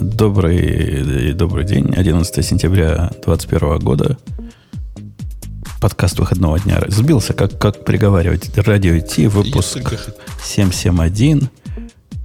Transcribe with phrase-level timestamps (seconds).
[0.00, 1.94] Добрый, добрый день.
[1.94, 4.18] 11 сентября 2021 года.
[5.80, 6.82] Подкаст выходного дня.
[6.88, 8.50] Сбился, как, как приговаривать.
[8.58, 9.78] Радио Ти, выпуск
[10.42, 11.48] 771.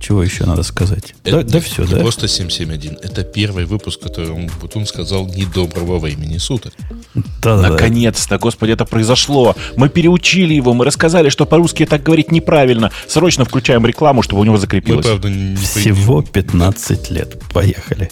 [0.01, 1.13] Чего еще надо сказать?
[1.23, 1.97] Это да, да все, да?
[1.99, 2.97] Просто 771.
[3.03, 6.73] Это первый выпуск, который Бутун сказал недоброго во имени суток.
[7.41, 9.55] Да, Наконец-то, господи, это произошло.
[9.77, 12.91] Мы переучили его, мы рассказали, что по-русски так говорить неправильно.
[13.07, 15.05] Срочно включаем рекламу, чтобы у него закрепилось.
[15.05, 17.39] Мы, правда, не Всего 15 лет.
[17.53, 18.09] Поехали.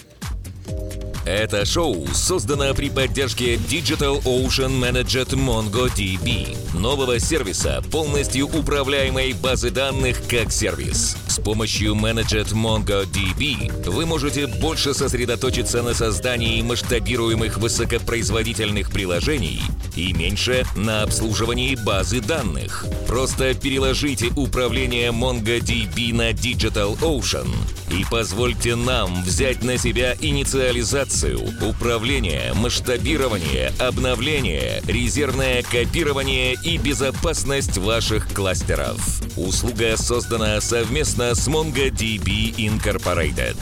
[1.26, 10.26] Это шоу создано при поддержке Digital Ocean Managed MongoDB, нового сервиса, полностью управляемой базы данных
[10.28, 11.16] как сервис.
[11.28, 19.60] С помощью Managed MongoDB вы можете больше сосредоточиться на создании масштабируемых высокопроизводительных приложений
[19.96, 22.86] и меньше на обслуживании базы данных.
[23.06, 27.48] Просто переложите управление MongoDB на Digital Ocean
[27.90, 38.28] и позвольте нам взять на себя инициализацию управление, масштабирование, обновление, резервное копирование и безопасность ваших
[38.32, 39.00] кластеров.
[39.36, 43.56] Услуга создана совместно с MongoDB Incorporated.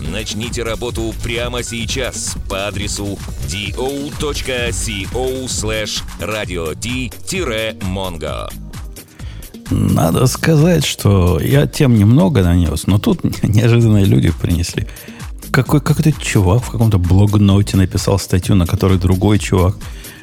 [0.00, 8.59] Начните работу прямо сейчас по адресу do.co slash radio-mongo.
[9.70, 14.86] Надо сказать, что я тем немного нанес, но тут неожиданные люди принесли.
[15.52, 19.76] Какой, какой-то чувак в каком-то блогноте написал статью, на которой другой чувак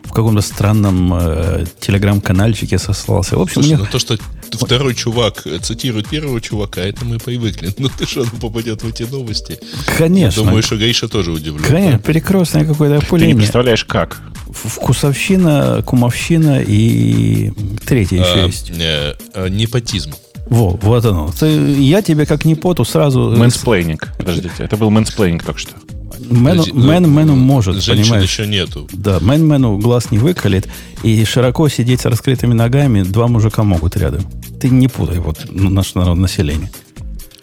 [0.07, 3.37] в каком-то странном э, телеграм-канальчике сослался.
[3.37, 3.77] В общем, Слушай, мне...
[3.77, 4.17] ну то, что
[4.51, 7.73] второй чувак цитирует первого чувака, это мы привыкли.
[7.77, 9.59] Ну ты что, он попадет в эти новости?
[9.97, 10.43] Конечно.
[10.43, 11.63] Думаю, что Гриша тоже удивлен.
[11.63, 13.33] Конечно, перекрестное какое-то опыление.
[13.33, 14.21] Ты не представляешь, как?
[14.51, 17.51] Вкусовщина, кумовщина и
[17.85, 18.69] третье еще а, есть.
[18.71, 20.13] Не, а, непотизм.
[20.49, 21.31] Во, вот оно.
[21.37, 21.47] Ты,
[21.81, 23.35] я тебе как не поту сразу...
[23.37, 24.13] Мэнсплейнинг.
[24.17, 25.71] Подождите, это был мэнсплейнинг только что.
[26.19, 28.23] Мэну, мэн мэну может, понимаешь?
[28.23, 28.87] еще нету.
[28.91, 30.67] Да, мэн мэну глаз не выколет.
[31.03, 34.23] И широко сидеть с раскрытыми ногами два мужика могут рядом.
[34.59, 36.71] Ты не путай вот наше народное население.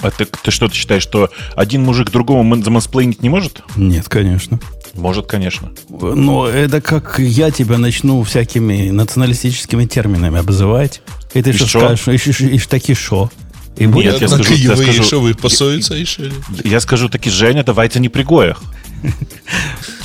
[0.00, 3.62] А ты, ты что, ты считаешь, что один мужик другому замансплейнить не может?
[3.76, 4.60] Нет, конечно.
[4.94, 5.72] Может, конечно.
[5.88, 11.00] Но это как я тебя начну всякими националистическими терминами обзывать.
[11.32, 12.08] И ты что скажешь?
[12.08, 13.30] И, и, и таки шо?
[13.76, 16.30] И будет, Нет, я скажу, я скажу, шо вы посоится еще?
[16.62, 18.62] Я скажу таки, Женя, давайте не пригоях.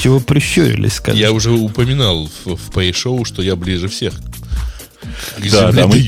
[0.01, 1.19] Чего прищурились, скажешь?
[1.19, 4.13] Я уже упоминал в, в Пэй-шоу, что я ближе всех
[5.51, 6.01] да, да, мы,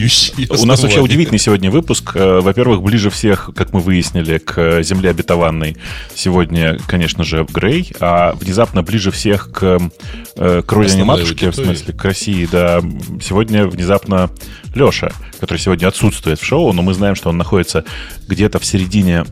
[0.50, 2.12] у нас вообще удивительный сегодня выпуск.
[2.16, 5.78] Э, во-первых, ближе всех, как мы выяснили, к земле обетованной
[6.16, 9.80] сегодня, конечно же, Грей, а внезапно ближе всех к,
[10.36, 12.82] э, к родине матушки, в смысле, к России, да,
[13.22, 14.30] сегодня внезапно
[14.76, 17.84] Леша, который сегодня отсутствует в шоу, но мы знаем, что он находится
[18.28, 19.26] где-то в середине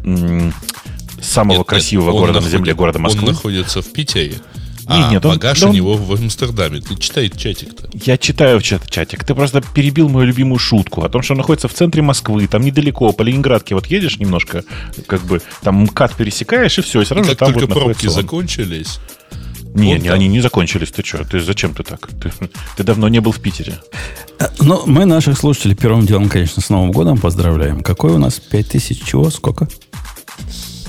[1.21, 3.27] самого нет, красивого нет, города на земле, города Москвы.
[3.27, 4.35] Он находится в Питере.
[4.89, 6.81] А нет, багаж он, у него в Амстердаме.
[6.81, 7.89] Ты читай чатик-то.
[7.93, 9.23] Я читаю чат, чатик.
[9.23, 12.63] Ты просто перебил мою любимую шутку о том, что он находится в центре Москвы, там
[12.63, 14.63] недалеко, по Ленинградке вот едешь немножко,
[15.05, 18.07] как бы там МКАД пересекаешь, и все, и сразу и же там только вот пробки
[18.07, 18.99] закончились,
[19.73, 20.91] не, не, они не закончились.
[20.91, 21.23] Ты что?
[21.23, 22.09] Ты зачем ты так?
[22.21, 22.31] Ты,
[22.75, 23.79] ты давно не был в Питере.
[24.59, 27.81] Ну, мы наших слушателей первым делом, конечно, с Новым годом поздравляем.
[27.81, 28.39] Какой у нас?
[28.39, 29.29] Пять тысяч чего?
[29.29, 29.67] Сколько?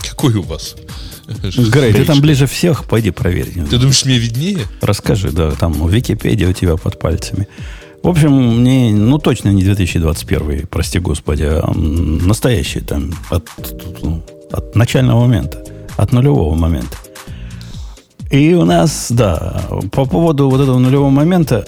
[0.09, 0.77] Какой у вас?
[1.71, 3.53] Грей, ты там ближе всех, пойди проверь.
[3.69, 4.61] Ты думаешь, мне виднее?
[4.81, 7.47] Расскажи, да, там Википедия у тебя под пальцами.
[8.03, 13.47] В общем, мне, ну, точно не 2021, прости господи, а настоящий там, от,
[14.51, 15.63] от начального момента,
[15.97, 16.97] от нулевого момента.
[18.31, 21.67] И у нас, да, по поводу вот этого нулевого момента,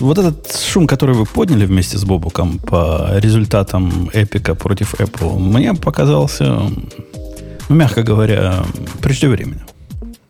[0.00, 5.74] вот этот шум, который вы подняли вместе с Бобуком по результатам Эпика против Apple, мне
[5.74, 6.62] показался
[7.68, 8.64] ну, мягко говоря,
[9.02, 9.64] преждевременно.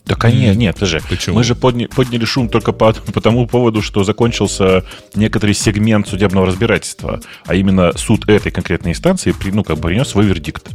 [0.06, 0.98] Да, конечно, нет, подожди.
[1.08, 1.36] Почему?
[1.36, 4.84] Мы же подня, подняли шум только по, по тому поводу, что закончился
[5.14, 10.08] некоторый сегмент судебного разбирательства, а именно суд этой конкретной инстанции при, ну, как бы принес
[10.08, 10.68] свой вердикт.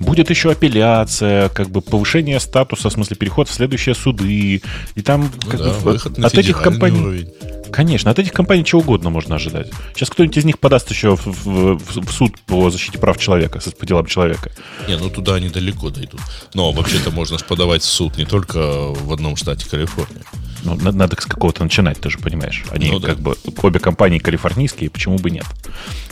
[0.00, 4.62] Будет еще апелляция, как бы повышение статуса, в смысле переход в следующие суды.
[4.94, 7.00] И там ну как да, бы, выход на от этих компаний.
[7.00, 7.32] Уровень.
[7.72, 9.70] Конечно, от этих компаний чего угодно можно ожидать.
[9.94, 13.86] Сейчас кто-нибудь из них подаст еще в, в, в суд по защите прав человека, по
[13.86, 14.52] делам человека.
[14.88, 16.20] Не, ну туда они далеко дойдут.
[16.54, 20.22] Но вообще-то можно подавать в суд не только в одном штате Калифорния.
[20.66, 22.64] Ну, надо с какого-то начинать, ты же понимаешь.
[22.70, 23.08] Они ну, да.
[23.08, 25.44] как бы обе компании калифорнийские, почему бы нет?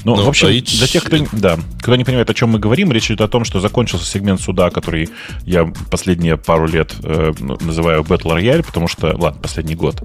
[0.04, 2.58] Ну, ну в общем, а для тех, кто, да, кто не понимает, о чем мы
[2.60, 5.08] говорим, речь идет о том, что закончился сегмент суда, который
[5.44, 10.02] я последние пару лет э, называю Battle Royale, потому что, ладно, последний год.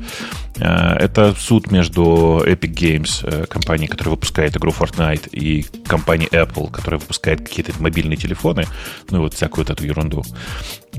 [0.58, 6.72] Э, это суд между Epic Games, э, компанией, которая выпускает игру Fortnite, и компанией Apple,
[6.72, 8.66] которая выпускает какие-то мобильные телефоны,
[9.12, 10.24] ну и вот всякую вот эту ерунду.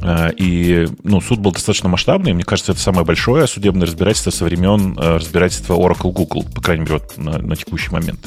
[0.02, 2.32] Э, и ну, суд был достаточно масштабный.
[2.32, 6.82] Мне кажется, это самое большое судебное разбирательство со времен э, разбирательства Oracle Google, по крайней
[6.82, 8.20] мере, вот на, на текущий момент.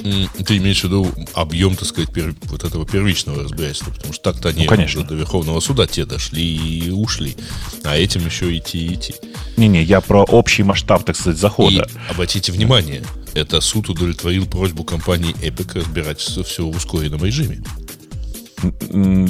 [0.00, 4.50] Ты имеешь в виду объем, так сказать, пер, вот этого первичного разбирательства, потому что так-то
[4.50, 5.02] они ну, конечно.
[5.02, 7.36] до Верховного суда те дошли и ушли,
[7.84, 9.14] а этим еще идти и идти.
[9.56, 11.88] Не-не, я про общий масштаб, так сказать, захода.
[11.90, 13.02] И обратите внимание,
[13.34, 17.60] это суд удовлетворил просьбу компании Epic разбирать все в ускоренном режиме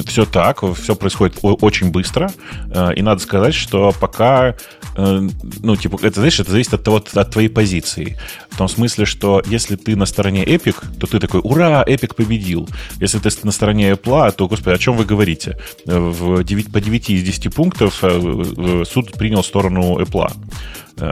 [0.05, 2.31] все так, все происходит очень быстро.
[2.71, 4.55] Э, и надо сказать, что пока,
[4.95, 5.29] э,
[5.61, 8.17] ну, типа, это, знаешь, это зависит от того, от твоей позиции.
[8.49, 12.67] В том смысле, что если ты на стороне Epic, то ты такой, ура, Epic победил.
[12.99, 15.57] Если ты на стороне Apple, то, господи, о чем вы говорите?
[15.85, 20.31] В 9, по 9 из 10 пунктов э, суд принял сторону Apple.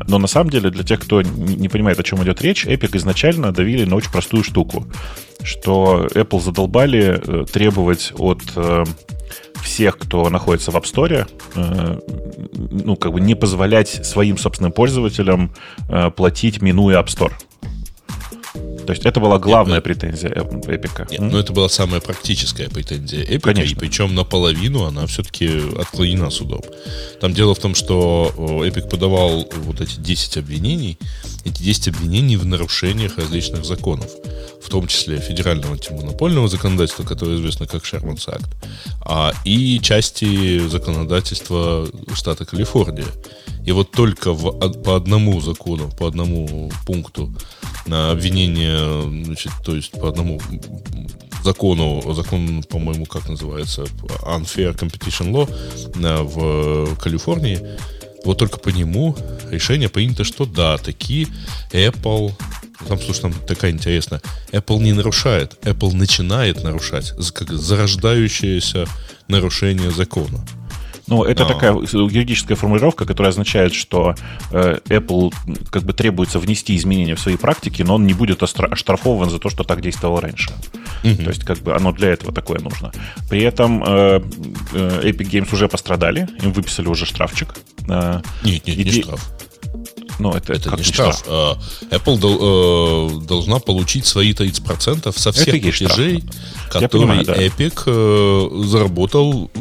[0.08, 3.54] Но на самом деле, для тех, кто не понимает, о чем идет речь, Epic изначально
[3.54, 4.86] давили на очень простую штуку
[5.48, 8.84] что Apple задолбали э, требовать от э,
[9.64, 12.00] всех, кто находится в App Store, э,
[12.54, 15.54] ну, как бы не позволять своим собственным пользователям
[16.16, 17.32] платить, минуя App Store.
[18.88, 21.06] То есть это была главная Нет, претензия Эпика.
[21.12, 23.74] Нет, ну это была самая практическая претензия Эпика, Конечно.
[23.74, 26.62] и причем наполовину она все-таки отклонена судом.
[27.20, 28.34] Там дело в том, что
[28.66, 30.98] Эпик подавал вот эти 10 обвинений,
[31.44, 34.10] эти 10 обвинений в нарушениях различных законов,
[34.64, 38.48] в том числе федерального антимонопольного законодательства, которое известно как Шерманс Акт,
[39.02, 43.06] а, и части законодательства штата Калифорния.
[43.68, 47.34] И вот только в, по одному закону, по одному пункту
[47.86, 50.40] на обвинение, значит, то есть по одному
[51.44, 53.84] закону, закон, по-моему, как называется,
[54.24, 57.60] Unfair Competition Law в Калифорнии,
[58.24, 59.18] вот только по нему
[59.52, 61.28] решение принято, что да, такие
[61.74, 62.32] Apple
[62.88, 64.22] там, слушай, там такая интересная.
[64.54, 68.88] Apple не нарушает, Apple начинает нарушать, как зарождающееся
[69.28, 70.46] нарушение закона.
[71.08, 71.50] Ну, это Но.
[71.50, 74.16] такая юридическая формулировка, которая означает, что
[74.52, 75.34] э, Apple
[75.72, 79.50] как бы требуется внести изменения в свои практики, но он не будет оштрафован за то,
[79.50, 80.50] что так действовал раньше.
[81.04, 81.24] Угу.
[81.24, 82.92] То есть, как бы оно для этого такое нужно.
[83.30, 84.22] При этом э,
[84.74, 87.56] э, Epic Games уже пострадали, им выписали уже штрафчик.
[87.88, 88.84] Э, нет, нет, Иде...
[88.84, 89.32] не штраф.
[90.20, 91.20] Ну, это, это не штраф.
[91.20, 91.58] штраф.
[91.92, 96.24] Apple дол, э, должна получить свои 30% со всех это платежей,
[96.70, 97.36] которые понимаю, да.
[97.36, 99.52] Epic э, заработал,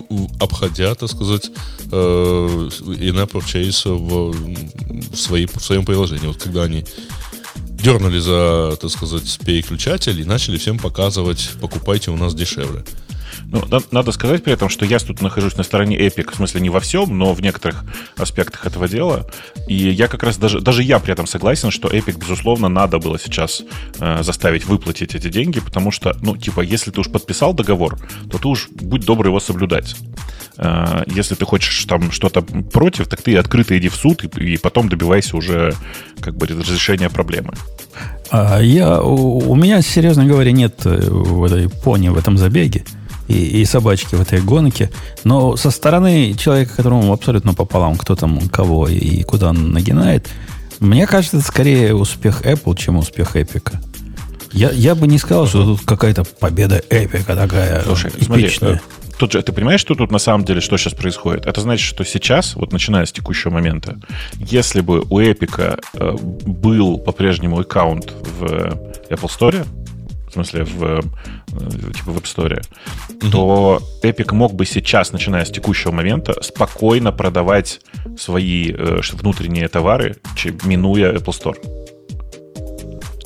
[0.41, 1.50] обходя, так сказать,
[1.93, 4.32] э, in-app purchase в,
[5.12, 6.26] в, своей, в своем приложении.
[6.26, 6.85] Вот когда они
[7.56, 12.85] дернули за, так сказать, переключатель и начали всем показывать, покупайте у нас дешевле.
[13.48, 13.62] Ну,
[13.93, 16.81] надо сказать при этом, что я тут нахожусь на стороне Epic, в смысле не во
[16.81, 17.84] всем, но в некоторых
[18.16, 19.26] аспектах этого дела.
[19.69, 23.19] И я как раз даже, даже я при этом согласен, что Epic, безусловно, надо было
[23.19, 23.62] сейчас
[24.00, 27.98] э, заставить выплатить эти деньги, потому что, ну, типа, если ты уж подписал договор,
[28.31, 29.94] то ты уж будь добр его соблюдать.
[30.58, 34.56] Э, если ты хочешь там что-то против, так ты открыто иди в суд и, и
[34.56, 35.72] потом добивайся уже
[36.20, 37.54] как бы разрешения проблемы.
[38.31, 42.84] А я, у, у меня, серьезно говоря, нет э, в этой пони в этом забеге
[43.28, 44.90] и, и собачки в этой гонке.
[45.25, 50.28] Но со стороны человека, которому абсолютно пополам, кто там кого и куда он нагинает,
[50.81, 53.75] мне кажется, это скорее успех Apple, чем успех Epic.
[54.52, 58.81] Я, я бы не сказал, что тут какая-то победа Эпика такая Слушай, эпичная.
[58.81, 58.81] Смотри,
[59.19, 61.46] тут же, ты понимаешь, что тут на самом деле, что сейчас происходит?
[61.46, 63.98] Это значит, что сейчас, вот начиная с текущего момента,
[64.39, 68.44] если бы у Эпика э, был по-прежнему аккаунт в
[69.10, 69.67] Apple Store,
[70.36, 71.00] смысле в, э,
[71.58, 73.31] типа в App Store, mm-hmm.
[73.31, 77.81] то Epic мог бы сейчас, начиная с текущего момента, спокойно продавать
[78.19, 80.17] свои э, внутренние товары,
[80.65, 81.56] минуя Apple Store.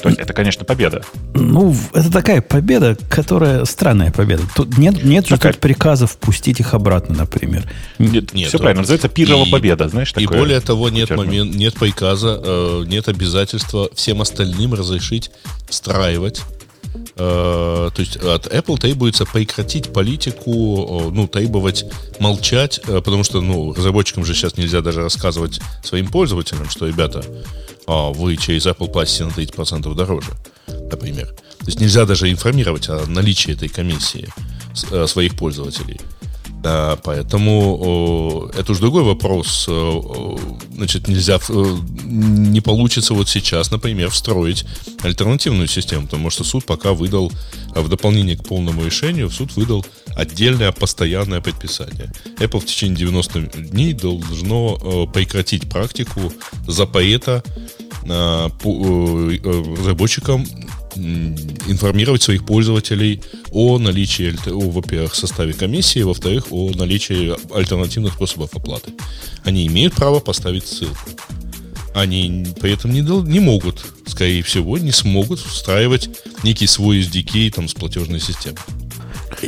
[0.02, 1.02] То есть это, конечно, победа.
[1.34, 4.42] Ну, это такая победа, которая странная победа.
[4.54, 7.70] Тут нет, нет же тут приказов пустить их обратно, например.
[7.98, 10.36] Нет, нет все правильно, называется пирова и, победа, знаешь, такое.
[10.36, 15.30] И более того, нет, момент, нет приказа, э, нет обязательства всем остальным разрешить
[15.68, 16.59] встраивать Э,
[17.16, 21.84] то есть от Apple требуется прекратить политику, ну, требовать
[22.18, 27.24] молчать, э, потому что, ну, разработчикам же сейчас нельзя даже рассказывать своим пользователям, что, ребята,
[27.86, 30.32] а, вы через Apple платите на 30% дороже,
[30.90, 31.26] например.
[31.58, 34.28] То есть нельзя даже информировать о наличии этой комиссии
[34.90, 36.00] э, своих пользователей.
[36.62, 39.66] Да, поэтому это уже другой вопрос.
[40.74, 41.38] Значит, нельзя,
[42.04, 44.66] не получится вот сейчас, например, встроить
[45.02, 47.32] альтернативную систему, потому что суд пока выдал,
[47.74, 52.12] в дополнение к полному решению, суд выдал отдельное постоянное предписание.
[52.38, 56.30] Apple в течение 90 дней должно прекратить практику
[56.66, 57.42] запрета
[58.02, 60.46] разработчикам
[60.96, 68.92] информировать своих пользователей о наличии, о, во-первых, составе комиссии, во-вторых, о наличии альтернативных способов оплаты.
[69.44, 71.10] Они имеют право поставить ссылку.
[71.94, 76.08] Они при этом не, не могут, скорее всего, не смогут встраивать
[76.44, 78.60] некий свой SDK там, с платежной системой.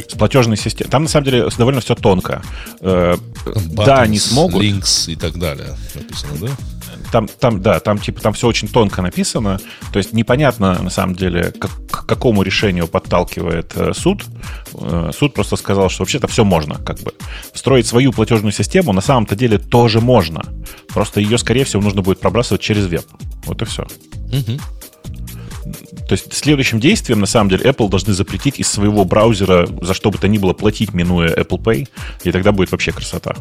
[0.08, 0.90] С платежной системой.
[0.90, 2.42] Там, на самом деле, довольно все тонко.
[2.80, 4.62] Э, Buttons, да, они смогут.
[4.62, 6.48] Links и так далее написано, да?
[7.12, 9.60] Там, там, да, там типа там все очень тонко написано.
[9.92, 14.24] То есть непонятно на самом деле, как, к какому решению подталкивает э, суд.
[14.74, 17.12] Э, суд просто сказал, что вообще-то все можно, как бы.
[17.52, 20.42] Встроить свою платежную систему на самом-то деле тоже можно.
[20.88, 23.04] Просто ее, скорее всего, нужно будет пробрасывать через веб.
[23.44, 23.82] Вот и все.
[23.82, 24.58] Угу.
[26.08, 30.10] То есть следующим действием, на самом деле, Apple должны запретить из своего браузера за что
[30.10, 31.88] бы то ни было платить, минуя Apple Pay,
[32.24, 33.34] и тогда будет вообще красота.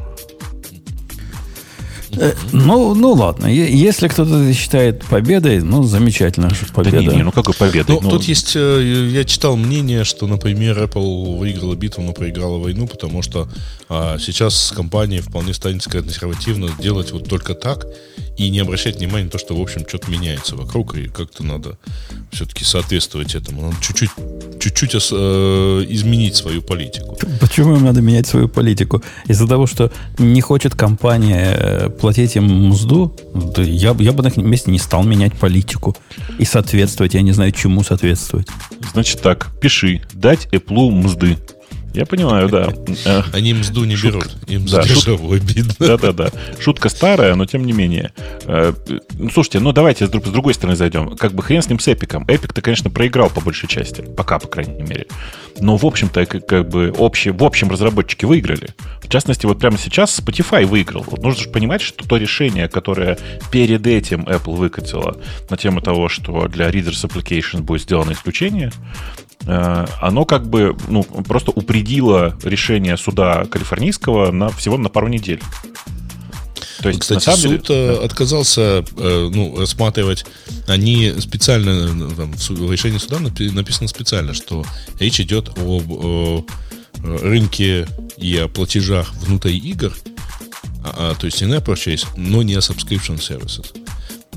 [2.17, 3.47] Э, ну, ну ладно.
[3.47, 6.97] Если кто-то считает победой, ну, замечательно, что победа.
[6.97, 7.95] Да не, не, ну какой победой?
[7.95, 12.57] Ну, ну, тут есть, э, я читал мнение, что, например, Apple выиграла битву, но проиграла
[12.57, 13.47] войну, потому что
[13.89, 17.85] а, сейчас компания вполне станет консервативно делать вот только так
[18.41, 21.77] и не обращать внимания на то, что, в общем, что-то меняется вокруг, и как-то надо
[22.31, 23.61] все-таки соответствовать этому.
[23.61, 24.09] Надо чуть-чуть,
[24.59, 27.17] чуть-чуть э, изменить свою политику.
[27.39, 29.03] Почему им надо менять свою политику?
[29.27, 33.15] Из-за того, что не хочет компания э, платить им мзду,
[33.57, 35.95] я, я бы на их месте не стал менять политику
[36.39, 37.13] и соответствовать.
[37.13, 38.47] Я не знаю, чему соответствовать.
[38.93, 41.37] Значит так, пиши, дать Apple мзды.
[41.93, 42.73] Я понимаю, да.
[43.33, 44.29] Они мзду не берут.
[44.47, 45.73] Им да, дешево обидно.
[45.79, 46.31] Да-да-да.
[46.59, 48.13] Шутка старая, но тем не менее.
[48.45, 48.73] Э,
[49.13, 51.15] ну, слушайте, ну давайте с другой стороны зайдем.
[51.17, 52.23] Как бы хрен с ним с Эпиком.
[52.27, 54.01] Эпик-то, конечно, проиграл по большей части.
[54.01, 55.07] Пока, по крайней мере.
[55.59, 58.69] Но, в общем-то, как бы общий, в общем разработчики выиграли.
[59.01, 61.03] В частности, вот прямо сейчас Spotify выиграл.
[61.07, 63.17] Вот нужно же понимать, что то решение, которое
[63.51, 65.17] перед этим Apple выкатила
[65.49, 68.71] на тему того, что для Readers Applications будет сделано исключение,
[69.45, 75.41] оно как бы ну, просто упредило решение суда калифорнийского на, всего на пару недель.
[76.81, 78.05] То есть, Кстати, на самом суд деле, да.
[78.05, 78.61] отказался
[78.97, 80.25] э, ну, рассматривать.
[80.67, 84.65] Они специально, там, в решении суда написано специально, что
[84.99, 86.45] речь идет об о
[87.03, 89.95] рынке и о платежах внутри игр,
[90.83, 93.80] а, а то есть in-app purchase, но не о subscription services.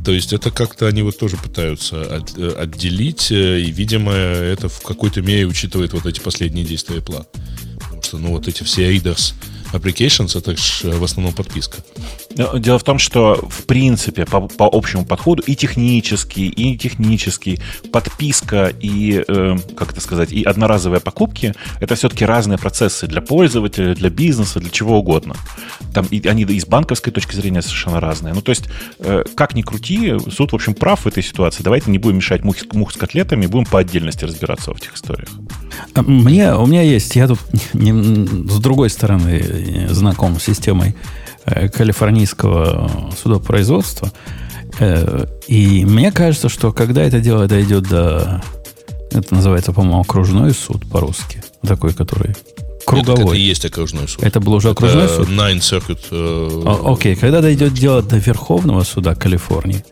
[0.04, 4.68] То есть это как-то они вот тоже пытаются от, э, отделить, э, и, видимо, это
[4.68, 7.26] в какой-то мере учитывает вот эти последние действия Apple.
[7.80, 9.32] Потому что, ну, вот эти все readers,
[9.74, 11.78] applications это же в основном подписка.
[12.54, 17.60] Дело в том, что в принципе по, по общему подходу и технический, и технический
[17.92, 23.94] подписка и, э, как это сказать, и одноразовые покупки это все-таки разные процессы для пользователя,
[23.94, 25.36] для бизнеса, для чего угодно.
[25.92, 28.34] Там и, они и с банковской точки зрения совершенно разные.
[28.34, 28.64] Ну, то есть,
[28.98, 31.62] э, как ни крути, суд, в общем, прав в этой ситуации.
[31.62, 35.28] Давайте не будем мешать мух, мух с котлетами, будем по отдельности разбираться в этих историях.
[35.94, 37.38] А мне, у меня есть, я тут
[37.72, 39.38] не, с другой стороны
[39.88, 40.94] знаком с системой
[41.44, 44.12] э, калифорнийского судопроизводства.
[44.78, 48.42] Э, и мне кажется, что когда это дело дойдет до...
[49.11, 51.42] Это называется, по-моему, окружной суд по-русски.
[51.62, 52.35] Такой, который
[52.85, 53.14] круговой.
[53.14, 54.23] Это, это и есть окружной суд.
[54.23, 55.28] Это был уже окружной это суд?
[55.28, 56.00] Nine Circuit.
[56.11, 56.92] Э...
[56.92, 59.85] Окей, когда дойдет дело до Верховного суда Калифорнии,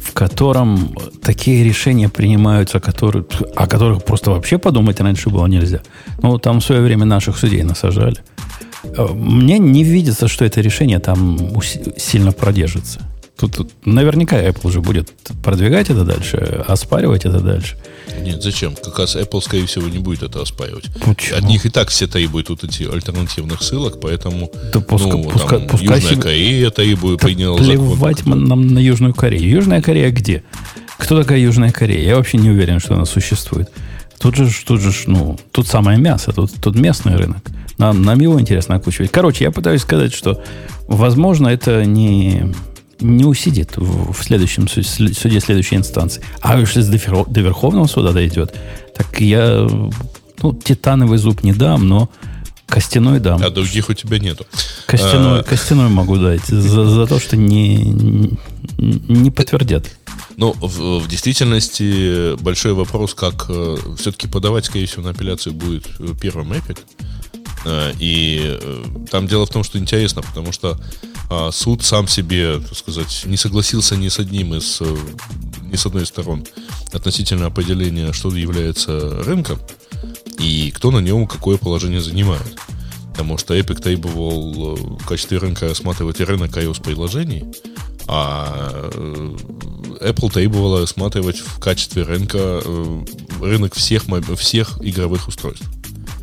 [0.00, 5.80] в котором такие решения принимаются, которые, о которых просто вообще подумать раньше было нельзя.
[6.22, 8.18] Ну, там в свое время наших судей насажали.
[8.84, 11.60] Мне не видится, что это решение там
[11.96, 13.00] сильно продержится.
[13.36, 15.12] Тут, тут наверняка Apple уже будет
[15.44, 17.76] продвигать это дальше, оспаривать это дальше.
[18.22, 18.74] Нет, зачем?
[18.74, 20.88] Как раз Apple, скорее всего, не будет это оспаривать.
[21.04, 21.38] Почему?
[21.38, 25.58] От них и так все требуют вот эти альтернативных ссылок, поэтому да пускай, ну, пускай,
[25.58, 26.22] там, пускай Южная себе...
[26.22, 28.44] Корея требует, да приняла плевать закон.
[28.44, 29.46] нам на Южную Корею.
[29.46, 30.42] Южная Корея где?
[30.96, 32.08] Кто такая Южная Корея?
[32.08, 33.70] Я вообще не уверен, что она существует.
[34.18, 37.42] Тут же, тут же, ну, тут самое мясо, тут, тут местный рынок.
[37.78, 39.10] Нам, нам его интересно окучивать.
[39.10, 40.42] Короче, я пытаюсь сказать, что,
[40.88, 42.54] возможно, это не,
[43.00, 46.22] не усидит в, в следующем суде следующей инстанции.
[46.40, 48.54] А если до, до Верховного суда дойдет,
[48.94, 49.68] так я
[50.42, 52.10] ну, титановый зуб не дам, но
[52.66, 53.40] костяной дам.
[53.42, 54.46] А других у тебя нету.
[54.86, 55.42] Костяной, а...
[55.42, 57.76] костяной могу дать за, за то, что не,
[58.78, 59.86] не, подтвердят.
[60.36, 65.86] Ну, в, в действительности большой вопрос, как э, все-таки подавать, скорее всего, на апелляцию будет
[65.98, 66.78] э, первым Epic.
[67.66, 70.78] Э, и э, там дело в том, что интересно, потому что
[71.28, 74.96] а, суд сам себе, так сказать, не согласился ни с одним из, э,
[75.62, 76.46] ни с одной из сторон
[76.92, 79.58] относительно определения, что является рынком
[80.38, 82.56] и кто на нем какое положение занимает.
[83.10, 87.44] Потому что Epic требовал в качестве рынка рассматривать рынок iOS-приложений,
[88.06, 88.90] а
[90.00, 92.62] Apple требовала рассматривать в качестве рынка
[93.40, 94.04] рынок всех,
[94.38, 95.66] всех игровых устройств.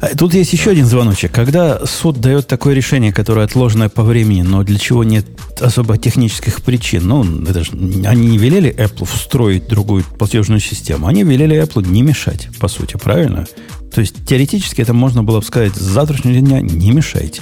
[0.03, 1.31] А тут есть еще один звоночек.
[1.31, 5.25] Когда суд дает такое решение, которое отложенное по времени, но для чего нет
[5.61, 11.23] особо технических причин, ну, это же, они не велели Apple встроить другую платежную систему, они
[11.23, 13.47] велели Apple не мешать, по сути, правильно?
[13.95, 17.41] То есть, теоретически это можно было бы сказать, с завтрашнего дня не мешайте.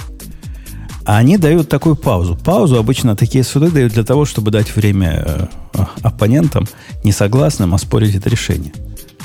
[1.04, 2.38] А они дают такую паузу.
[2.44, 6.68] Паузу обычно такие суды дают для того, чтобы дать время э, оппонентам,
[7.02, 8.72] несогласным, оспорить это решение.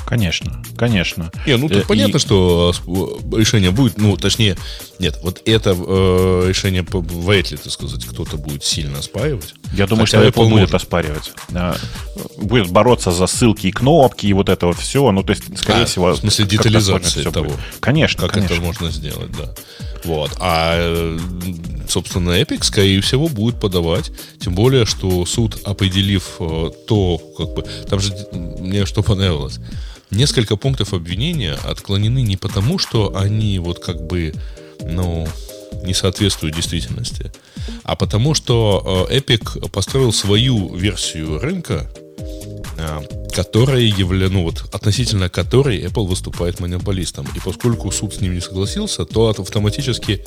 [0.07, 1.31] Конечно, конечно.
[1.45, 1.85] Не, ну тут э, и...
[1.85, 4.55] понятно, что э, решение будет, ну, точнее,
[4.99, 9.53] нет, вот это э, решение вряд ли, так сказать, кто-то будет сильно оспаривать.
[9.73, 11.33] Я думаю, Хотя что Apple, Apple будет оспаривать.
[12.37, 15.11] Будет бороться за ссылки и кнопки, и вот это вот все.
[15.11, 16.13] Ну, то есть, скорее а, всего...
[16.13, 17.49] В смысле, детализация того.
[17.49, 17.59] Будет.
[17.81, 18.53] Конечно, Как конечно.
[18.53, 19.53] это можно сделать, да.
[20.05, 20.31] Вот.
[20.39, 21.19] А, э,
[21.89, 24.09] собственно, Epic, скорее всего, будет подавать.
[24.39, 26.39] Тем более, что суд, определив
[26.87, 27.65] то, как бы...
[27.89, 29.59] Там же мне что понравилось
[30.11, 34.33] несколько пунктов обвинения отклонены не потому, что они вот как бы,
[34.81, 35.27] ну,
[35.83, 37.31] не соответствуют действительности,
[37.83, 41.89] а потому что э, Epic построил свою версию рынка,
[42.77, 43.01] э,
[43.33, 47.27] которая явля, ну вот, относительно которой Apple выступает монополистом.
[47.35, 50.23] И поскольку суд с ним не согласился, то автоматически,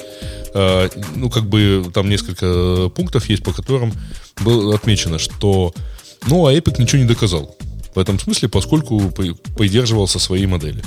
[0.55, 3.93] э, ну, как бы там несколько пунктов есть, по которым
[4.41, 5.75] было отмечено, что,
[6.27, 7.57] ну, а Epic ничего не доказал
[7.95, 9.01] в этом смысле, поскольку
[9.57, 10.83] придерживался своей модели.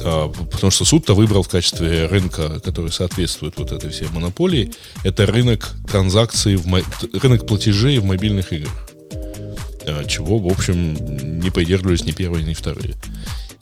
[0.00, 4.72] А, потому что суд-то выбрал в качестве рынка, который соответствует вот этой всей монополии,
[5.04, 6.66] это рынок транзакций, в,
[7.20, 8.88] рынок платежей в мобильных играх.
[9.86, 12.94] А, чего, в общем, не придерживались ни первые, ни вторые.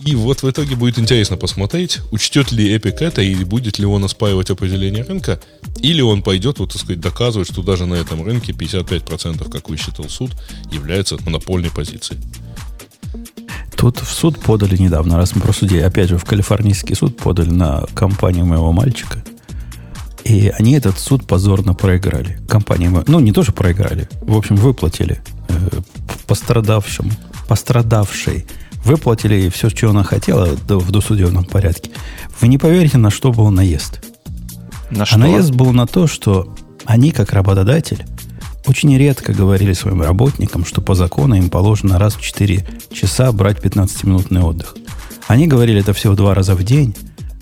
[0.00, 4.04] И вот в итоге будет интересно посмотреть, учтет ли Epic это, и будет ли он
[4.04, 5.40] оспаривать определение рынка,
[5.78, 10.08] или он пойдет, вот, так сказать, доказывать, что даже на этом рынке 55%, как высчитал
[10.08, 10.32] суд,
[10.70, 12.20] является монопольной позицией.
[13.76, 17.50] Тут в суд подали недавно, раз мы про судей, опять же, в калифорнийский суд подали
[17.50, 19.22] на компанию моего мальчика.
[20.24, 22.40] И они этот суд позорно проиграли.
[22.48, 25.80] Компания, ну, не тоже проиграли, в общем, выплатили э,
[26.26, 27.10] пострадавшему,
[27.46, 28.46] пострадавшей
[28.84, 31.90] выплатили ей все, что она хотела в досудебном порядке.
[32.40, 34.04] Вы не поверите, на что был наезд.
[34.90, 35.16] На что?
[35.16, 38.04] А наезд был на то, что они, как работодатель,
[38.66, 43.58] очень редко говорили своим работникам, что по закону им положено раз в 4 часа брать
[43.58, 44.76] 15-минутный отдых.
[45.26, 46.94] Они говорили это всего два раза в день,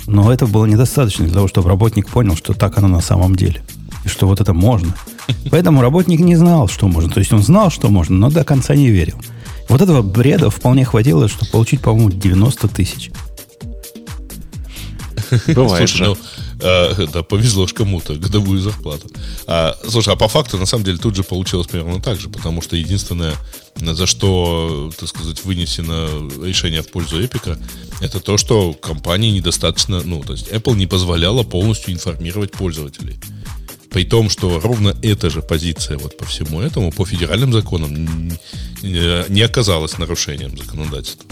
[0.06, 3.62] но это было недостаточно для того, чтобы работник понял, что так оно на самом деле.
[4.04, 4.94] И что вот это можно.
[5.50, 7.10] Поэтому работник не знал, что можно.
[7.10, 9.20] То есть он знал, что можно, но до конца не верил.
[9.72, 13.10] Вот этого бреда вполне хватило, чтобы получить, по-моему, 90 тысяч.
[15.46, 16.18] Бывает слушай, ну,
[16.60, 19.08] э, да, повезло ж кому-то, годовую зарплату.
[19.46, 22.60] А, слушай, а по факту, на самом деле, тут же получилось примерно так же, потому
[22.60, 23.32] что единственное,
[23.76, 26.06] за что, так сказать, вынесено
[26.44, 27.56] решение в пользу Эпика,
[28.02, 33.18] это то, что компании недостаточно, ну, то есть Apple не позволяла полностью информировать пользователей.
[33.92, 38.30] При том, что ровно эта же позиция вот по всему этому, по федеральным законам,
[38.82, 41.26] не оказалась нарушением законодательства.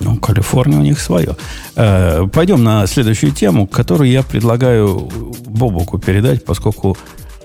[0.00, 1.36] Ну, Калифорния у них свое.
[1.76, 5.10] Э, пойдем на следующую тему, которую я предлагаю
[5.46, 6.96] Бобуку передать, поскольку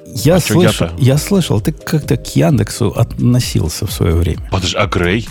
[0.05, 4.47] я, а слышал, я слышал, ты как-то к Яндексу относился в свое время.
[4.51, 5.27] Подожди, а Грей?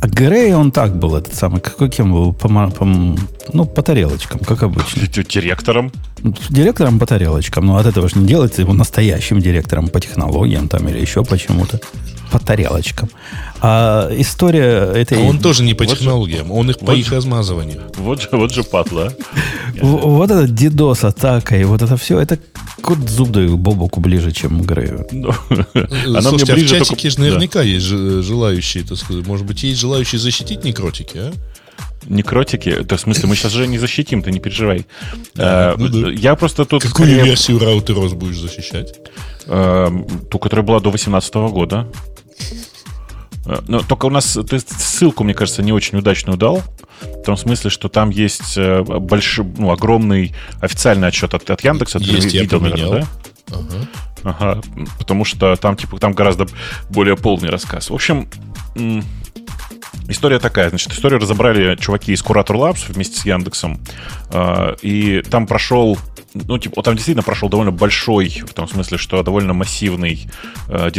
[0.00, 4.62] А Грей, он так был, этот самый, каким был, по, по, ну, по тарелочкам, как
[4.62, 5.08] обычно.
[5.08, 5.90] Директором?
[6.50, 7.66] Директором по тарелочкам.
[7.66, 11.80] Но от этого же не делается его настоящим директором по технологиям там или еще почему-то.
[12.30, 13.08] По тарелочкам.
[13.60, 15.18] А история этой...
[15.18, 17.82] А он тоже не по вот технологиям, же, он их по их размазыванию.
[17.96, 19.12] Вот же, вот же падла.
[19.80, 22.38] Вот этот дидос атака и вот это все, это
[22.82, 25.06] кот зуб даю Бобоку ближе, чем Грею.
[25.12, 29.62] Ну, Она мне а ближе в чатике же наверняка есть желающие, так сказать, может быть,
[29.62, 31.32] есть желающие защитить некротики, а?
[32.06, 34.86] Некротики, то в смысле, мы сейчас же не защитим, ты не переживай.
[35.36, 36.10] А, ну, да.
[36.10, 36.82] Я просто тут...
[36.82, 37.24] Какую скорее...
[37.24, 38.94] версию раутерос будешь защищать?
[39.46, 39.90] А,
[40.30, 41.86] ту, которая была до 2018 года.
[43.46, 46.62] А, но только у нас, ты ссылку, мне кажется, не очень удачную дал.
[47.00, 51.98] В том смысле, что там есть э, большой, ну, огромный официальный отчет от, от Яндекса.
[51.98, 53.06] Есть, ты видел, наверное, да?
[53.56, 53.88] Ага.
[54.24, 54.60] Ага,
[54.98, 56.46] потому что там, типа, там гораздо
[56.90, 57.90] более полный рассказ.
[57.90, 58.28] В общем,
[60.08, 63.78] История такая, значит, историю разобрали чуваки из Curator Labs вместе с Яндексом,
[64.30, 65.98] э, и там прошел
[66.34, 70.28] ну, типа, там действительно прошел довольно большой, в том смысле, что довольно массивный
[70.68, 70.90] э, э,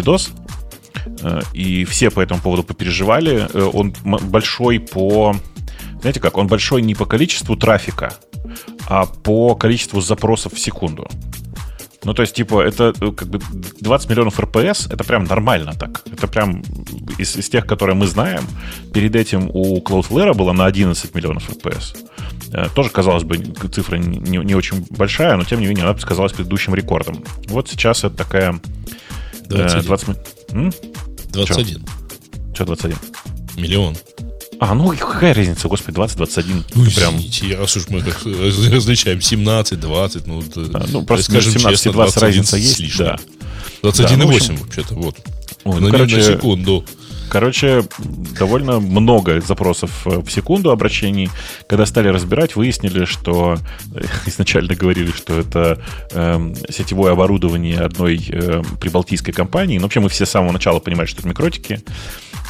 [1.53, 3.47] и все по этому поводу попереживали.
[3.53, 5.35] Э, он большой по...
[6.01, 6.37] Знаете как?
[6.37, 8.13] Он большой не по количеству трафика,
[8.87, 11.07] а по количеству запросов в секунду.
[12.05, 13.39] Ну, то есть, типа, это э, как бы
[13.81, 16.01] 20 миллионов РПС, это прям нормально так.
[16.11, 16.63] Это прям
[17.17, 18.43] из, из тех, которые мы знаем.
[18.93, 21.95] Перед этим у Cloudflare было на 11 миллионов РПС.
[22.53, 26.31] Э, тоже, казалось бы, цифра не, не очень большая, но, тем не менее, она казалась
[26.31, 27.23] предыдущим рекордом.
[27.47, 28.59] Вот сейчас это такая...
[29.49, 29.83] 21.
[29.83, 30.17] 20...
[30.51, 30.73] М?
[31.31, 31.85] 21.
[32.53, 32.97] Что 21?
[33.57, 33.97] Миллион.
[34.59, 36.65] А, ну какая разница, господи, 20, 21.
[36.75, 37.15] Ну, прям...
[37.17, 41.93] извините, раз уж мы так различаем 17, 20, ну, а, ну просто скажем 17 честно,
[41.93, 43.17] 20 разница есть, да.
[43.81, 44.55] 21,8 да, ну, общем...
[44.57, 45.15] вообще-то, вот.
[45.63, 46.85] Ой, ну, короче, на секунду.
[47.29, 47.83] Короче,
[48.39, 51.29] довольно много запросов в секунду обращений.
[51.67, 53.57] Когда стали разбирать, выяснили, что
[54.25, 59.77] изначально говорили, что это э, сетевое оборудование одной э, прибалтийской компании.
[59.77, 61.83] Но вообще мы все с самого начала понимали, что это микротики.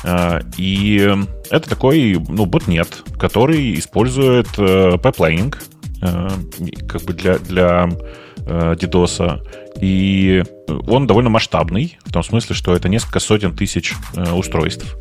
[0.03, 1.15] Э, и
[1.49, 5.61] это такой, ну, ботнет, который использует э, pipelining
[6.01, 6.29] э,
[6.87, 7.89] как бы для, для
[8.49, 9.41] э, DDoS.
[9.81, 10.43] И
[10.87, 14.97] он довольно масштабный, в том смысле, что это несколько сотен тысяч э, устройств.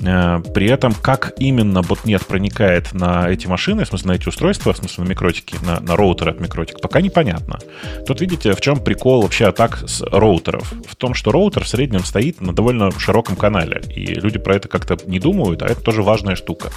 [0.00, 4.72] Э, при этом, как именно ботнет проникает на эти машины, в смысле на эти устройства,
[4.72, 7.58] в смысле на микротики, на, на роутеры от микротик, пока непонятно.
[8.06, 10.72] Тут видите, в чем прикол вообще атак с роутеров?
[10.88, 14.68] В том, что роутер в среднем стоит на довольно широком канале, и люди про это
[14.68, 16.70] как-то не думают, а это тоже важная штука.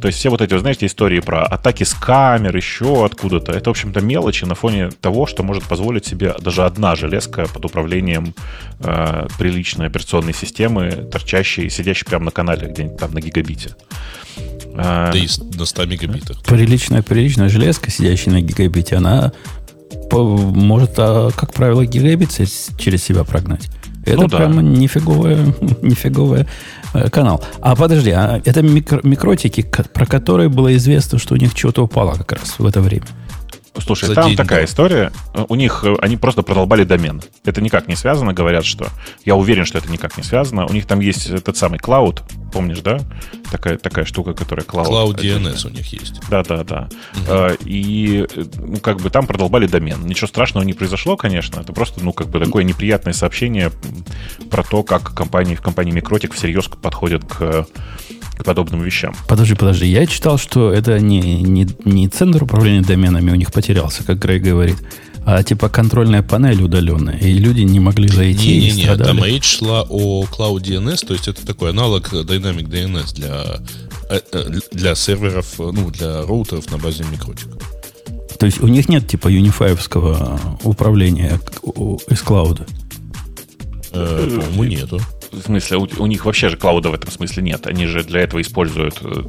[0.00, 3.70] То есть все вот эти, вы знаете, истории про атаки с камер, еще откуда-то, это,
[3.70, 8.34] в общем-то, мелочи на фоне того, что может позволить себе даже одна железка под управлением
[8.80, 13.70] э, приличной операционной системы, торчащей, сидящей прямо на канале где-нибудь там на гигабите.
[14.74, 16.42] Э, да и на 100 мегабитах.
[16.44, 19.32] Приличная, приличная железка, сидящая на гигабите, она
[20.12, 23.68] может, а, как правило, гигабит через себя прогнать.
[24.04, 24.62] Это ну, прямо да.
[24.62, 25.38] нифиговая,
[25.82, 26.46] нифиговая
[27.10, 27.42] канал.
[27.60, 32.14] А подожди, а это микро, микротики, про которые было известно, что у них что-то упало
[32.14, 33.06] как раз в это время.
[33.80, 34.64] Слушай, За там день, такая да.
[34.64, 35.12] история.
[35.48, 37.22] У них э, они просто продолбали домен.
[37.44, 38.88] Это никак не связано, говорят, что.
[39.24, 40.66] Я уверен, что это никак не связано.
[40.66, 42.98] У них там есть этот самый Cloud, помнишь, да?
[43.50, 44.86] Такая, такая штука, которая Cloud.
[44.86, 46.20] Cloud DNS у них есть.
[46.28, 46.88] Да, да, да.
[47.14, 47.56] Угу.
[47.64, 50.06] И ну, как бы там продолбали домен.
[50.06, 51.60] Ничего страшного не произошло, конечно.
[51.60, 53.70] Это просто, ну, как бы такое неприятное сообщение
[54.50, 57.66] про то, как компании в компании Микротик всерьез подходят к
[58.36, 59.14] к подобным вещам.
[59.28, 59.86] Подожди, подожди.
[59.86, 64.38] Я читал, что это не, не, не центр управления доменами у них потерялся, как Грей
[64.38, 64.76] говорит,
[65.24, 69.58] а типа контрольная панель удаленная, и люди не могли зайти не, не, не, там речь
[69.58, 73.60] шла о Cloud DNS, то есть это такой аналог Dynamic DNS для,
[74.08, 77.48] э, э, для серверов, ну, для роутеров на базе микротик.
[78.38, 81.40] То есть у них нет типа юнифаевского управления
[82.08, 82.66] из клауда?
[83.92, 85.00] Э, по-моему, нету.
[85.36, 87.66] В смысле, у, у них вообще же клауда в этом смысле нет.
[87.66, 89.22] Они же для этого используют, э,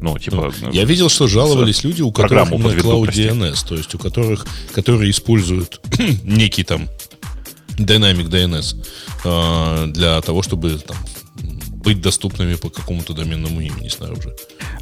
[0.00, 0.52] ну, типа...
[0.62, 4.46] Ну, я видел, что жаловались люди, у которых именно Cloud DNS, то есть у которых,
[4.72, 5.80] которые используют
[6.24, 6.88] некий там
[7.76, 8.76] Dynamic DNS
[9.24, 10.96] э, для того, чтобы там,
[11.82, 14.34] быть доступными по какому-то доменному имени снаружи.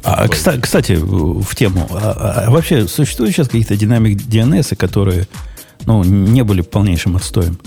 [0.03, 1.87] А, кстати, кстати, в тему.
[1.91, 5.27] А, а вообще существуют сейчас какие-то динамик DNS, которые
[5.85, 7.59] ну, не были полнейшим отстоем?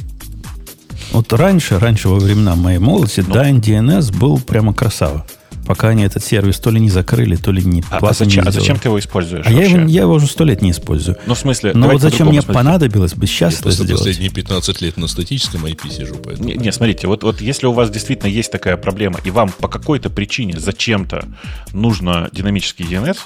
[1.12, 3.34] Вот раньше, раньше во времена моей молодости, ну.
[3.34, 5.26] Dyn DNS был прямо красава.
[5.66, 8.48] Пока они этот сервис то ли не закрыли, то ли не а, а, зачем, не
[8.48, 9.46] а зачем ты его используешь?
[9.46, 11.16] А я его, я его уже сто лет не использую.
[11.26, 12.54] Ну, в смысле, Но вот зачем мне смысле.
[12.54, 13.92] понадобилось бы сейчас я это сделать?
[13.92, 16.48] последние 15 лет на статическом IP сижу, поэтому...
[16.48, 19.68] Не, не, смотрите, вот, вот если у вас действительно есть такая проблема, и вам по
[19.68, 21.24] какой-то причине зачем-то
[21.72, 23.18] нужно динамический DNS,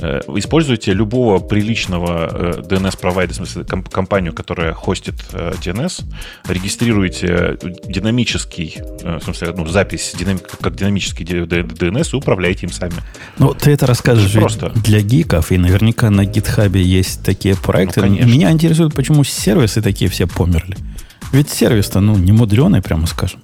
[0.00, 6.04] э, используйте любого приличного э, DNS-провайдера, в смысле комп- компанию, которая хостит э, DNS,
[6.48, 11.24] регистрируйте динамический, э, в смысле, ну, запись динам- как динамический
[11.78, 12.94] DNS и управляйте им сами.
[13.38, 14.70] Ну, ты это расскажешь просто.
[14.70, 18.02] для гиков, и наверняка на гитхабе есть такие проекты.
[18.02, 20.76] Ну, Меня интересует, почему сервисы такие все померли.
[21.32, 23.40] Ведь сервис-то, ну, не мудреный, прямо скажем.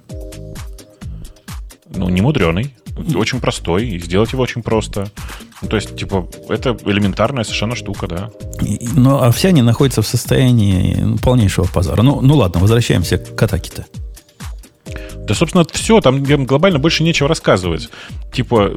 [1.95, 2.73] Ну, не мудреный.
[3.15, 5.11] Очень простой, и сделать его очень просто.
[5.61, 8.29] Ну, то есть, типа, это элементарная совершенно штука, да.
[8.95, 12.01] ну, а все они находятся в состоянии полнейшего позора.
[12.01, 13.85] Ну, ну ладно, возвращаемся к Атаке-то.
[15.15, 17.89] Да, собственно, все, там глобально больше нечего рассказывать.
[18.33, 18.71] Типа,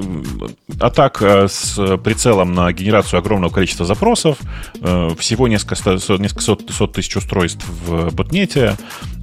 [0.80, 4.38] атака с прицелом на генерацию огромного количества запросов,
[4.80, 8.76] э, всего несколько, несколько сот, сот тысяч устройств в ботнете,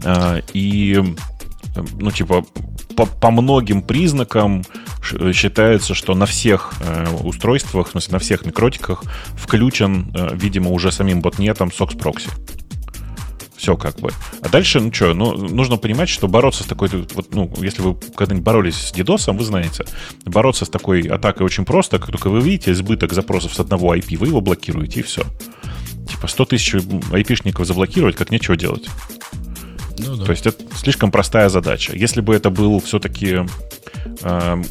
[0.03, 1.01] э, и
[1.99, 2.45] ну, типа,
[2.95, 4.63] по, по многим признакам
[5.33, 9.03] считается, что на всех э, устройствах, в на всех микротиках
[9.35, 12.29] включен, э, видимо, уже самим ботнетом SOX Proxy.
[13.63, 14.11] Все как бы.
[14.41, 17.95] А дальше, ну что, ну, нужно понимать, что бороться с такой, вот, ну, если вы
[17.95, 19.85] когда-нибудь боролись с DDoS, вы знаете,
[20.25, 24.17] бороться с такой атакой очень просто, как только вы видите избыток запросов с одного IP,
[24.17, 25.23] вы его блокируете, и все.
[26.09, 28.89] Типа 100 тысяч IP-шников заблокировать, как нечего делать.
[29.97, 30.25] Ну.
[30.25, 31.93] То есть это слишком простая задача.
[31.95, 33.45] Если бы это был все-таки
[34.21, 34.63] э,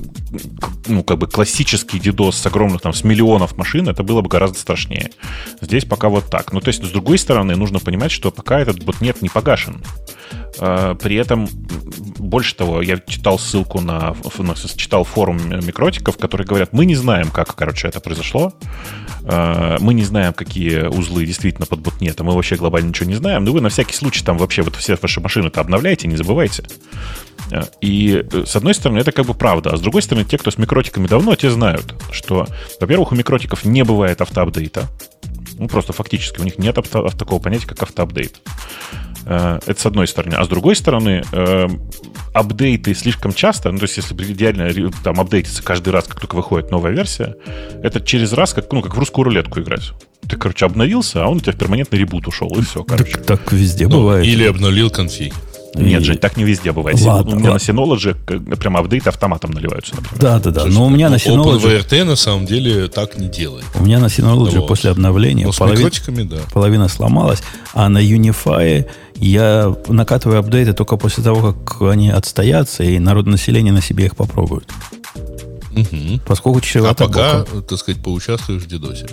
[0.87, 4.59] ну, как бы классический DDoS с огромных, там, с миллионов машин, это было бы гораздо
[4.59, 5.11] страшнее.
[5.61, 6.53] Здесь пока вот так.
[6.53, 9.83] Ну, то есть, с другой стороны, нужно понимать, что пока этот ботнет не погашен.
[10.59, 11.49] Э, при этом,
[12.19, 14.15] больше того, я читал ссылку на,
[14.77, 18.53] читал форум микротиков, которые говорят, мы не знаем, как, короче, это произошло.
[19.25, 22.27] Э, мы не знаем, какие узлы действительно под ботнетом.
[22.27, 23.45] Мы вообще глобально ничего не знаем.
[23.45, 26.65] Но вы на всякий случай там вообще вот все ваши машины-то обновляйте, не забывайте.
[27.51, 29.71] Э, и с одной стороны, это как бы правда.
[29.71, 32.47] А с другой стороны, те, кто с микротиками давно, те знают, что,
[32.81, 34.89] во-первых, у микротиков не бывает автоапдейта.
[35.59, 38.41] Ну, просто фактически у них нет авто, такого понятия, как автоапдейт.
[39.27, 40.35] Э, это с одной стороны.
[40.35, 41.69] А с другой стороны, э,
[42.33, 44.71] апдейты слишком часто, ну, то есть если идеально
[45.05, 47.37] там апдейтится каждый раз, как только выходит новая версия,
[47.83, 49.93] это через раз, как, ну, как в русскую рулетку играть.
[50.29, 53.13] Ты, короче, обновился, а он у тебя в перманентный ребут ушел, и все, короче.
[53.13, 54.27] Так, так везде ну, бывает.
[54.27, 55.35] Или обновил конфиг.
[55.75, 57.01] Нет, же, так не везде бывает.
[57.01, 57.73] Ладно, у меня ладно.
[57.75, 60.21] на Synology прям апдейты автоматом наливаются, например.
[60.21, 60.67] Да, да, да.
[60.67, 61.61] Но у меня на Synology...
[61.61, 63.65] OpenVRT на самом деле так не делает.
[63.75, 64.69] У меня на Synology вот.
[64.69, 65.91] после обновления Но половина,
[66.25, 66.37] да.
[66.53, 72.99] половина сломалась, а на Unify я накатываю апдейты только после того, как они отстоятся, и
[72.99, 74.69] народное население на себе их попробует.
[75.75, 76.21] Угу.
[76.27, 77.63] Поскольку чревато А пока, боком.
[77.63, 79.07] так сказать, поучаствуешь в дедосе.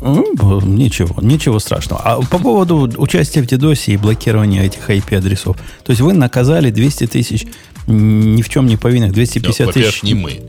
[0.00, 2.02] Ну, ничего, ничего страшного.
[2.02, 5.56] А по поводу участия в DDoS и блокирования этих IP-адресов.
[5.84, 7.46] То есть вы наказали 200 тысяч
[7.86, 10.02] ни в чем не повинных, 250 тысяч.
[10.02, 10.42] не мы.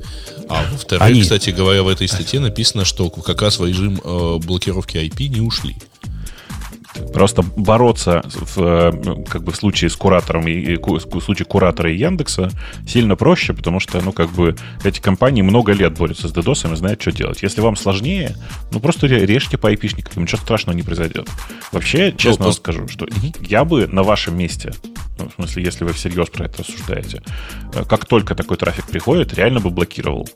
[0.49, 1.21] А во-вторых, Они...
[1.21, 5.41] кстати говоря, в этой статье написано, что как раз в режим э, блокировки IP не
[5.41, 5.75] ушли.
[7.13, 11.97] Просто бороться в, э, как бы в случае с куратором и, в случае куратора и
[11.97, 12.49] Яндекса
[12.88, 16.75] сильно проще, потому что, ну, как бы эти компании много лет борются с DDoS и
[16.75, 17.43] знают, что делать.
[17.43, 18.36] Если вам сложнее,
[18.71, 21.27] ну, просто режьте по айпишникам, ничего страшного не произойдет.
[21.71, 23.07] Вообще, ну, честно ну, вам скажу, что
[23.41, 24.73] я бы на вашем месте,
[25.17, 27.21] ну, в смысле, если вы всерьез про это рассуждаете,
[27.73, 30.27] э, как только такой трафик приходит, реально бы блокировал.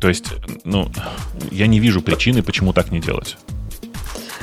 [0.00, 0.26] То есть,
[0.64, 0.90] ну,
[1.50, 3.36] я не вижу причины, почему так не делать.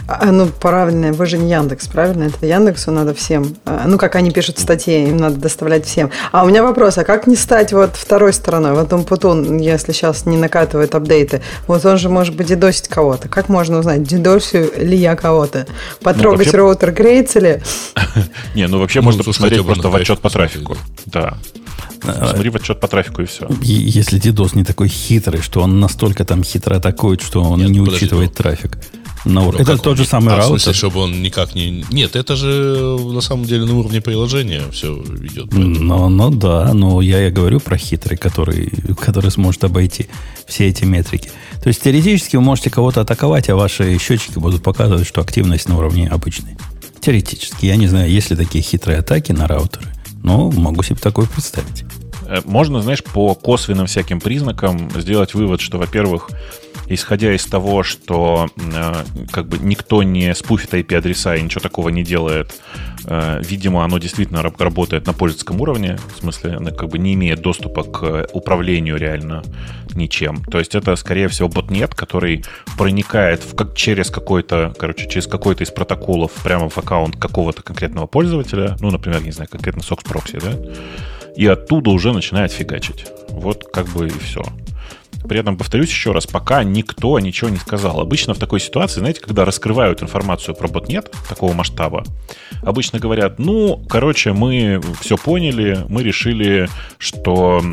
[0.07, 2.25] А, ну, правильно, вы же не Яндекс, правильно?
[2.25, 3.55] Это Яндексу надо всем.
[3.65, 6.11] А, ну, как они пишут статьи, им надо доставлять всем.
[6.31, 8.73] А у меня вопрос, а как не стать вот второй стороной?
[8.73, 13.29] Вот он Путун, если сейчас не накатывает апдейты, вот он же может быть дедосить кого-то.
[13.29, 15.65] Как можно узнать, дедосю ли я кого-то?
[16.01, 17.61] Потрогать ну, роутер греется ли?
[18.55, 20.77] Не, ну вообще можно посмотреть просто в отчет по трафику.
[21.07, 21.37] Да.
[22.03, 23.49] Смотри в отчет по трафику и все.
[23.61, 28.35] Если DDoS не такой хитрый, что он настолько там хитро атакует, что он не учитывает
[28.35, 28.77] трафик
[29.25, 29.61] на уровне.
[29.61, 30.57] Это тот же самый а, раутер.
[30.57, 31.85] В смысле, чтобы он никак не...
[31.91, 35.51] Нет, это же на самом деле на уровне приложения все идет.
[35.51, 40.07] Ну, ну да, но я и говорю про хитрый, который, который сможет обойти
[40.47, 41.29] все эти метрики.
[41.61, 45.77] То есть теоретически вы можете кого-то атаковать, а ваши счетчики будут показывать, что активность на
[45.77, 46.57] уровне обычной.
[46.99, 47.65] Теоретически.
[47.65, 49.87] Я не знаю, есть ли такие хитрые атаки на раутеры,
[50.23, 51.83] но могу себе такое представить.
[52.27, 56.29] Э, можно, знаешь, по косвенным всяким признакам сделать вывод, что, во-первых,
[56.87, 58.93] исходя из того, что э,
[59.31, 62.55] как бы никто не спуфит IP-адреса и ничего такого не делает,
[63.05, 67.83] э, видимо, оно действительно работает на пользовательском уровне, в смысле, как бы не имеет доступа
[67.83, 69.43] к управлению реально
[69.93, 70.43] ничем.
[70.45, 72.43] То есть это, скорее всего, ботнет, который
[72.77, 78.07] проникает в, как, через какой-то, короче, через какой-то из протоколов прямо в аккаунт какого-то конкретного
[78.07, 80.73] пользователя, ну, например, не знаю, конкретно SOX Proxy, да,
[81.35, 83.05] и оттуда уже начинает фигачить.
[83.29, 84.43] Вот как бы и все.
[85.27, 87.99] При этом, повторюсь еще раз, пока никто ничего не сказал.
[87.99, 92.03] Обычно в такой ситуации, знаете, когда раскрывают информацию про ботнет такого масштаба,
[92.61, 96.69] обычно говорят, ну, короче, мы все поняли, мы решили,
[96.99, 97.63] что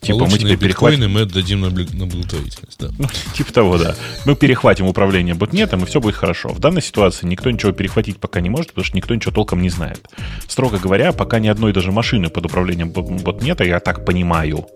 [0.00, 1.10] Типа мы теперь перехватим...
[1.10, 2.88] мы отдадим на, на благотворительность, да.
[2.98, 3.94] Ну, типа того, да.
[4.24, 6.48] Мы перехватим управление ботнетом, и все будет хорошо.
[6.48, 9.68] В данной ситуации никто ничего перехватить пока не может, потому что никто ничего толком не
[9.68, 10.08] знает.
[10.48, 14.66] Строго говоря, пока ни одной даже машины под управлением ботнета, я так понимаю,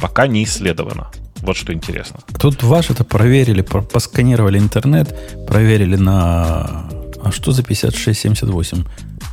[0.00, 1.10] пока не исследовано.
[1.42, 2.20] Вот что интересно.
[2.40, 5.14] Тут ваш это проверили, посканировали интернет,
[5.46, 6.88] проверили на...
[7.22, 8.84] А что за 5678?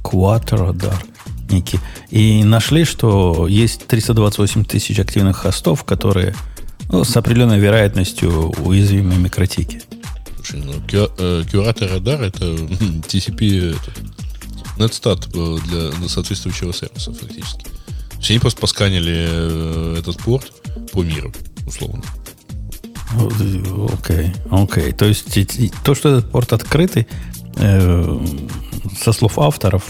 [0.04, 0.74] Quattro
[1.50, 1.80] некий.
[2.10, 6.36] И нашли, что есть 328 тысяч активных хостов, которые
[6.90, 9.82] ну, с определенной вероятностью уязвимы микротики.
[10.36, 13.92] Слушай, ну, кю, э, кюратор радар это TCP это,
[14.78, 17.66] Netstat э, для соответствующего сервиса фактически.
[18.20, 20.52] Все они просто посканили э, этот порт
[20.92, 21.32] по миру,
[21.68, 22.04] условно.
[23.94, 24.92] Окей, окей.
[24.94, 25.26] То есть
[25.84, 27.08] то, что этот порт открытый,
[27.58, 28.26] э,
[29.02, 29.84] со слов авторов,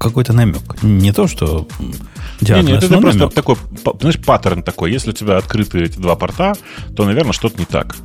[0.00, 0.82] какой-то намек.
[0.82, 1.68] Не то, что
[2.40, 3.34] диагноз, не, не, это просто намек.
[3.34, 3.56] такой,
[4.00, 4.90] знаешь, паттерн такой.
[4.90, 6.54] Если у тебя открыты эти два порта,
[6.96, 7.96] то, наверное, что-то не так.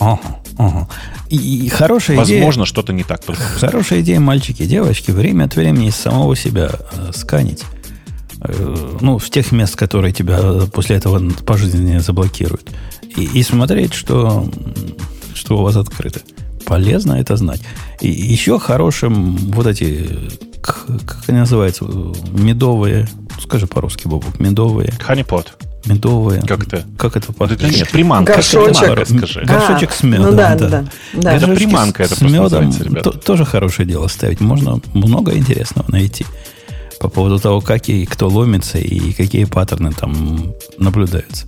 [0.00, 0.88] Ага, ага.
[1.30, 2.46] И, и хорошая Возможно, идея...
[2.46, 3.20] Возможно, что-то не так.
[3.58, 7.62] Хорошая идея, мальчики и девочки, время от времени из самого себя э, сканить.
[8.40, 12.70] Э, ну, в тех мест, которые тебя после этого пожизненно заблокируют.
[13.16, 14.50] И, и смотреть, что,
[15.32, 16.20] что у вас открыто.
[16.66, 17.62] Полезно это знать.
[18.00, 20.08] И еще хорошим вот эти,
[20.64, 23.06] как, как они называются, медовые,
[23.38, 24.92] скажи по-русски, Бобок, медовые.
[24.98, 25.56] Ханипот.
[25.84, 26.40] Медовые.
[26.40, 26.86] Как это?
[26.96, 28.32] Как это по да нет, приманка.
[28.32, 29.06] Горшочек.
[29.06, 29.40] скажи.
[29.40, 30.30] А, Горшочек с медом.
[30.30, 30.68] Ну да, да.
[30.68, 30.84] да.
[31.12, 31.34] да.
[31.34, 32.72] Это приманка, это с медом
[33.02, 34.40] то, тоже хорошее дело ставить.
[34.40, 36.24] Можно много интересного найти
[37.00, 41.46] по поводу того, как и кто ломится, и какие паттерны там наблюдаются.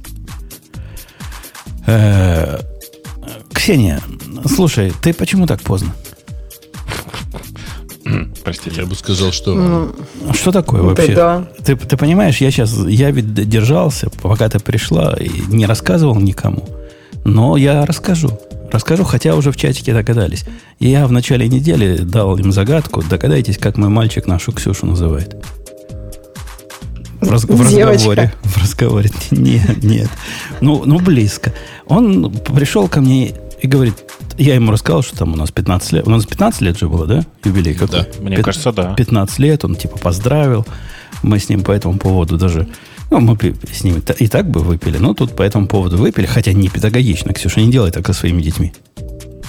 [1.87, 2.61] Э,
[3.55, 4.03] Ксения,
[4.45, 5.95] слушай, ты почему так поздно?
[8.45, 8.81] Простите.
[8.81, 9.55] Я бы сказал, что...
[9.55, 9.95] Ну,
[10.33, 11.15] что такое вообще?
[11.15, 11.49] Да.
[11.65, 16.65] Ты, ты понимаешь, я сейчас, я ведь держался, пока ты пришла, и не рассказывал никому.
[17.25, 18.39] Но я расскажу.
[18.73, 20.45] Расскажу, хотя уже в чатике догадались.
[20.79, 23.03] Я в начале недели дал им загадку.
[23.03, 25.37] Догадайтесь, как мой мальчик нашу Ксюшу называет.
[27.21, 28.33] В, раз, в разговоре.
[28.43, 29.11] В разговоре.
[29.31, 30.11] Нет, нет.
[30.61, 31.55] Ну, ну, близко.
[31.87, 33.95] Он пришел ко мне и говорит,
[34.39, 36.07] я ему рассказал, что там у нас 15 лет.
[36.07, 37.25] У нас 15 лет же было, да?
[37.45, 38.01] Юбилей какой?
[38.01, 38.95] Да, мне 15, кажется, да.
[38.95, 40.67] 15 лет, он типа поздравил.
[41.23, 42.69] Мы с ним по этому поводу даже...
[43.11, 43.39] Ну, мы
[43.73, 47.33] с ним и так бы выпили, но тут по этому поводу выпили, хотя не педагогично.
[47.33, 48.73] Ксюша, не делай так со своими детьми.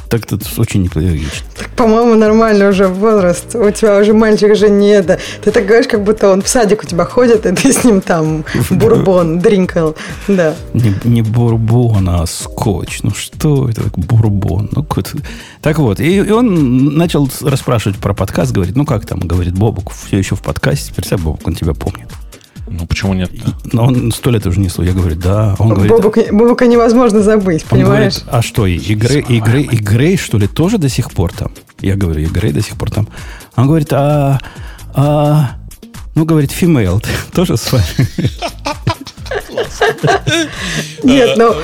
[0.09, 1.45] Так тут очень непедагогично.
[1.57, 3.55] Так, по-моему, нормально уже возраст.
[3.55, 5.19] У тебя уже мальчик же не это.
[5.43, 8.01] Ты так говоришь, как будто он в садик у тебя ходит, и ты с ним
[8.01, 9.95] там бурбон дринкал.
[10.27, 10.55] Да.
[10.73, 12.99] Не, не бурбон, а скотч.
[13.03, 13.83] Ну что это?
[13.95, 14.69] Бурбон.
[14.71, 14.85] Ну,
[15.61, 15.99] так вот.
[15.99, 18.51] И, и он начал расспрашивать про подкаст.
[18.51, 19.19] Говорит, ну как там?
[19.19, 20.93] Говорит, Бобук все еще в подкасте.
[20.93, 22.07] Представь, Бобук, он тебя помнит.
[22.69, 23.31] Ну, почему нет?
[23.71, 24.93] Но он сто лет уже не слушал.
[24.93, 25.55] Я говорю, да.
[25.59, 28.15] Он говорит, Бобука, Бобука невозможно забыть, понимаешь?
[28.15, 31.51] Говорит, а что, игры, игры, игры, что ли, тоже до сих пор там?
[31.79, 33.07] Я говорю, игры до сих пор там.
[33.55, 34.39] Он говорит, а,
[34.93, 35.51] а
[36.15, 37.03] ну, говорит, female,
[37.33, 37.85] тоже с вами?
[41.03, 41.55] Нет, ну,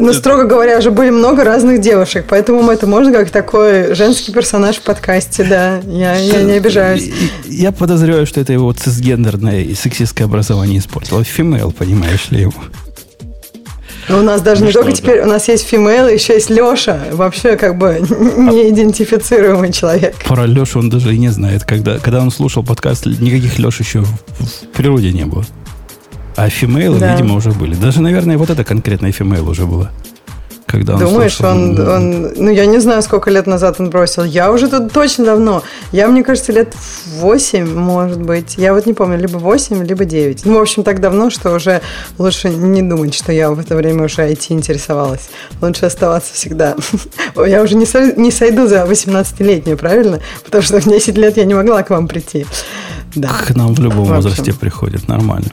[0.00, 4.76] ну, строго говоря, уже были много разных девушек, поэтому это можно как такой женский персонаж
[4.76, 5.80] в подкасте, да.
[5.86, 7.10] Я, я не обижаюсь.
[7.46, 11.24] Я подозреваю, что это его цисгендерное и сексистское образование испортило.
[11.24, 12.54] Фимейл, понимаешь ли его?
[14.10, 14.96] У нас даже ну, не только да.
[14.96, 20.16] теперь, у нас есть фимейл, еще есть Леша, вообще как бы неидентифицируемый человек.
[20.24, 21.64] Про Лешу он даже и не знает.
[21.64, 25.44] Когда, когда он слушал подкаст, никаких Леш еще в природе не было.
[26.38, 27.14] А фимейлы, да.
[27.14, 27.74] видимо, уже были.
[27.74, 29.90] Даже, наверное, вот это конкретная фимейл уже была.
[30.68, 34.22] Когда он Думаешь, слушал, он, он, ну, я не знаю, сколько лет назад он бросил.
[34.24, 35.62] Я уже тут точно давно.
[35.92, 36.74] Я, мне кажется, лет
[37.20, 38.56] 8, может быть.
[38.58, 40.44] Я вот не помню, либо 8, либо 9.
[40.44, 41.80] Ну, в общем, так давно, что уже
[42.18, 45.30] лучше не думать, что я в это время уже IT интересовалась.
[45.62, 46.76] Лучше оставаться всегда.
[47.46, 50.20] Я уже не сойду за 18-летнюю, правильно?
[50.44, 52.44] Потому что в 10 лет я не могла к вам прийти.
[53.14, 53.28] Да.
[53.28, 55.48] К нам в любом в возрасте приходят, нормально.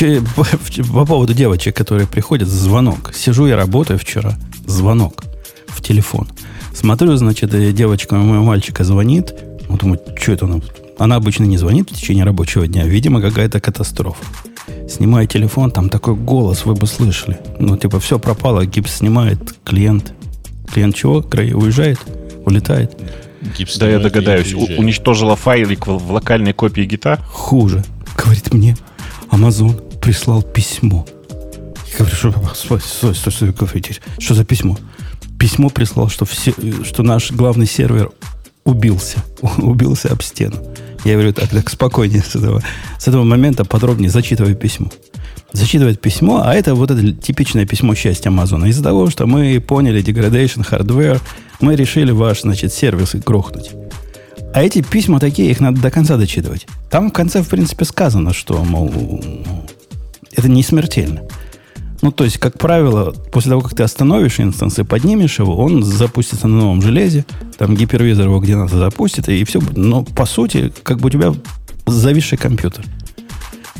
[0.36, 3.12] По поводу девочек, которые приходят, звонок.
[3.14, 4.34] Сижу я работаю вчера,
[4.70, 5.24] звонок
[5.66, 6.28] в телефон.
[6.74, 9.34] Смотрю, значит, э, девочка моего мальчика звонит.
[9.68, 10.60] Вот думаю, что это она?
[10.98, 12.84] Она обычно не звонит в течение рабочего дня.
[12.84, 14.24] Видимо, какая-то катастрофа.
[14.88, 17.38] Снимаю телефон, там такой голос, вы бы слышали.
[17.58, 20.12] Ну, типа, все пропало, гипс снимает, клиент.
[20.72, 21.18] Клиент чего?
[21.18, 21.98] Уезжает?
[22.44, 22.96] Улетает?
[23.56, 24.54] Гипс да, я догадаюсь.
[24.54, 27.18] У, уничтожила файлик в, в локальной копии гита?
[27.28, 27.84] Хуже.
[28.16, 28.76] Говорит мне,
[29.30, 31.06] Amazon прислал письмо.
[31.98, 34.78] Говорю, что, стой, стой, стой, стой, говорите, что за письмо?
[35.38, 38.10] Письмо прислал, что, все, что наш главный сервер
[38.64, 39.24] убился.
[39.58, 40.56] убился об стену.
[41.04, 42.62] Я говорю, так, так, спокойнее с этого,
[42.98, 44.90] с этого момента подробнее зачитываю письмо.
[45.52, 48.66] Зачитывает письмо, а это вот это типичное письмо счастья Амазона.
[48.66, 51.20] Из-за того, что мы поняли degradation hardware,
[51.60, 53.70] мы решили ваш, значит, сервис грохнуть.
[54.52, 56.66] А эти письма такие, их надо до конца дочитывать.
[56.90, 58.92] Там в конце, в принципе, сказано, что, мол,
[60.36, 61.22] это не смертельно.
[62.02, 65.82] Ну, то есть, как правило, после того, как ты остановишь инстанс и поднимешь его, он
[65.82, 67.26] запустится на новом железе,
[67.58, 69.60] там гипервизор его где надо запустит, и все.
[69.76, 71.34] Но, по сути, как бы у тебя
[71.86, 72.84] зависший компьютер.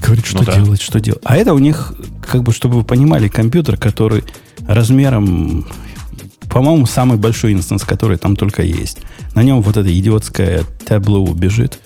[0.04, 0.54] Говорит, что ну, да.
[0.54, 1.22] делать, что делать.
[1.24, 1.94] А это у них,
[2.26, 4.24] как бы, чтобы вы понимали, компьютер, который
[4.66, 5.66] размером
[6.50, 8.98] по-моему, самый большой инстанс, который там только есть.
[9.34, 11.78] На нем вот эта идиотская Tableau бежит.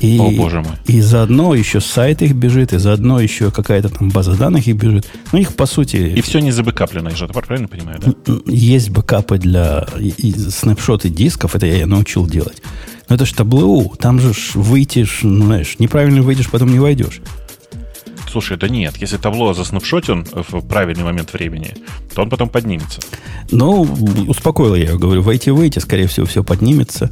[0.00, 0.72] И, О, боже мой.
[0.86, 5.06] И заодно еще сайт их бежит, и заодно еще какая-то там база данных их бежит.
[5.32, 5.96] Ну, их по сути...
[5.96, 8.14] И все не забэкаплено, я правильно понимаю, да?
[8.46, 12.62] Есть бэкапы для и, и снапшоты дисков, это я научил делать.
[13.08, 17.20] Но это же таблоу, там же выйти, ну, знаешь, неправильно выйдешь, потом не войдешь.
[18.30, 21.74] Слушай, да нет, если табло заснапшотен в правильный момент времени,
[22.14, 23.00] то он потом поднимется.
[23.50, 23.82] Ну,
[24.28, 27.10] успокоил я, говорю, войти-выйти, скорее всего, все поднимется.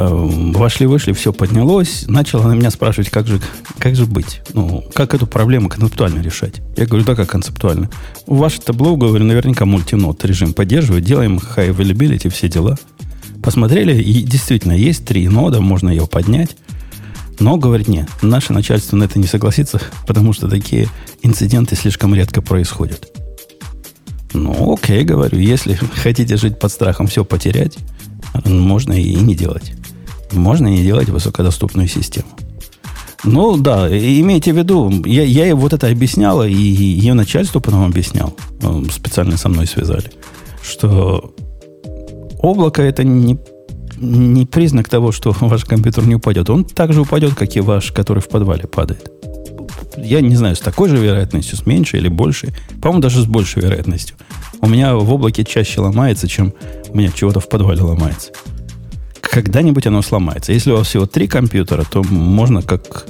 [0.00, 2.06] Эм, вошли-вышли, все поднялось.
[2.08, 3.38] Начала на меня спрашивать, как же,
[3.78, 4.40] как же быть?
[4.54, 6.62] Ну, как эту проблему концептуально решать?
[6.78, 7.90] Я говорю, да, как концептуально.
[8.26, 12.78] Ваше табло, говорю, наверняка мультинод режим поддерживает, делаем high availability, все дела.
[13.42, 16.56] Посмотрели, и действительно, есть три нода, можно ее поднять.
[17.38, 20.88] Но, говорит, нет, наше начальство на это не согласится, потому что такие
[21.22, 23.06] инциденты слишком редко происходят.
[24.32, 27.76] Ну, окей, говорю, если хотите жить под страхом все потерять,
[28.46, 29.74] можно и не делать.
[30.32, 32.28] Можно не делать высокодоступную систему.
[33.24, 37.84] Ну, да, имейте в виду, я, я ей вот это объясняла, и ее начальство потом
[37.84, 40.10] объяснял, э, специально со мной связали,
[40.62, 41.34] что
[42.38, 43.38] облако это не
[44.00, 46.50] не признак того, что ваш компьютер не упадет.
[46.50, 49.10] Он также упадет, как и ваш, который в подвале падает.
[49.96, 52.50] Я не знаю, с такой же вероятностью, с меньшей или большей.
[52.80, 54.16] По-моему, даже с большей вероятностью.
[54.62, 56.54] У меня в облаке чаще ломается, чем
[56.88, 58.32] у меня чего-то в подвале ломается.
[59.20, 60.52] Когда-нибудь оно сломается.
[60.52, 63.06] Если у вас всего три компьютера, то можно, как,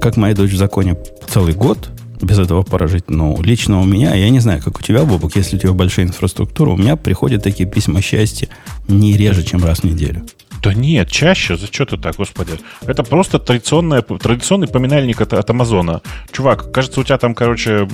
[0.00, 0.96] как моя дочь в законе,
[1.28, 1.90] целый год
[2.22, 3.08] без этого поражить.
[3.08, 6.06] Но лично у меня, я не знаю, как у тебя, Бобок, если у тебя большая
[6.06, 8.48] инфраструктура, у меня приходят такие письма счастья
[8.88, 10.26] не реже, чем раз в неделю.
[10.62, 11.56] Да нет, чаще.
[11.56, 12.52] За что ты так, господи?
[12.82, 16.02] Это просто традиционная, традиционный поминальник от, от Амазона.
[16.32, 17.88] Чувак, кажется, у тебя там, короче,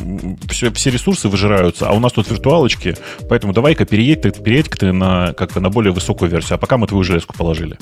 [0.50, 2.96] все, все ресурсы выжираются, а у нас тут виртуалочки,
[3.28, 6.86] поэтому давай-ка переедь, переедь ты на, как бы на более высокую версию, а пока мы
[6.86, 7.78] твою железку положили.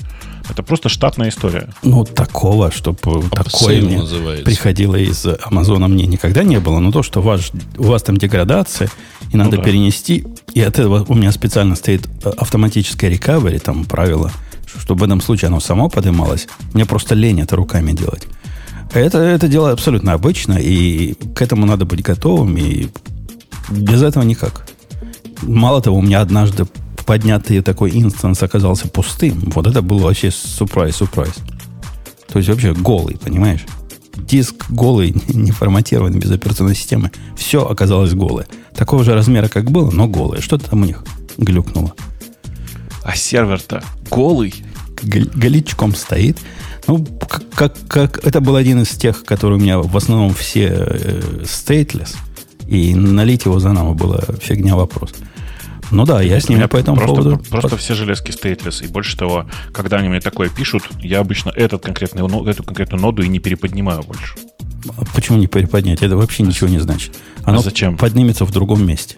[0.49, 1.69] Это просто штатная история.
[1.83, 2.99] Ну, такого, чтобы
[3.31, 4.45] такое мне называется.
[4.45, 6.79] приходило из Амазона, мне никогда не было.
[6.81, 8.91] Но то, что ваш, у вас там деградация,
[9.33, 9.63] и надо ну, да.
[9.63, 14.31] перенести, и от этого у меня специально стоит э, автоматическое рекавери, там правило–
[14.79, 16.49] чтобы в этом случае оно само поднималось.
[16.73, 18.27] Мне просто лень это руками делать.
[18.93, 22.89] Это, это дело абсолютно обычно, и к этому надо быть готовым, и
[23.71, 24.67] без этого никак.
[25.43, 26.67] Мало того, у меня однажды
[27.05, 29.41] поднятый такой инстанс оказался пустым.
[29.55, 31.35] Вот это был вообще сюрприз-сюрприз.
[32.33, 33.65] То есть вообще голый, понимаешь?
[34.17, 37.11] Диск голый, не форматированный, без операционной системы.
[37.37, 38.47] Все оказалось голое.
[38.75, 40.41] Такого же размера, как было, но голое.
[40.41, 41.05] Что-то там у них
[41.37, 41.95] глюкнуло.
[43.05, 44.55] А сервер-то голый.
[45.03, 46.39] Голичком стоит.
[46.87, 50.69] Ну, как, как, как это был один из тех, которые у меня в основном все
[50.69, 52.17] э, stateless.
[52.67, 55.13] И налить его заново было фигня вопрос.
[55.91, 57.45] Ну да, я с ними по этому просто, поводу...
[57.51, 58.85] Просто все железки stateless.
[58.85, 63.23] И больше того, когда они мне такое пишут, я обычно этот конкретный, эту конкретную ноду
[63.23, 64.35] и не переподнимаю больше.
[64.97, 66.03] А почему не переподнять?
[66.03, 67.15] Это вообще ничего не значит.
[67.45, 67.97] Оно а зачем?
[67.97, 69.17] поднимется в другом месте.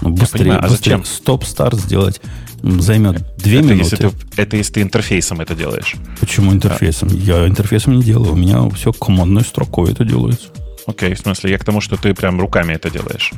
[0.00, 1.04] Ну, быстрее, понимаю, а быстрее зачем?
[1.04, 2.20] стоп-старт сделать
[2.62, 3.84] займет две это минуты.
[3.84, 5.96] Если ты, это если ты интерфейсом это делаешь.
[6.20, 7.08] Почему интерфейсом?
[7.08, 7.16] Да.
[7.16, 8.32] Я интерфейсом не делаю.
[8.32, 10.48] У меня все командной строкой это делается.
[10.86, 13.32] Окей, okay, в смысле, я к тому, что ты прям руками это делаешь.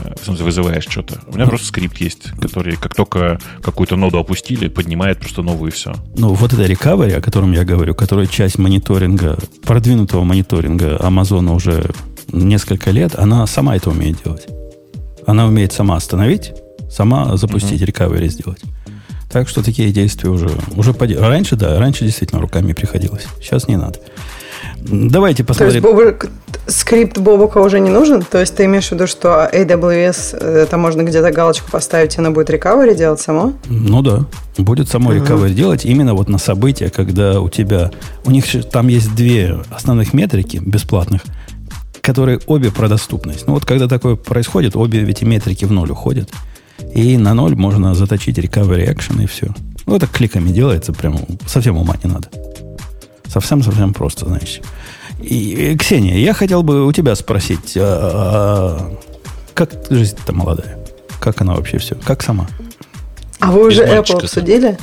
[0.00, 1.20] Э, в смысле, вызываешь что-то.
[1.26, 5.70] У меня ну, просто скрипт есть, который, как только какую-то ноду опустили, поднимает просто новую
[5.70, 5.94] и все.
[6.16, 11.90] Ну, вот это recovery, о котором я говорю, которая часть мониторинга, продвинутого мониторинга Амазона уже
[12.32, 14.46] несколько лет, она сама это умеет делать.
[15.26, 16.54] Она умеет сама остановить,
[16.90, 18.08] сама запустить uh-huh.
[18.08, 18.60] recovery сделать.
[19.30, 21.10] Так что такие действия уже, уже под...
[21.18, 23.26] раньше, да, раньше действительно руками приходилось.
[23.40, 23.98] Сейчас не надо.
[24.80, 25.82] Давайте посмотрим.
[25.82, 26.30] То есть Бобок,
[26.68, 28.22] скрипт Бобока уже не нужен?
[28.22, 32.30] То есть ты имеешь в виду, что AWS, это можно где-то галочку поставить, и она
[32.30, 33.54] будет recovery делать само?
[33.68, 34.26] Ну да,
[34.58, 35.26] будет само uh-huh.
[35.26, 37.90] recovery делать именно вот на события, когда у тебя...
[38.24, 41.22] У них там есть две основных метрики бесплатных,
[42.06, 43.48] которые обе про доступность.
[43.48, 46.30] Ну вот когда такое происходит, обе эти метрики в ноль уходят.
[46.94, 49.48] И на ноль можно заточить recovery action и все.
[49.86, 52.28] Ну, это кликами делается, прям совсем ума не надо.
[53.26, 54.60] Совсем-совсем просто, знаешь.
[55.20, 58.98] И, и, Ксения, я хотел бы у тебя спросить, а, а,
[59.54, 60.78] как жизнь-то молодая?
[61.18, 61.96] Как она вообще все?
[61.96, 62.46] Как сама?
[63.40, 64.78] А вы уже Apple обсудили?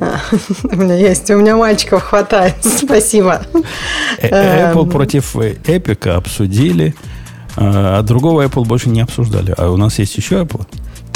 [0.64, 3.42] У меня есть, у меня мальчиков хватает, спасибо.
[4.18, 4.90] Э, Apple эм.
[4.90, 6.94] против Epic обсудили,
[7.56, 9.54] а другого Apple больше не обсуждали.
[9.56, 10.66] А у нас есть еще Apple?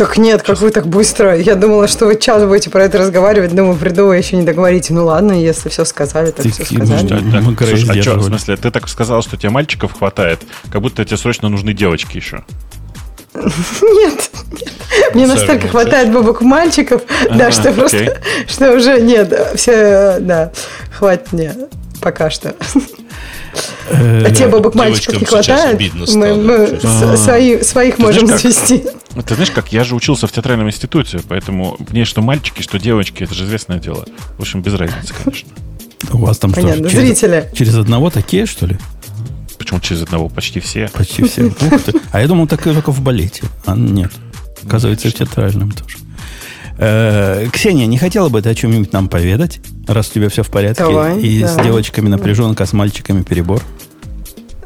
[0.01, 1.39] Так нет, как вы так быстро?
[1.39, 3.55] Я думала, что вы час будете про это разговаривать.
[3.55, 4.95] Думаю, приду, вы еще не договорите.
[4.95, 7.21] Ну ладно, если все сказали, так все сказали.
[7.21, 10.41] Ну, Слушай, а что, в смысле, ты так сказал, что тебе мальчиков хватает,
[10.73, 12.45] как будто тебе срочно нужны девочки еще.
[13.35, 14.31] Нет,
[15.15, 17.03] мне настолько хватает бабок мальчиков,
[17.35, 20.53] да, что просто, что уже нет, все, да,
[20.91, 21.55] хватит мне.
[22.01, 22.55] пока что.
[23.93, 25.81] А тебе бабок мальчиков не хватает?
[26.15, 28.85] Мы своих можем свести.
[29.27, 33.25] Ты знаешь, как я же учился в театральном институте, поэтому мне что мальчики, что девочки,
[33.25, 34.07] это же известное дело.
[34.39, 35.51] В общем, без разницы, конечно.
[36.13, 37.43] У вас там Понятно, что, зрители.
[37.43, 38.79] Через, через одного такие, что ли?
[39.61, 40.31] Почему через одного?
[40.31, 40.89] Почти все.
[40.89, 41.53] Почти все.
[42.13, 43.43] А я думал, так только в балете.
[43.67, 44.11] А нет.
[44.65, 45.99] Оказывается, в театральном тоже.
[46.79, 50.49] Э, Ксения, не хотела бы ты о чем-нибудь нам поведать, раз у тебя все в
[50.49, 50.83] порядке?
[50.83, 51.49] Давай, и да.
[51.49, 53.63] с девочками напряженка, а с мальчиками перебор?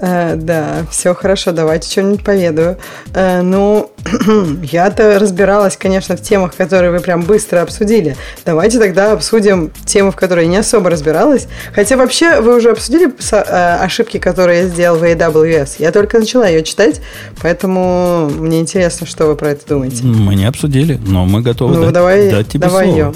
[0.01, 2.79] Э, да, все хорошо, давайте что-нибудь поведаю.
[3.15, 3.91] Э, ну,
[4.63, 8.17] я-то разбиралась, конечно, в темах, которые вы прям быстро обсудили.
[8.45, 11.47] Давайте тогда обсудим темы, в которые я не особо разбиралась.
[11.75, 15.77] Хотя вообще вы уже обсудили э, ошибки, которые я сделал в AWS.
[15.79, 17.01] Я только начала ее читать,
[17.41, 20.05] поэтому мне интересно, что вы про это думаете.
[20.05, 22.99] Мы не обсудили, но мы готовы ну, дать, давай, дать тебе давай слово.
[22.99, 23.15] ее.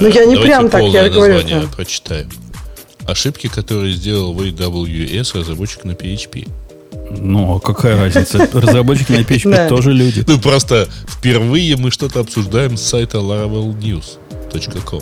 [0.00, 1.34] Ну, я не Давайте прям так, я говорю.
[1.34, 2.28] название прочитаем
[3.08, 6.48] ошибки, которые сделал в AWS разработчик на PHP.
[7.10, 8.48] Ну, а какая разница?
[8.52, 10.24] Разработчики на PHP тоже люди.
[10.26, 15.00] Ну, просто впервые мы что-то обсуждаем с сайта laravelnews.com.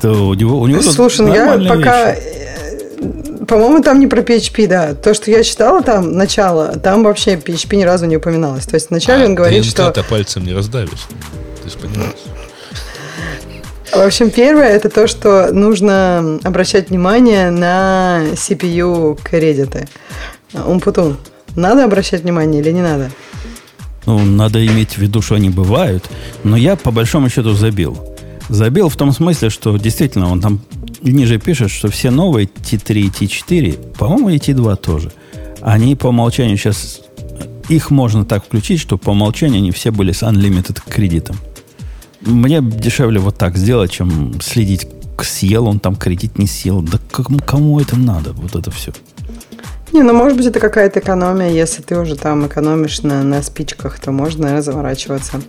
[0.00, 2.14] То у него, у него Слушай, ну я пока...
[3.48, 4.94] По-моему, там не про PHP, да.
[4.94, 8.66] То, что я читала там, начало, там вообще PHP ни разу не упоминалось.
[8.66, 9.90] То есть вначале а, он говорит, что...
[9.90, 11.08] ты пальцем не раздавишь.
[11.64, 12.37] Ты же понимаешь.
[13.92, 19.88] В общем, первое это то, что нужно обращать внимание на CPU кредиты.
[20.52, 21.16] Умпутун.
[21.56, 23.10] Надо обращать внимание или не надо?
[24.06, 26.08] Ну, надо иметь в виду, что они бывают.
[26.44, 27.98] Но я по большому счету забил.
[28.48, 30.60] Забил в том смысле, что действительно он там
[31.02, 35.12] ниже пишет, что все новые T3 и T4, по-моему, и T2 тоже,
[35.60, 37.00] они по умолчанию сейчас...
[37.68, 41.36] Их можно так включить, что по умолчанию они все были с unlimited кредитом.
[42.28, 44.86] Мне дешевле вот так сделать, чем следить,
[45.22, 46.82] съел он там кредит, не съел.
[46.82, 48.92] Да кому, кому это надо, вот это все?
[49.92, 53.98] Не, ну может быть это какая-то экономия, если ты уже там экономишь на, на спичках,
[53.98, 55.40] то можно, наверное, заморачиваться.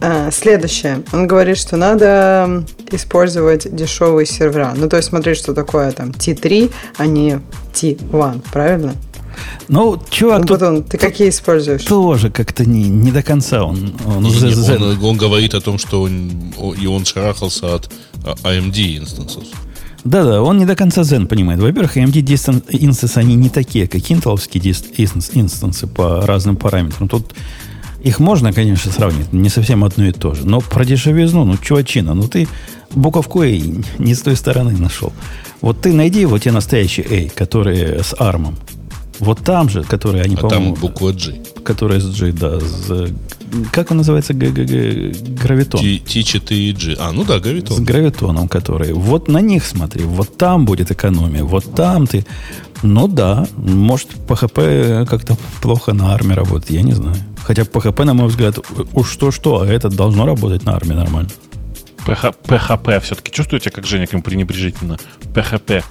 [0.00, 1.02] А, следующее.
[1.12, 4.72] Он говорит, что надо использовать дешевые сервера.
[4.74, 7.40] Ну, то есть смотреть, что такое там T3, а не
[7.74, 8.94] T1, правильно?
[9.68, 11.84] Ну, чувак, ну, Батон, ты какие используешь?
[11.84, 13.92] Тоже как-то не, не до конца он...
[14.06, 16.30] Он, не, не, он, он говорит о том, что он,
[16.80, 17.90] и он шарахался от
[18.24, 19.44] AMD инстансов.
[20.04, 21.60] Да-да, он не до конца Zen понимает.
[21.60, 22.18] Во-первых, AMD
[22.70, 24.74] инстансы, они не такие, как интеловские
[25.34, 27.08] инстансы по разным параметрам.
[27.08, 27.32] Тут
[28.02, 30.44] их можно, конечно, сравнить, не совсем одно и то же.
[30.44, 32.48] Но про дешевизну, ну, чувачина, ну ты
[32.90, 33.50] буковку A
[33.98, 35.12] не с той стороны нашел.
[35.60, 38.56] Вот ты найди вот те настоящие A, которые с армом.
[39.22, 40.74] Вот там же, которые они, а по-моему...
[40.74, 41.34] там буква G.
[41.64, 42.58] Которая с G, да.
[42.58, 43.08] С,
[43.70, 44.34] как он называется?
[44.34, 45.80] Г -г -г гравитон.
[45.80, 46.96] T4 G.
[46.98, 47.76] А, ну да, гравитон.
[47.76, 48.92] С гравитоном, который...
[48.92, 50.04] Вот на них смотри.
[50.04, 51.44] Вот там будет экономия.
[51.44, 52.26] Вот там ты...
[52.82, 57.16] Ну да, может, PHP как-то плохо на армии работает, я не знаю.
[57.44, 58.58] Хотя PHP, на мой взгляд,
[58.92, 61.30] уж что-что, а это должно работать на армии нормально.
[62.06, 64.98] PHP все-таки чувствуете, как Женя к нему пренебрежительно?
[65.34, 65.84] PHP.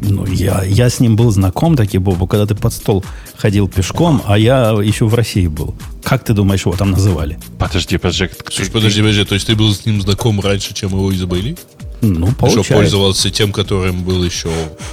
[0.00, 3.04] Ну, я, я с ним был знаком, таки, Бобу, когда ты под стол
[3.36, 5.74] ходил пешком, а я еще в России был.
[6.04, 7.38] Как ты думаешь, его там называли?
[7.58, 8.28] Подожди, подожди.
[8.50, 11.56] Слушай, подожди, подожди, то есть ты был с ним знаком раньше, чем его изобрели?
[12.00, 12.64] Ну, получается.
[12.64, 14.50] Что пользовался тем, которым был еще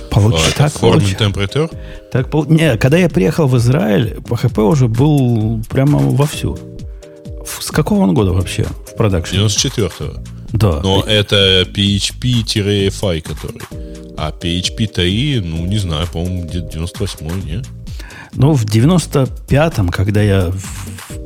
[0.09, 0.35] Получ...
[0.35, 1.69] а, так, формен температур?
[2.11, 2.45] Так, пол...
[2.45, 6.57] Не, когда я приехал в Израиль, PHP уже был прямо вовсю.
[7.59, 9.45] С какого он года вообще в продакшене?
[9.45, 10.19] 94-го.
[10.53, 10.79] Да.
[10.81, 13.61] Но это PHP-FI, который.
[14.17, 17.61] А PHP 3, ну, не знаю, по-моему, где-то 98-й, не?
[18.33, 20.51] Ну, в 95-м, когда я...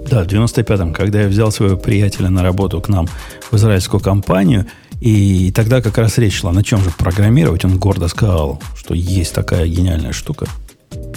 [0.10, 3.08] Да, в 95-м, когда я взял своего приятеля на работу к нам
[3.52, 4.66] в израильскую компанию,
[5.02, 9.34] и тогда как раз речь шла, на чем же программировать, он гордо сказал, что есть
[9.34, 10.48] такая гениальная штука.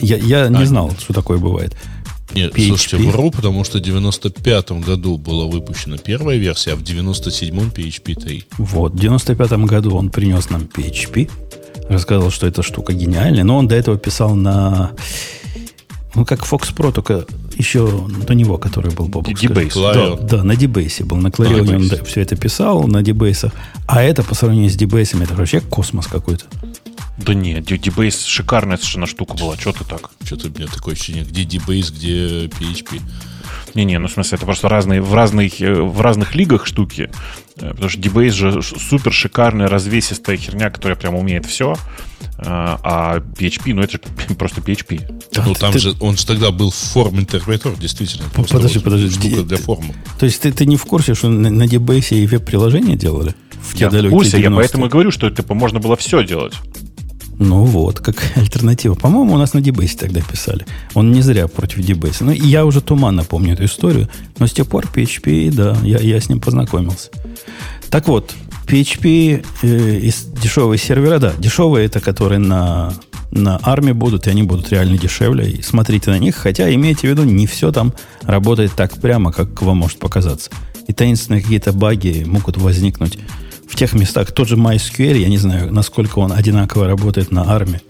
[0.00, 1.74] Я, я не а, знал, что такое бывает.
[2.34, 2.68] Нет, PHP.
[2.68, 8.14] слушайте, вру, потому что в 95-м году была выпущена первая версия, а в 97-м PHP
[8.14, 8.44] 3.
[8.58, 11.30] Вот, в 95-м году он принес нам PHP,
[11.88, 14.92] рассказал, что эта штука гениальная, но он до этого писал на...
[16.14, 17.24] Ну, как Fox Pro, только
[17.56, 19.40] еще до него, который был Бобок.
[19.40, 19.94] D-Base.
[19.94, 21.16] Да, да, на D-Base был.
[21.16, 23.50] На Clarion он да, все это писал, на D-Base.
[23.86, 26.44] А это по сравнению с D-Base, это вообще космос какой-то.
[27.16, 29.56] Да нет, D-Base шикарная совершенно штука была.
[29.56, 30.10] Что ты так?
[30.24, 33.00] Что-то у меня такое ощущение, где D-Base, где PHP.
[33.74, 37.10] Не-не, ну в смысле, это просто разные, в, разных, э, в разных лигах штуки.
[37.56, 41.74] Э, потому что D-Base же супер шикарная, развесистая херня, которая прям умеет все.
[42.38, 44.00] Э, а PHP, ну это же
[44.36, 45.22] просто PHP.
[45.32, 45.78] Да, ну там ты...
[45.78, 48.24] же, он же тогда был форм интерпретер, действительно.
[48.34, 49.10] Подожди, вот подожди.
[49.10, 49.94] Штука для формы.
[50.18, 53.34] То есть ты, ты не в курсе, что на, на D-Base и веб-приложение делали?
[53.62, 54.42] В я в курсе, 90-е?
[54.42, 56.54] я поэтому и говорю, что типа можно было все делать.
[57.42, 58.94] Ну вот, как альтернатива.
[58.94, 60.64] По-моему, у нас на Дебейсе тогда писали.
[60.94, 62.24] Он не зря против Дебейса.
[62.24, 66.20] Ну, я уже туманно помню эту историю, но с тех пор PHP, да, я, я
[66.20, 67.10] с ним познакомился.
[67.90, 68.32] Так вот,
[68.66, 72.92] PHP э, из дешевые сервера, да, дешевые это которые на,
[73.32, 75.50] на армии будут, и они будут реально дешевле.
[75.50, 79.60] И смотрите на них, хотя имейте в виду, не все там работает так прямо, как
[79.62, 80.50] вам может показаться.
[80.86, 83.18] И таинственные какие-то баги могут возникнуть
[83.72, 84.32] в тех местах.
[84.32, 87.80] Тот же MySQL, я не знаю, насколько он одинаково работает на армии.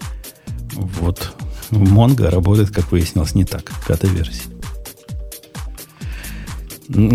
[0.75, 1.33] Вот
[1.71, 3.69] Mongo работает, как выяснилось, не так.
[3.85, 4.43] Пятая версия.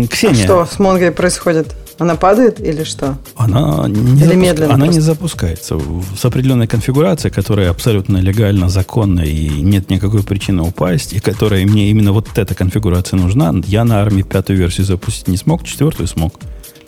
[0.07, 0.43] Ксения.
[0.43, 1.75] А что с Mongo происходит?
[1.97, 3.17] Она падает или что?
[3.35, 4.73] Она не, или запуска...
[4.73, 5.81] она не запускается.
[6.15, 11.89] С определенной конфигурацией, которая абсолютно легально, законна и нет никакой причины упасть, и которая мне
[11.89, 16.39] именно вот эта конфигурация нужна, я на армии пятую версию запустить не смог, четвертую смог.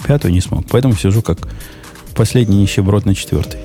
[0.07, 0.65] Пятую не смог.
[0.69, 1.37] Поэтому сижу как
[2.15, 3.59] последний нищеброд на четвертой.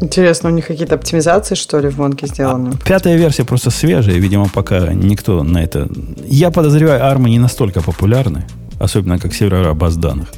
[0.00, 2.70] Интересно, у них какие-то оптимизации, что ли, в Монке сделаны?
[2.74, 5.88] А, пятая версия просто свежая, видимо, пока никто на это...
[6.28, 8.44] Я подозреваю, армы не настолько популярны,
[8.78, 10.28] особенно как сервера баз данных.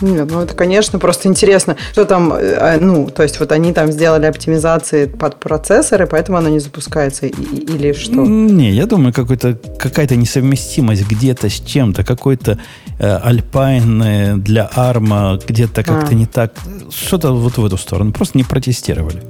[0.00, 3.92] Нет, ну это, конечно, просто интересно, что там, э, ну, то есть вот они там
[3.92, 8.26] сделали оптимизации под процессоры, поэтому оно не запускается или что?
[8.26, 12.58] Не, я думаю, какой-то, какая-то несовместимость где-то с чем-то, какой-то
[12.98, 16.14] э, Alpine для арма где-то как-то а.
[16.14, 16.52] не так,
[16.90, 19.22] что-то вот в эту сторону, просто не протестировали.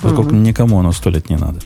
[0.00, 0.36] Поскольку угу.
[0.36, 1.58] никому оно сто лет не надо.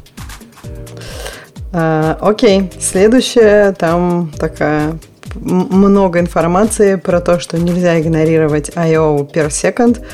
[1.73, 4.99] А, окей, следующая там такая
[5.35, 9.19] много информации про то, что нельзя игнорировать I.O.
[9.25, 10.05] per second,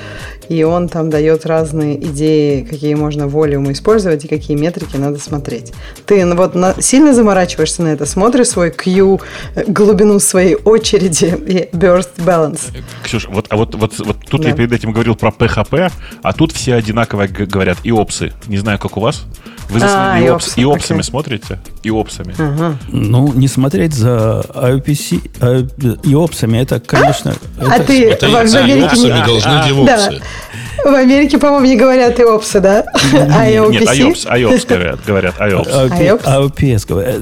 [0.48, 5.72] и он там дает разные идеи, какие можно волюмы использовать и какие метрики надо смотреть.
[6.06, 9.20] Ты ну, вот на, сильно заморачиваешься на это, смотришь свой Q,
[9.54, 12.76] э, глубину своей очереди и burst balance.
[13.02, 14.48] Ксюш, вот, а вот, вот, вот тут да.
[14.48, 15.92] я перед этим говорил про PHP,
[16.22, 18.32] а тут все одинаково говорят и опсы.
[18.46, 19.24] Не знаю, как у вас.
[19.68, 21.02] Вы за а, иопс, иопсами okay.
[21.02, 21.58] смотрите?
[21.82, 22.34] Иопсами.
[22.38, 22.78] Ага.
[22.88, 25.60] Ну, не смотреть за IOPC, а,
[26.04, 27.34] иопсами, это, конечно...
[27.58, 28.96] А это, ты это, в, в Америке...
[28.96, 29.26] не...
[29.26, 29.84] должны а.
[29.84, 30.12] Да.
[30.84, 32.84] В Америке, по-моему, не говорят иопсы, да?
[33.12, 36.22] А Нет, IOPS, IOPS говорят, говорят IOPS.
[36.24, 37.16] IOPS говорят.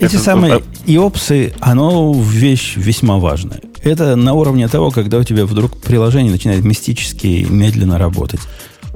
[0.00, 3.60] Эти самые иопсы, оно вещь весьма важная.
[3.82, 8.40] Это на уровне того, когда у тебя вдруг приложение начинает мистически медленно работать.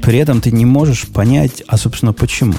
[0.03, 2.55] При этом ты не можешь понять, а, собственно, почему.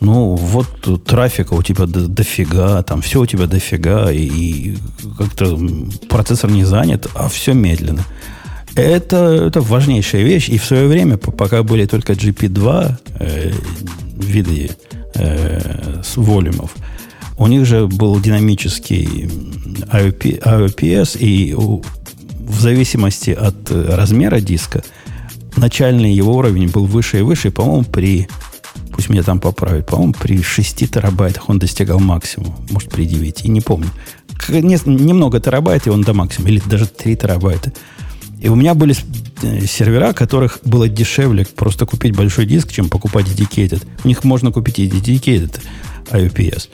[0.00, 4.78] Ну, вот трафика у тебя до, дофига, там все у тебя дофига, и, и
[5.16, 5.58] как-то
[6.08, 8.04] процессор не занят, а все медленно.
[8.74, 10.48] Это, это важнейшая вещь.
[10.48, 13.52] И в свое время, пока были только GP2 э,
[14.16, 14.70] виды
[15.14, 16.74] э, с волюмов,
[17.38, 19.28] у них же был динамический
[19.90, 21.82] IOP, IOPS, и у,
[22.40, 24.82] в зависимости от размера диска–
[25.56, 28.28] начальный его уровень был выше и выше, и, по-моему, при,
[28.92, 33.60] пусть меня там поправят, по-моему, при 6 терабайтах он достигал максимума, может, при 9, не
[33.60, 33.90] помню.
[34.48, 37.72] Немного терабайт, и он до максимума, или даже 3 терабайта.
[38.42, 38.94] И у меня были
[39.42, 43.86] э, сервера, которых было дешевле просто купить большой диск, чем покупать dedicated.
[44.04, 45.60] У них можно купить и dedicated
[46.10, 46.68] IOPS.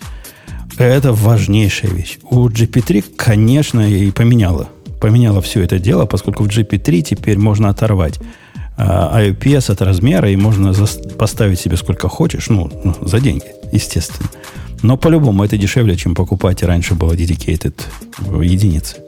[0.78, 2.18] Это важнейшая вещь.
[2.22, 4.68] У GP3, конечно, и поменяла.
[4.98, 8.18] Поменяла все это дело, поскольку в GP3 теперь можно оторвать
[8.80, 10.72] а IPS от размера, и можно
[11.18, 14.28] поставить себе сколько хочешь, ну, ну, за деньги, естественно.
[14.82, 17.74] Но по-любому это дешевле, чем покупать раньше было dedicated
[18.40, 18.98] единицы.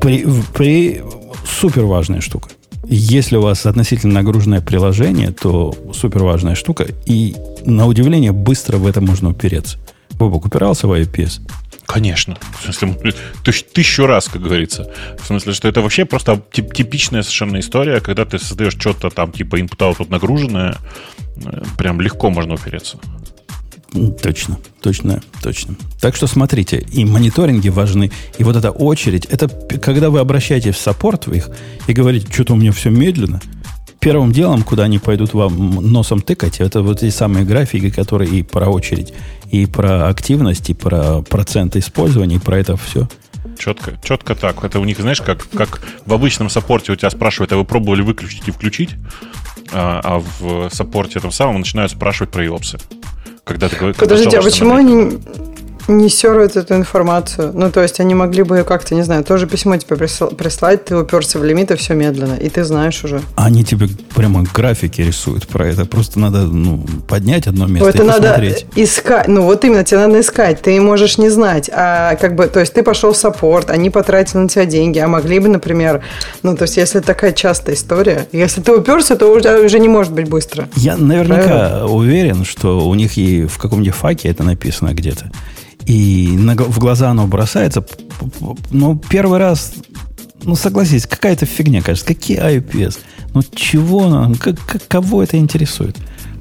[0.00, 1.02] При, при
[1.44, 2.50] супер важная штука.
[2.86, 6.86] Если у вас относительно нагруженное приложение, то супер важная штука.
[7.06, 7.34] И
[7.64, 9.78] на удивление быстро в это можно упереться.
[10.18, 11.40] Бобок упирался в IPS?
[11.86, 12.36] Конечно.
[12.60, 13.14] В смысле,
[13.72, 14.90] тысячу раз, как говорится.
[15.18, 19.60] В смысле, что это вообще просто типичная совершенно история, когда ты создаешь что-то там типа
[19.60, 20.76] input-output нагруженное,
[21.36, 22.98] э, прям легко можно упереться.
[24.20, 25.76] Точно, точно, точно.
[26.00, 30.78] Так что смотрите, и мониторинги важны, и вот эта очередь, это когда вы обращаетесь в
[30.78, 31.48] саппорт в их
[31.86, 33.40] и говорите, что-то у меня все медленно,
[34.00, 38.42] первым делом, куда они пойдут вам носом тыкать, это вот эти самые графики, которые и
[38.42, 39.14] про очередь,
[39.50, 43.08] и про активность, и про процент использования, и про это все.
[43.56, 44.64] Четко, четко так.
[44.64, 48.02] Это у них, знаешь, как, как в обычном саппорте у тебя спрашивают, а вы пробовали
[48.02, 48.90] выключить и включить?
[49.72, 52.78] А, а в саппорте этом самом начинают спрашивать про иопсы.
[53.44, 53.96] Когда ты говоришь...
[53.96, 55.18] Подождите, а почему они...
[55.88, 57.52] не серуют эту информацию.
[57.54, 61.38] Ну, то есть они могли бы как-то, не знаю, тоже письмо тебе прислать, ты уперся
[61.38, 63.20] в лимит, и все медленно, и ты знаешь уже.
[63.36, 65.84] Они тебе прямо графики рисуют про это.
[65.84, 68.66] Просто надо ну, поднять одно место это и посмотреть.
[68.70, 69.28] надо искать.
[69.28, 70.62] Ну, вот именно, тебе надо искать.
[70.62, 71.70] Ты можешь не знать.
[71.72, 75.08] А как бы, то есть ты пошел в саппорт, они потратили на тебя деньги, а
[75.08, 76.02] могли бы, например,
[76.42, 80.12] ну, то есть если такая частая история, если ты уперся, то уже, уже не может
[80.12, 80.68] быть быстро.
[80.76, 81.86] Я наверняка Правильно?
[81.86, 85.30] уверен, что у них и в каком-нибудь факе это написано где-то.
[85.86, 87.84] И на, в глаза оно бросается.
[88.70, 89.74] Но первый раз,
[90.42, 92.06] ну согласись, какая-то фигня, кажется.
[92.06, 92.98] Какие IPS?
[93.34, 94.34] Ну чего нам?
[94.34, 95.96] Как, как, кого это интересует?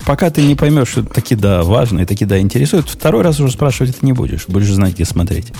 [0.05, 3.53] Пока ты не поймешь, что таки да важно и таки да интересует, второй раз уже
[3.53, 4.47] спрашивать это не будешь.
[4.47, 5.53] Будешь знать, где смотреть.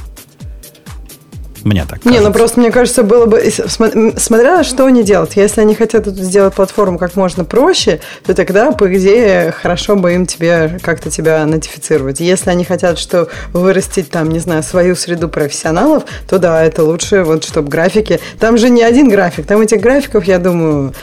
[1.63, 2.09] Мне так кажется.
[2.09, 3.43] Не, ну просто мне кажется, было бы...
[4.17, 5.33] Смотря что они делают.
[5.35, 10.25] Если они хотят сделать платформу как можно проще, то тогда, по идее, хорошо бы им
[10.25, 12.19] тебе как-то тебя нотифицировать.
[12.19, 17.23] Если они хотят, что вырастить там, не знаю, свою среду профессионалов, то да, это лучше,
[17.23, 18.19] вот, чтобы графики...
[18.39, 20.93] Там же не один график, там этих графиков, я думаю,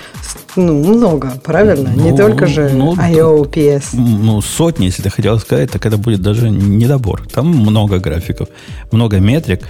[0.57, 1.91] ну, много, правильно?
[1.95, 3.91] Ну, не только же ну, IOPS.
[3.93, 7.23] Ну, сотни, если ты хотел сказать, так это будет даже недобор.
[7.33, 8.49] Там много графиков,
[8.91, 9.63] много метрик,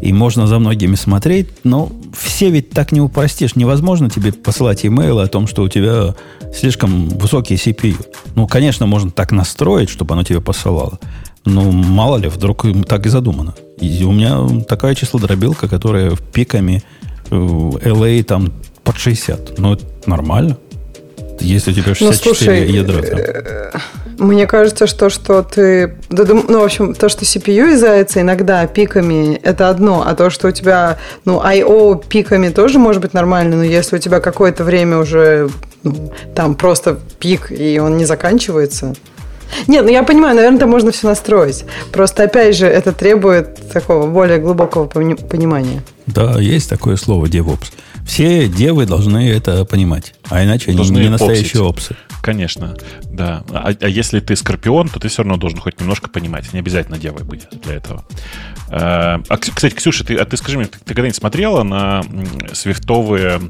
[0.00, 3.56] и можно за многими смотреть, но все ведь так не упростишь.
[3.56, 6.14] Невозможно тебе посылать имейлы о том, что у тебя
[6.54, 7.96] слишком высокий CPU.
[8.34, 10.98] Ну, конечно, можно так настроить, чтобы оно тебе посылало.
[11.44, 13.54] Но мало ли, вдруг так и задумано.
[13.80, 16.82] И у меня такая числодробилка, которая пиками
[17.30, 18.52] LA там
[18.84, 19.58] под 60.
[19.58, 20.56] Ну, это нормально.
[21.40, 23.18] Если у тебя 64 ну, слушай, ядра там.
[23.18, 23.70] Э,
[24.18, 25.96] мне кажется, что, что ты...
[26.10, 30.04] Ну, в общем, то, что CPU изается иногда пиками, это одно.
[30.06, 31.94] А то, что у тебя, ну, I.O.
[31.94, 35.48] пиками тоже может быть нормально, но если у тебя какое-то время уже
[35.84, 38.94] ну, там просто пик, и он не заканчивается...
[39.66, 41.64] Нет, ну я понимаю, наверное, это можно все настроить.
[41.90, 45.82] Просто, опять же, это требует такого более глубокого понимания.
[46.14, 47.72] Да, есть такое слово DevOps.
[48.06, 50.14] Все девы должны это понимать.
[50.30, 51.94] А иначе должны они не настоящие опсы.
[52.22, 53.44] Конечно, да.
[53.50, 56.52] А, а если ты скорпион, то ты все равно должен хоть немножко понимать.
[56.52, 58.04] Не обязательно девой быть для этого.
[58.70, 62.02] А, а кстати, Ксюша, ты, а ты скажи мне, ты, ты когда-нибудь смотрела на
[62.52, 63.40] свифтовые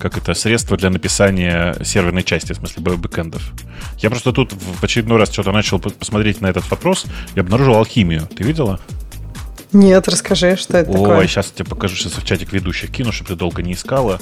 [0.00, 3.52] как это, средства для написания серверной части, в смысле бэкэндов.
[3.98, 7.04] Я просто тут в очередной раз что-то начал посмотреть на этот вопрос
[7.34, 8.26] и обнаружил алхимию.
[8.34, 8.80] Ты видела?
[9.72, 11.18] Нет, расскажи, что это Ой, такое.
[11.18, 14.18] Ой, сейчас я тебе покажу, сейчас в чатик ведущих кину, чтобы ты долго не искала.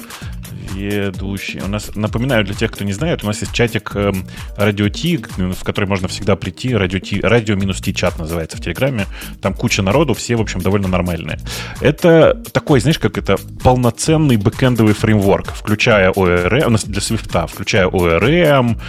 [0.73, 1.61] Ведущий.
[1.61, 4.13] У нас, напоминаю, для тех, кто не знает, у нас есть чатик э,
[4.55, 6.75] Радио Ти, в который можно всегда прийти.
[6.75, 9.07] Радио Ти, Радио минус Ти чат называется в Телеграме.
[9.41, 11.39] Там куча народу, все, в общем, довольно нормальные.
[11.81, 17.87] Это такой, знаешь, как это полноценный бэкэндовый фреймворк, включая ORM, у нас для Swift, включая
[17.87, 18.79] ORM,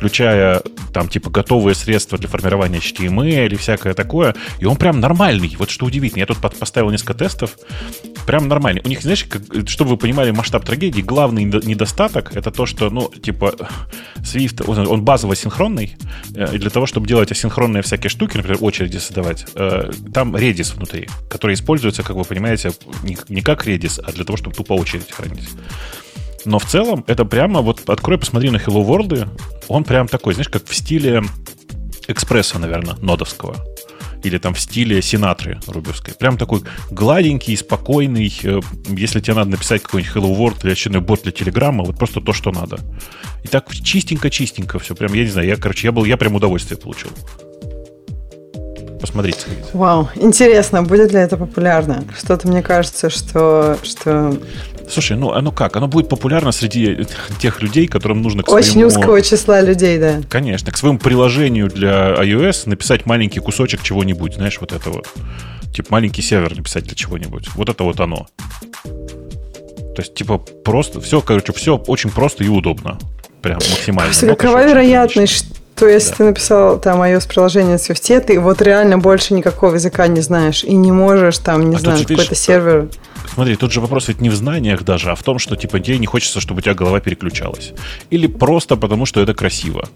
[0.00, 0.62] включая
[0.94, 4.34] там типа готовые средства для формирования HTML или всякое такое.
[4.58, 5.54] И он прям нормальный.
[5.58, 6.20] Вот что удивительно.
[6.20, 7.58] Я тут поставил несколько тестов.
[8.26, 8.80] Прям нормальный.
[8.82, 13.10] У них, знаешь, как, чтобы вы понимали масштаб трагедии, главный недостаток это то, что, ну,
[13.10, 13.54] типа,
[14.20, 15.98] Swift, он базово синхронный.
[16.34, 20.74] Э, и для того, чтобы делать асинхронные всякие штуки, например, очереди создавать, э, там Redis
[20.74, 22.72] внутри, который используется, как вы понимаете,
[23.28, 25.50] не как Redis, а для того, чтобы тупо очередь хранить.
[26.44, 29.28] Но в целом это прямо, вот открой, посмотри на Hello World,
[29.68, 31.22] он прям такой, знаешь, как в стиле
[32.08, 33.56] экспресса, наверное, нодовского.
[34.22, 36.12] Или там в стиле Синатры руберской.
[36.12, 36.60] Прям такой
[36.90, 38.30] гладенький, спокойный.
[38.42, 42.20] Э, если тебе надо написать какой-нибудь Hello World или очередной бот для Телеграма, вот просто
[42.20, 42.78] то, что надо.
[43.44, 44.94] И так чистенько-чистенько все.
[44.94, 47.10] Прям, я не знаю, я, короче, я был, я прям удовольствие получил.
[49.00, 49.46] Посмотрите.
[49.72, 52.04] Вау, интересно, будет ли это популярно?
[52.18, 54.38] Что-то мне кажется, что, что
[54.90, 55.76] Слушай, ну оно как?
[55.76, 57.06] Оно будет популярно среди
[57.38, 58.88] тех людей, которым нужно к Очень своему...
[58.88, 60.20] узкого числа людей, да.
[60.28, 65.08] Конечно, к своему приложению для iOS написать маленький кусочек чего-нибудь, знаешь, вот это вот.
[65.72, 67.48] Типа маленький сервер написать для чего-нибудь.
[67.54, 68.26] Вот это вот оно.
[68.82, 72.98] То есть, типа, просто, все, короче, все очень просто и удобно.
[73.42, 74.10] Прям максимально.
[74.10, 76.16] Просто какова вероятность, что если да.
[76.16, 80.74] ты написал там iOS-приложение на Swift, ты вот реально больше никакого языка не знаешь и
[80.74, 82.88] не можешь там, не а знаю, какой-то сервер...
[83.34, 85.98] Смотри, тут же вопрос ведь не в знаниях даже, а в том, что типа тебе
[85.98, 87.72] не хочется, чтобы у тебя голова переключалась.
[88.10, 89.88] Или просто потому, что это красиво.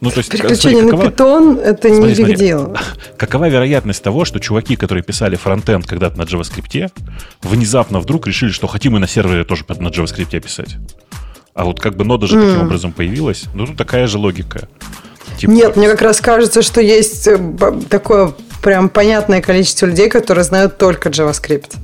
[0.00, 1.04] Ну, то есть, Переключение смотри, какова...
[1.04, 2.80] на питон– это смотри, не биг дело.
[3.18, 6.90] Какова вероятность того, что чуваки, которые писали фронтенд когда-то на JavaScript,
[7.42, 10.76] внезапно вдруг решили, что хотим и на сервере тоже на JavaScript писать?
[11.52, 12.46] А вот как бы нода же mm.
[12.46, 13.44] таким образом появилась.
[13.52, 14.68] Ну, тут такая же логика.
[15.36, 15.50] Типа...
[15.50, 17.38] Нет, мне как раз кажется, что есть э,
[17.90, 21.76] такое прям понятное количество людей, которые знают только JavaScript.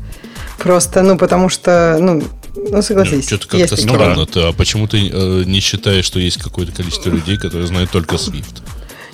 [0.59, 2.23] Просто, ну, потому что, ну,
[2.57, 3.27] ну, согласись.
[3.27, 4.15] Что-то как-то странно.
[4.15, 4.49] Ну, да.
[4.49, 8.63] А почему ты э, не считаешь, что есть какое-то количество людей, которые знают только Swift?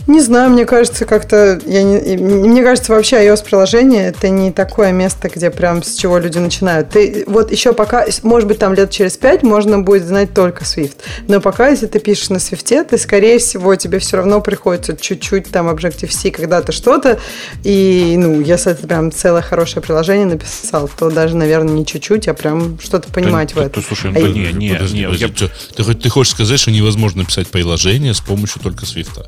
[0.06, 1.60] Не знаю, мне кажется, как-то...
[1.64, 6.38] Я не, мне кажется, вообще iOS-приложение это не такое место, где прям с чего люди
[6.38, 6.90] начинают.
[6.90, 10.96] Ты вот еще пока, может быть, там лет через пять можно будет знать только Swift.
[11.28, 15.50] Но пока, если ты пишешь на Swift, ты, скорее всего, тебе все равно приходится чуть-чуть
[15.50, 17.20] там Objective-C когда-то что-то.
[17.62, 22.34] И, ну, если ты прям целое хорошее приложение написал, то даже, наверное, не чуть-чуть, а
[22.34, 23.82] прям что-то понимать да, в этом.
[23.82, 25.44] Слушай, ну, а не, не, подожди, не, подожди,
[25.76, 25.84] я...
[25.84, 29.22] ты, ты хочешь сказать, что невозможно писать приложение с помощью только Swift?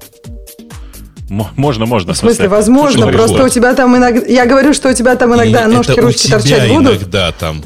[1.28, 2.12] Можно, можно.
[2.12, 4.26] В смысле, возможно, просто у тебя там иногда...
[4.26, 6.98] Я говорю, что у тебя там иногда ножки, ручки торчать будут.
[6.98, 7.62] иногда там,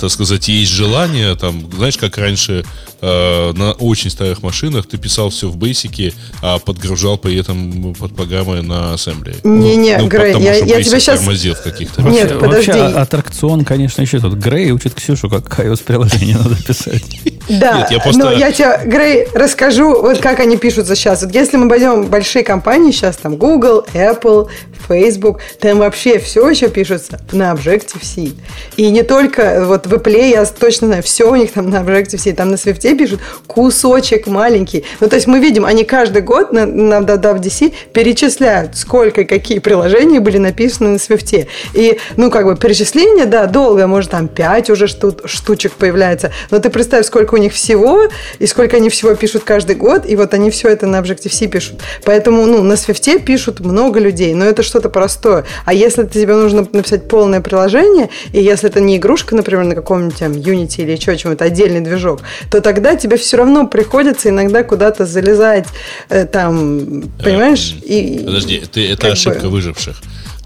[0.00, 2.64] так сказать, есть желание, там, знаешь, как раньше
[3.00, 8.14] э, на очень старых машинах ты писал все в Basic, а подгружал при этом под
[8.14, 9.38] программой на ассемблере.
[9.42, 11.20] Не-не, ну, Грей, я, я тебе сейчас...
[11.20, 12.02] в каких-то.
[12.02, 12.70] Нет, вообще, подожди.
[12.70, 14.34] Вообще, а, аттракцион, конечно, еще тут.
[14.34, 17.04] Грей учит Ксюшу, как iOS-приложение надо писать.
[17.48, 18.22] Да, Нет, я просто...
[18.22, 21.22] но я тебе, Грей, расскажу, вот как они пишутся сейчас.
[21.22, 24.48] Вот если мы пойдем в большие компании сейчас, там Google, Apple,
[24.88, 28.32] Facebook, там вообще все еще пишется на Objective-C.
[28.76, 32.32] И не только вот в Apple, я точно знаю, все у них там на Objective-C,
[32.32, 34.84] там на Swift пишут кусочек маленький.
[35.00, 40.20] Ну, то есть мы видим, они каждый год на, на WWDC перечисляют, сколько, какие приложения
[40.20, 41.48] были написаны на Swift.
[41.74, 46.58] И, ну, как бы перечисление, да, долгое, может, там 5 уже шту, штучек появляется, но
[46.58, 48.08] ты представь, сколько у них всего,
[48.38, 51.80] и сколько они всего пишут каждый год, и вот они все это на Objective-C пишут.
[52.04, 55.44] Поэтому, ну, на Swift пишут много людей, но это что-то простое.
[55.64, 60.18] А если тебе нужно написать полное приложение, и если это не игрушка, например, на каком-нибудь
[60.18, 62.20] там Unity или еще чему-то, отдельный движок,
[62.50, 65.66] то тогда тебе все равно приходится иногда куда-то залезать,
[66.08, 67.76] э, там, понимаешь?
[67.82, 69.50] Э, и, Подожди, ты, это ошибка бы...
[69.50, 69.96] выживших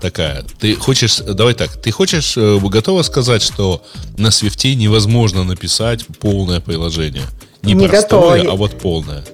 [0.01, 0.45] такая.
[0.59, 3.83] Ты хочешь, давай так, ты хочешь, э, готова сказать, что
[4.17, 7.25] на Свифте невозможно написать полное приложение?
[7.63, 8.53] Не, не простое, готова.
[8.53, 9.25] а вот полное.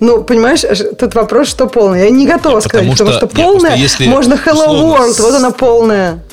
[0.00, 0.62] Ну, понимаешь,
[0.98, 2.04] тут вопрос, что полное.
[2.04, 5.34] Я не готова нет, сказать, потому что, потому что полное, если можно Hello World, вот
[5.34, 6.24] она полная.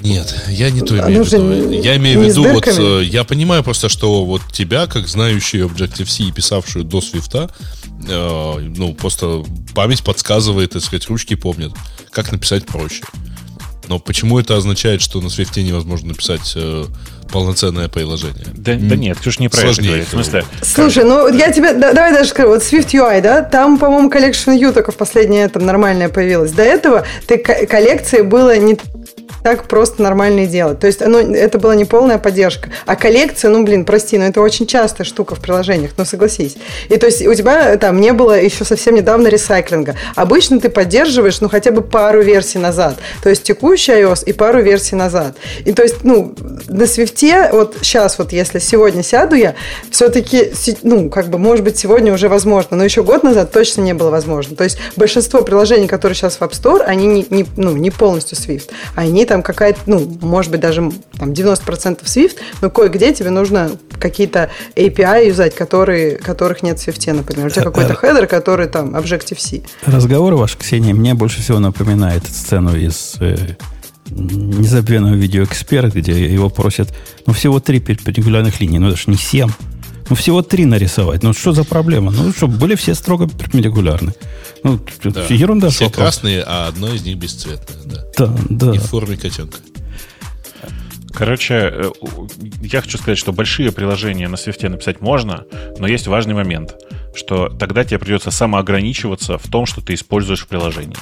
[0.00, 1.70] Нет, я не то имею в виду.
[1.70, 6.24] Я имею в виду, вот э, я понимаю просто, что вот тебя, как знающий Objective-C
[6.24, 7.50] и писавшую до Свифта,
[8.08, 9.42] э, ну, просто
[9.74, 11.72] память подсказывает, так сказать, ручки помнят,
[12.22, 13.04] как написать проще.
[13.86, 16.84] Но почему это означает, что на Свифте невозможно написать э,
[17.32, 18.46] полноценное приложение?
[18.54, 19.80] Да, да нет, ты же не про это.
[19.80, 23.78] В смысле, Слушай, ну я тебе, да, давай даже скажу, вот Swift UI, да, там,
[23.78, 26.50] по-моему, Collection U только в последнее там нормальное появилось.
[26.50, 28.76] До этого ты коллекции было не
[29.42, 30.80] так просто нормально делать.
[30.80, 32.70] То есть ну, это была не полная поддержка.
[32.86, 36.56] А коллекция, ну, блин, прости, но это очень частая штука в приложениях, ну, согласись.
[36.88, 39.94] И то есть у тебя там не было еще совсем недавно ресайклинга.
[40.14, 42.96] Обычно ты поддерживаешь, ну, хотя бы пару версий назад.
[43.22, 45.36] То есть текущий iOS и пару версий назад.
[45.64, 46.34] И то есть, ну,
[46.68, 49.54] на свифте, вот сейчас вот если сегодня сяду я,
[49.90, 53.94] все-таки, ну, как бы, может быть, сегодня уже возможно, но еще год назад точно не
[53.94, 54.56] было возможно.
[54.56, 58.36] То есть большинство приложений, которые сейчас в App Store, они не, не, ну, не полностью
[58.36, 58.70] Swift.
[58.94, 63.70] Они там какая-то, ну, может быть, даже там 90% Swift, но кое-где тебе нужно
[64.00, 67.46] какие-то API юзать, которые, которых нет в Swift, например.
[67.46, 69.62] У тебя какой-то хедер, который там Objective-C.
[69.86, 73.36] Разговор ваш, Ксения, мне больше всего напоминает сцену из э,
[74.10, 76.92] незабвенного видеоэксперта, где его просят,
[77.26, 79.50] ну, всего три перпендикулярных линий, ну, это же не семь.
[80.10, 81.22] Ну, всего три нарисовать.
[81.22, 82.10] Ну, что за проблема?
[82.10, 84.14] Ну, что, были все строго перпендикулярны.
[84.64, 85.24] Ну, да.
[85.28, 85.70] ерунда.
[85.70, 86.04] Все вопрос.
[86.04, 87.78] красные, а одно из них бесцветное.
[87.84, 88.36] Да, да.
[88.48, 88.74] да.
[88.74, 89.58] И в форме котенка.
[91.12, 91.90] Короче, э,
[92.62, 95.44] я хочу сказать, что большие приложения на свифте написать можно,
[95.78, 96.76] но есть важный момент,
[97.14, 100.96] что тогда тебе придется самоограничиваться в том, что ты используешь в приложении.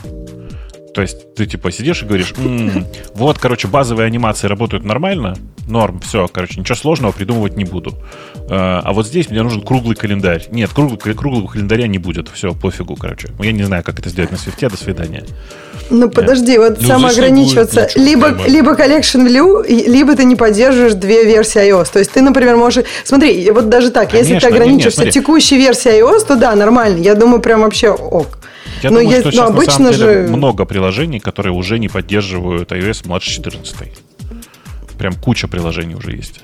[0.95, 5.37] То есть ты типа сидишь и говоришь, м-м, вот, короче, базовые анимации работают нормально,
[5.69, 7.99] норм, все, короче, ничего сложного придумывать не буду.
[8.49, 10.45] А, а вот здесь мне нужен круглый календарь.
[10.51, 13.29] Нет, круглый, круглого календаря не будет, все, пофигу, короче.
[13.41, 15.25] Я не знаю, как это сделать на свифте, до свидания.
[15.91, 17.89] Ну, подожди, вот ну, самоограничиваться.
[17.95, 21.93] Либо, либо collection view, либо ты не поддерживаешь две версии iOS.
[21.93, 22.85] То есть ты, например, можешь...
[23.05, 26.55] Смотри, вот даже так, Конечно, если ты ограничишься нет, нет, текущей версией iOS, то да,
[26.55, 26.99] нормально.
[27.03, 28.39] Я думаю, прям вообще ок.
[28.83, 30.33] Я но думаю, есть, что сейчас обычно на самом деле же...
[30.33, 33.75] много приложений, которые уже не поддерживают iOS младше 14.
[34.99, 36.41] Прям куча приложений уже есть.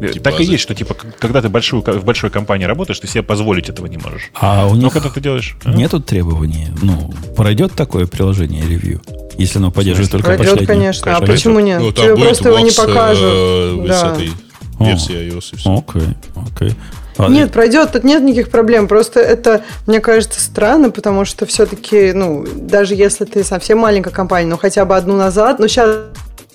[0.00, 3.06] Э, типа так и есть, что типа, когда ты большую, в большой компании работаешь, ты
[3.06, 4.30] себе позволить этого не можешь.
[4.34, 5.56] А у Но них когда ты делаешь?
[5.64, 5.72] А?
[5.72, 6.68] Нету требований.
[6.82, 9.00] Ну, пройдет такое приложение ревью,
[9.38, 10.66] если оно поддерживает только пройдет, последнее.
[10.66, 11.16] конечно.
[11.16, 11.80] А почему нет?
[11.80, 13.24] Ну, Тебе просто его не покажут.
[13.24, 14.00] Э, да.
[14.00, 14.32] С этой
[14.80, 15.74] версии iOS и все.
[15.74, 16.08] Окей,
[16.52, 16.74] окей.
[17.16, 18.88] А, нет, пройдет, тут нет никаких проблем.
[18.88, 24.48] Просто это, мне кажется, странно, потому что все-таки, ну, даже если ты совсем маленькая компания,
[24.48, 25.96] ну, хотя бы одну назад, ну, сейчас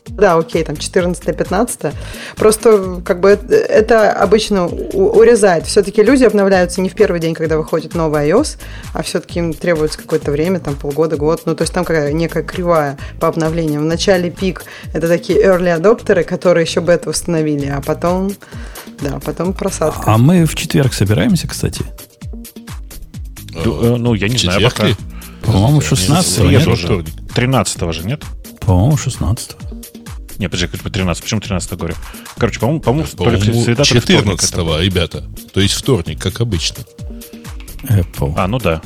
[0.10, 1.94] да, окей, там 14-15.
[2.36, 5.66] Просто как бы это обычно урезает.
[5.66, 8.58] Все-таки люди обновляются не в первый день, когда выходит новый iOS,
[8.94, 11.44] а все-таки им требуется какое-то время, там полгода, год.
[11.46, 13.84] Ну, то есть там какая некая кривая по обновлениям.
[13.84, 18.32] В начале пик это такие early адоптеры, которые еще бы это установили, а потом,
[19.02, 20.04] да, потом просадка.
[20.06, 21.84] А мы в четверг собираемся, кстати?
[23.56, 24.88] Э, ну, я не знаю пока.
[25.44, 27.06] По-моему, 16 нет?
[27.34, 28.24] 13 же, нет?
[28.60, 29.56] По-моему, 16
[30.40, 31.22] не, подожди, по 13.
[31.22, 31.96] Почему 13 говорю?
[32.38, 33.26] Короче, по-моему, по-моему, по
[33.62, 35.26] среда 14 ребята.
[35.54, 36.86] То есть вторник, как обычно.
[37.84, 38.34] Apple.
[38.38, 38.82] А, ну да.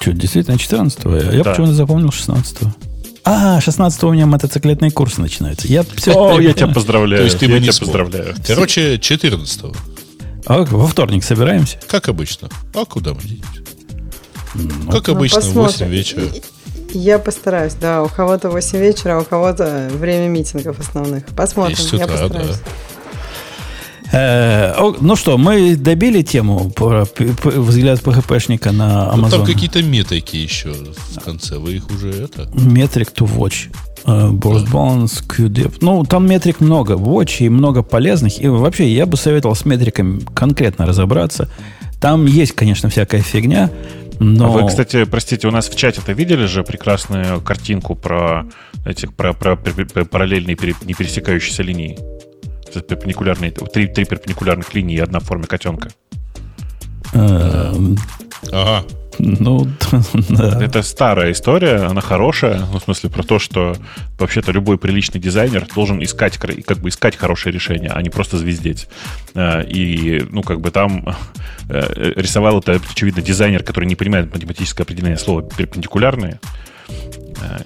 [0.00, 1.50] Что, действительно 14 Я да.
[1.50, 2.58] почему-то запомнил 16
[3.24, 5.68] а, 16 у меня мотоциклетные курсы начинаются.
[5.68, 7.18] Я все О, я тебя поздравляю.
[7.20, 8.34] То есть ты я тебя поздравляю.
[8.46, 9.64] Короче, 14
[10.46, 11.78] А во вторник собираемся?
[11.86, 12.48] Как обычно.
[12.74, 13.44] А куда мы едем?
[14.54, 16.22] Ну, как обычно, в 8 вечера.
[16.90, 18.02] Я постараюсь, да.
[18.02, 21.26] У кого-то 8 вечера, а у кого-то время митингов основных.
[21.26, 21.76] Посмотрим.
[21.84, 22.56] Утра, я постараюсь.
[22.56, 22.72] Да.
[24.10, 27.06] Э, ну что, мы добили тему про
[27.44, 29.16] взгляд ПХПшника на Amazon.
[29.16, 31.58] Ну, там какие-то метрики еще в конце.
[31.58, 32.48] Вы их уже это?
[32.54, 33.70] Метрик to watch.
[34.04, 34.70] Burst да.
[34.70, 35.78] Balance, QDEP.
[35.82, 36.94] Ну, там метрик много.
[36.94, 38.40] Watch и много полезных.
[38.40, 41.48] И вообще, я бы советовал с метриками конкретно разобраться.
[42.00, 43.70] Там есть, конечно, всякая фигня.
[44.20, 44.46] Но...
[44.46, 48.46] А вы, кстати, простите, у нас в чате-то видели же прекрасную картинку про
[48.84, 51.98] этих про, про, про параллельные не пересекающиеся линии?
[52.72, 55.90] Перпендикулярные, три, три перпендикулярных линии и одна в форме котенка.
[57.12, 58.84] Ага.
[59.18, 59.66] Ну,
[60.28, 60.62] да.
[60.62, 63.76] Это старая история, она хорошая, ну, в смысле про то, что
[64.18, 68.88] вообще-то любой приличный дизайнер должен искать, как бы искать хорошее решение, а не просто звездеть.
[69.34, 71.16] Э, и, ну, как бы там
[71.68, 76.40] э, рисовал это, очевидно, дизайнер, который не понимает математическое определение слова перпендикулярные.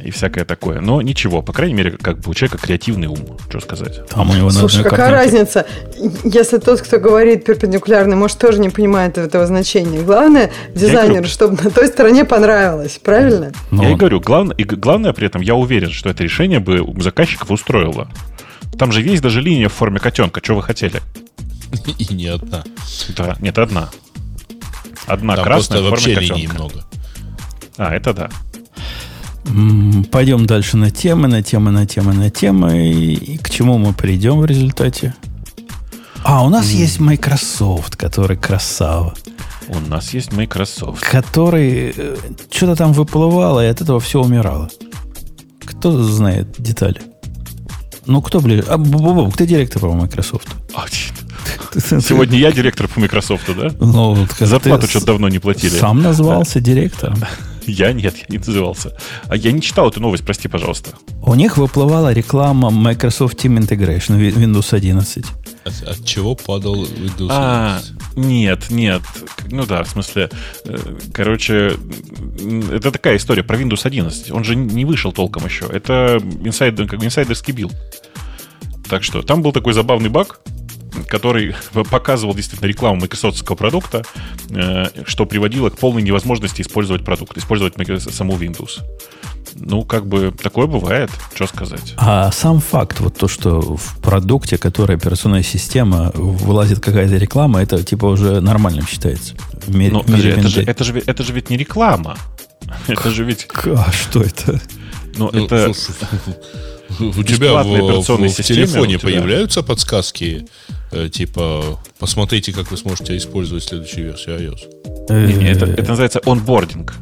[0.02, 0.80] И всякое такое.
[0.80, 4.06] Но ничего, по крайней мере, как бы у человека креативный ум, что сказать.
[4.08, 5.38] Там у него Слушай, какая картинке.
[5.38, 5.66] разница,
[6.24, 10.00] если тот, кто говорит перпендикулярный, может, тоже не понимает этого значения.
[10.02, 13.52] Главное дизайнеру, чтобы на той стороне понравилось, правильно?
[13.70, 13.82] Но...
[13.84, 17.50] Я и говорю, главное, и главное при этом, я уверен, что это решение бы заказчиков
[17.50, 18.08] устроило.
[18.78, 20.40] Там же есть даже линия в форме котенка.
[20.42, 21.00] Что вы хотели?
[21.98, 22.64] И не одна.
[23.16, 23.90] Да, нет, одна.
[25.06, 26.34] Одна Там красная в форме вообще котенка.
[26.34, 26.84] линий много.
[27.76, 28.30] А, это да.
[30.10, 32.92] Пойдем дальше на темы, на темы, на темы, на темы.
[32.92, 35.14] И к чему мы придем в результате?
[36.24, 36.76] А, у нас mm.
[36.76, 39.14] есть Microsoft, который красава.
[39.68, 41.02] У нас есть Microsoft.
[41.02, 42.16] Который э,
[42.50, 44.70] что-то там выплывало, и от этого все умирало.
[45.64, 47.00] Кто знает детали?
[48.06, 48.64] Ну, кто ближе?
[48.68, 50.48] А, Бобок, ты директор по Microsoft.
[50.74, 50.86] А,
[52.00, 53.70] Сегодня я директор по Microsoft, да?
[53.80, 55.70] Ну, Зарплату что-то давно не платили.
[55.70, 57.18] Сам назвался директором.
[57.66, 58.96] Я нет, я не назывался.
[59.28, 60.90] А я не читал эту новость, прости, пожалуйста.
[61.24, 65.24] У них выплывала реклама Microsoft Team Integration Windows 11.
[65.64, 67.30] От, от чего падал Windows 11?
[67.30, 67.80] А,
[68.16, 69.02] нет, нет.
[69.50, 70.30] Ну да, в смысле,
[70.64, 70.78] э,
[71.12, 71.76] короче,
[72.72, 74.32] это такая история про Windows 11.
[74.32, 75.66] Он же не вышел толком еще.
[75.66, 77.74] Это инсайдер, как бы инсайдерский билд.
[78.88, 80.40] Так что там был такой забавный баг,
[81.08, 81.54] который
[81.90, 84.02] показывал действительно рекламу майкрософтского продукта,
[84.50, 87.74] э, что приводило к полной невозможности использовать продукт, использовать
[88.14, 88.80] саму Windows.
[89.54, 91.94] Ну, как бы такое бывает, что сказать.
[91.96, 97.82] А сам факт, вот то, что в продукте, который операционная система, вылазит какая-то реклама, это
[97.82, 99.34] типа уже нормальным считается.
[99.66, 102.16] В мире, Но, в мире это, же, это, же, это же ведь не реклама.
[102.88, 103.48] Это же ведь...
[103.76, 104.60] А что это?
[105.16, 105.72] Ну, это...
[107.00, 110.46] У тебя в, в, в телефоне появляются подсказки,
[110.90, 115.26] э, типа, посмотрите, как вы сможете использовать следующую версию iOS.
[115.26, 116.94] Не, не, это, это называется онбординг.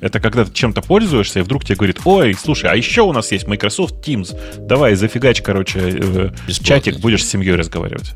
[0.00, 3.32] Это когда ты чем-то пользуешься, и вдруг тебе говорит, ой, слушай, а еще у нас
[3.32, 4.36] есть Microsoft Teams.
[4.66, 8.14] Давай, зафигач, короче, э, чатик, будешь с семьей разговаривать.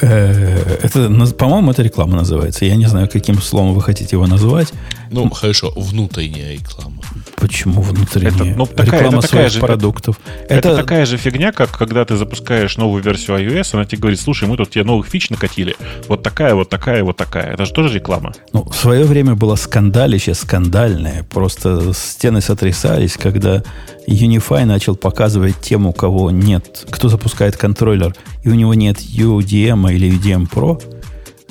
[0.00, 2.64] Э, это, по-моему, это реклама называется.
[2.64, 4.72] Я не знаю, каким словом вы хотите его назвать.
[5.10, 6.97] Ну, хорошо, внутренняя реклама.
[7.40, 8.30] Почему внутренняя?
[8.30, 10.20] Это, ну, такая, реклама это такая же, продуктов.
[10.48, 10.54] Это...
[10.54, 14.48] это такая же фигня, как когда ты запускаешь новую версию iOS, она тебе говорит, слушай,
[14.48, 15.76] мы тут тебе новых фич накатили.
[16.08, 17.52] Вот такая, вот такая, вот такая.
[17.52, 18.32] Это же тоже реклама.
[18.52, 21.22] Ну, в свое время было скандалище скандальное.
[21.24, 23.62] Просто стены сотрясались, когда
[24.08, 29.92] Unify начал показывать тем, у кого нет, кто запускает контроллер, и у него нет UDM
[29.92, 30.82] или UDM Pro,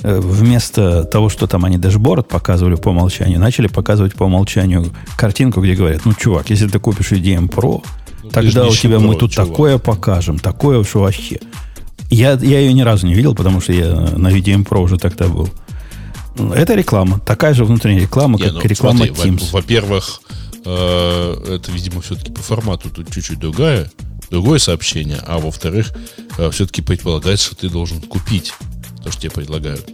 [0.02, 5.74] вместо того, что там они дашборд показывали по умолчанию, начали показывать по умолчанию картинку, где
[5.74, 7.84] говорят, ну, чувак, если ты купишь UDM Pro,
[8.22, 9.48] ну, тогда у тебя мы тут чувак.
[9.48, 11.40] такое покажем, такое что вообще.
[12.10, 15.26] Я, я ее ни разу не видел, потому что я на UDM Pro уже тогда
[15.26, 15.48] был.
[16.54, 17.18] Это реклама.
[17.18, 19.50] Такая же внутренняя реклама, как не, ну, реклама смотри, Teams.
[19.50, 20.20] Во-первых,
[20.64, 23.90] э, это, видимо, все-таки по формату тут чуть-чуть другая
[24.30, 25.92] другое сообщение, а во-вторых,
[26.36, 28.52] э, все-таки предполагается, что ты должен купить
[29.02, 29.88] то, что тебе предлагают.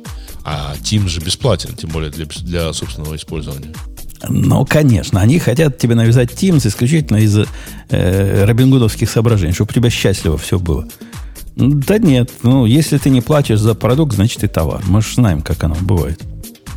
[0.44, 3.72] А Teams же бесплатен, тем более для, для собственного использования.
[4.28, 7.38] Ну, конечно, они хотят тебе навязать Teams исключительно из
[7.90, 10.86] э, робингудовских соображений, чтобы у тебя счастливо все было.
[11.56, 14.82] Да нет, ну, если ты не платишь за продукт, значит и товар.
[14.86, 16.20] Мы же знаем, как оно бывает.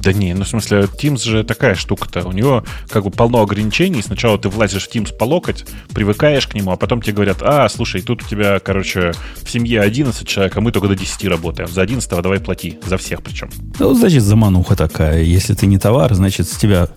[0.08, 2.26] Да не, ну в смысле, Teams же такая штука-то.
[2.26, 4.01] У него как бы полно ограничений.
[4.01, 7.68] Сначала ты влазишь в Teams по локоть, привыкаешь к нему, а потом тебе говорят, а,
[7.68, 9.12] слушай, тут у тебя, короче,
[9.43, 11.68] в семье 11 человек, а мы только до 10 работаем.
[11.68, 12.80] За 11 давай плати.
[12.86, 13.49] За всех причем.
[13.80, 15.24] Ну, значит, замануха такая.
[15.24, 16.88] Если ты не товар, значит, с тебя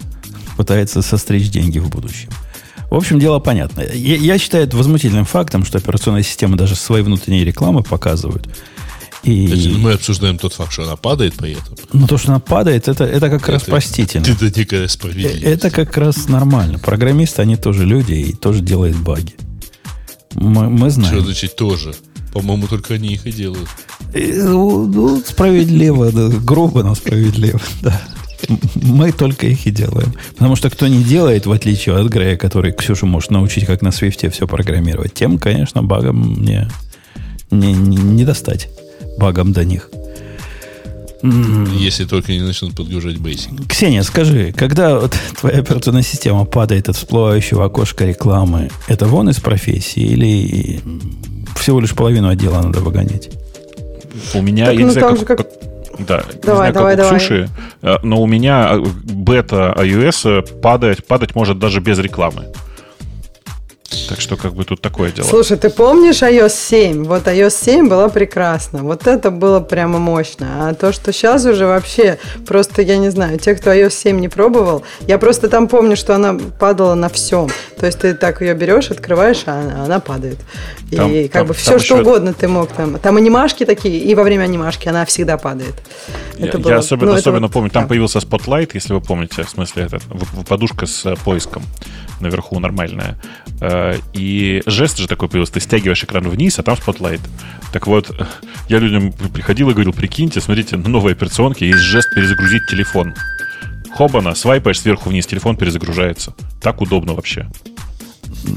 [0.56, 2.28] пытается состричь деньги в будущем.
[2.90, 3.80] В общем, дело понятно.
[3.92, 8.48] Я, я считаю это возмутительным фактом, что операционная система даже свои внутренние рекламы показывают.
[9.22, 9.74] И...
[9.78, 11.76] Мы обсуждаем тот факт, что она падает при этом.
[11.92, 14.26] Ну, то, что она падает, это, это как это, раз простительно.
[14.26, 15.42] Это, некая справедливость.
[15.42, 16.78] Это как раз нормально.
[16.78, 19.34] Программисты, они тоже люди и тоже делают баги.
[20.34, 21.14] Мы, мы знаем.
[21.14, 21.94] Что значит тоже?
[22.32, 23.68] По-моему, только они их и делают.
[24.14, 28.00] И, ну, ну, справедливо, да, грубо, но справедливо, да.
[28.74, 30.14] Мы только их и делаем.
[30.32, 33.90] Потому что кто не делает, в отличие от Грея, который Ксюшу может научить, как на
[33.90, 36.66] Свифте все программировать, тем, конечно, багом не,
[37.50, 38.68] не, не достать
[39.20, 39.90] багом до них.
[41.22, 43.68] Если только не начнут подгружать Basic.
[43.68, 49.38] Ксения, скажи, когда вот твоя операционная система падает от всплывающего окошка рекламы, это вон из
[49.38, 50.80] профессии или
[51.56, 53.28] всего лишь половину отдела надо выгонять?
[54.34, 55.46] У меня, так, я ну, не знаю, как, как...
[55.98, 57.50] Да, давай, не знаю, давай, как у Ксюши,
[57.82, 62.46] э, но у меня э, бета iOS падать, падать может даже без рекламы.
[64.08, 65.26] Так что как бы тут такое дело.
[65.26, 67.04] Слушай, ты помнишь iOS 7?
[67.04, 68.82] Вот iOS 7 была прекрасна.
[68.82, 70.68] Вот это было прямо мощно.
[70.68, 74.28] А то, что сейчас уже вообще просто, я не знаю, те, кто iOS 7 не
[74.28, 77.48] пробовал, я просто там помню, что она падала на всем.
[77.78, 80.38] То есть ты так ее берешь, открываешь, а она, она падает.
[80.94, 82.02] Там, и как там, бы все, что еще...
[82.02, 82.98] угодно ты мог там.
[82.98, 85.74] Там анимашки такие, и во время анимашки она всегда падает.
[86.38, 87.88] Это я, было, я особенно, ну, особенно вот, помню, там да.
[87.88, 90.00] появился Spotlight, если вы помните, в смысле, это
[90.48, 91.62] подушка с э, поиском
[92.20, 93.16] наверху нормальная.
[94.12, 95.54] И жест же такой появился.
[95.54, 97.20] Ты стягиваешь экран вниз, а там Spotlight.
[97.72, 98.10] Так вот,
[98.68, 103.14] я людям приходил и говорил, прикиньте, смотрите, на новой операционке есть жест перезагрузить телефон.
[103.96, 106.34] Хобана, свайпаешь сверху вниз, телефон перезагружается.
[106.60, 107.48] Так удобно вообще.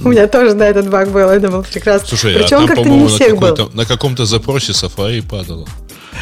[0.04, 2.08] У меня тоже, да, этот баг был, это был прекрасно.
[2.08, 3.72] Слушай, Причем а там, как-то не всех на был.
[3.74, 5.68] На каком-то запросе Safari падало.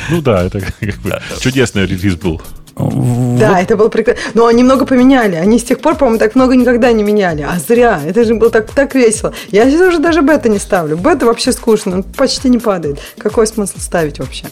[0.09, 2.41] Ну да, это как бы чудесный релиз был.
[2.89, 3.59] Да, вот.
[3.59, 4.21] это было прекрасно.
[4.33, 5.35] Но они много поменяли.
[5.35, 7.45] Они с тех пор, по-моему, так много никогда не меняли.
[7.47, 8.01] А зря.
[8.05, 9.33] Это же было так, так весело.
[9.49, 10.97] Я сейчас уже даже бета не ставлю.
[10.97, 11.95] Бета вообще скучно.
[11.97, 12.99] Он почти не падает.
[13.17, 14.45] Какой смысл ставить вообще?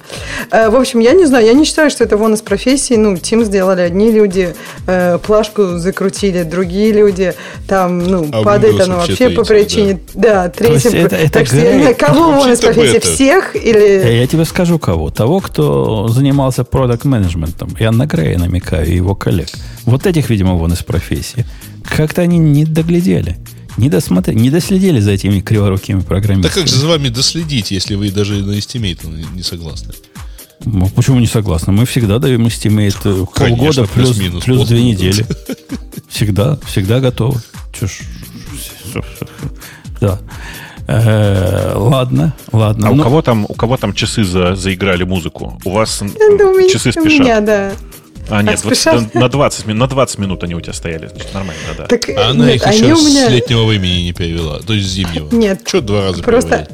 [0.52, 1.46] Э, в общем, я не знаю.
[1.46, 2.96] Я не считаю, что это вон из профессии.
[2.96, 4.56] Ну, тим сделали одни люди,
[4.88, 7.34] э, плашку закрутили другие люди.
[7.68, 10.00] Там, ну, а падает оно вообще по причине...
[10.14, 10.94] Да, да третьим.
[10.94, 12.94] Это, это так что я не знаю, кого вон из профессии?
[12.94, 13.08] Бета.
[13.08, 14.18] Всех или...
[14.20, 15.10] Я тебе скажу кого.
[15.10, 19.50] Того, кто занимался продакт менеджментом Я Грея намекаю, и его коллег.
[19.86, 21.46] Вот этих, видимо, вон из профессии.
[21.84, 23.38] Как-то они не доглядели.
[23.78, 26.54] Не досмотрели, не доследили за этими криворукими программистами.
[26.54, 29.94] Да как же за вами доследить, если вы даже на Estimate не согласны?
[30.66, 31.72] Ну, почему не согласны?
[31.72, 35.26] Мы всегда даем Estimate э, полгода плюс, плюс, плюс две недели.
[36.10, 37.40] Всегда, всегда готовы.
[37.72, 38.02] Чушь.
[40.02, 40.20] Да.
[40.88, 42.88] Э, ладно, ладно.
[42.88, 45.60] А у ну, кого там, у кого там часы за, заиграли музыку?
[45.64, 46.04] У вас
[46.72, 47.06] часы спешат?
[47.06, 47.74] У меня, да.
[48.30, 51.86] А, нет, вот на, 20, на 20 минут они у тебя стояли, значит, нормально, да.
[51.86, 53.28] Так, а она нет, их еще меня...
[53.28, 55.34] с летнего времени не перевела, то есть зимнего.
[55.34, 55.62] Нет.
[55.66, 56.68] Что два раза просто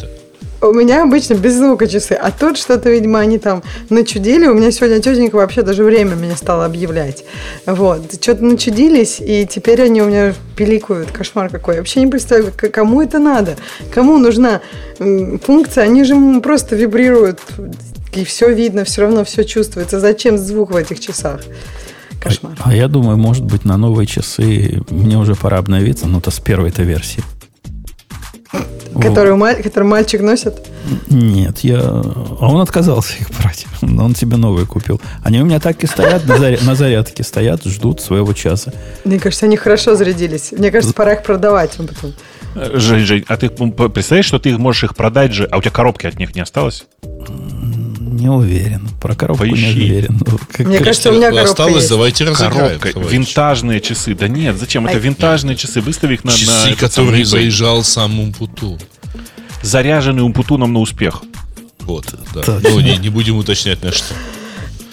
[0.61, 4.47] у меня обычно без звука часы, а тут что-то, видимо, они там начудили.
[4.47, 7.23] У меня сегодня тетенька вообще даже время меня стала объявлять.
[7.65, 8.13] Вот.
[8.21, 11.11] Что-то начудились, и теперь они у меня пиликают.
[11.11, 11.75] Кошмар какой.
[11.75, 13.57] Я вообще не представляю, кому это надо.
[13.93, 14.61] Кому нужна
[14.97, 15.83] функция.
[15.83, 17.39] Они же просто вибрируют
[18.15, 19.99] и все видно, все равно все чувствуется.
[19.99, 21.41] Зачем звук в этих часах?
[22.19, 22.53] Кошмар.
[22.59, 26.31] А, а я думаю, может быть, на новые часы мне уже пора обновиться, ну, то
[26.31, 27.23] с первой-то версии.
[28.93, 29.57] Которую, вот.
[29.57, 30.55] который мальчик носит?
[31.09, 31.79] Нет, я...
[31.79, 33.65] А он отказался их брать.
[33.81, 35.01] Он себе новые купил.
[35.21, 36.57] Они у меня так и стоят, на, заря...
[36.61, 38.71] на зарядке стоят, ждут своего часа.
[39.03, 40.53] Мне кажется, они хорошо зарядились.
[40.53, 42.13] Мне кажется, пора их продавать потом.
[42.55, 46.07] Жень, Жень, а ты представляешь, что ты можешь их продать же, а у тебя коробки
[46.07, 46.85] от них не осталось?
[48.15, 48.87] Не уверен.
[49.01, 49.75] Про коробку Поищи.
[49.75, 50.19] не уверен.
[50.51, 51.89] Как, Мне кажется, у меня коробка Осталось, есть.
[51.89, 52.79] давайте разыграем.
[52.79, 54.15] Коробка, винтажные часы.
[54.15, 54.87] Да нет, зачем?
[54.87, 55.81] Это винтажные часы.
[55.81, 56.31] Выстави их на...
[56.31, 58.79] Часы, на которые заезжал сам Умпуту.
[59.61, 61.23] Заряженный Умпутуном на успех.
[61.81, 62.41] Вот, да.
[62.41, 62.63] Так.
[62.63, 64.13] Ну, не, не будем уточнять на что.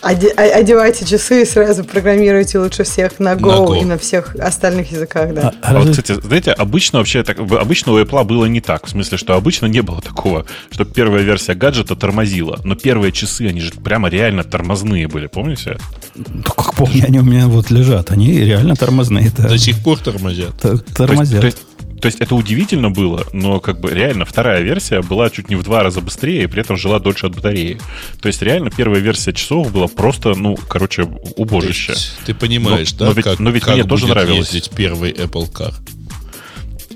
[0.02, 3.80] Одевайте часы и сразу программируйте лучше всех на Go, на Go.
[3.80, 5.52] и на всех остальных языках, да.
[5.62, 8.86] А, а вот, кстати, знаете, обычно вообще так, обычно у Apple было не так.
[8.86, 12.60] В смысле, что обычно не было такого, что первая версия гаджета тормозила.
[12.64, 15.78] Но первые часы, они же прямо реально тормозные были, помните?
[16.14, 18.10] Ну, как помню, они у меня вот лежат.
[18.10, 19.30] Они реально тормозные.
[19.36, 19.48] Да.
[19.48, 20.52] До сих пор тормозят.
[20.94, 20.96] Тормозят.
[20.96, 21.58] То есть, то есть,
[22.02, 25.62] то есть это удивительно было, но как бы реально вторая версия была чуть не в
[25.62, 27.78] два раза быстрее и при этом жила дольше от батареи.
[28.20, 31.04] То есть реально первая версия часов была просто, ну, короче,
[31.36, 31.94] убожище.
[32.26, 33.06] Ты понимаешь, но, да?
[33.06, 34.52] Но ведь, как, но ведь как мне тоже нравилось.
[34.52, 35.72] ездить первый Apple Car?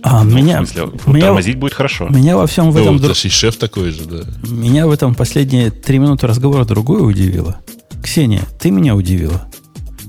[0.02, 2.08] А, ну, меня, в смысле, меня, тормозить будет хорошо.
[2.08, 2.96] Меня во всем в этом...
[2.96, 4.24] Ну, и шеф такой же, да.
[4.48, 7.60] Меня в этом последние три минуты разговора другое удивило.
[8.02, 9.46] Ксения, ты меня удивила.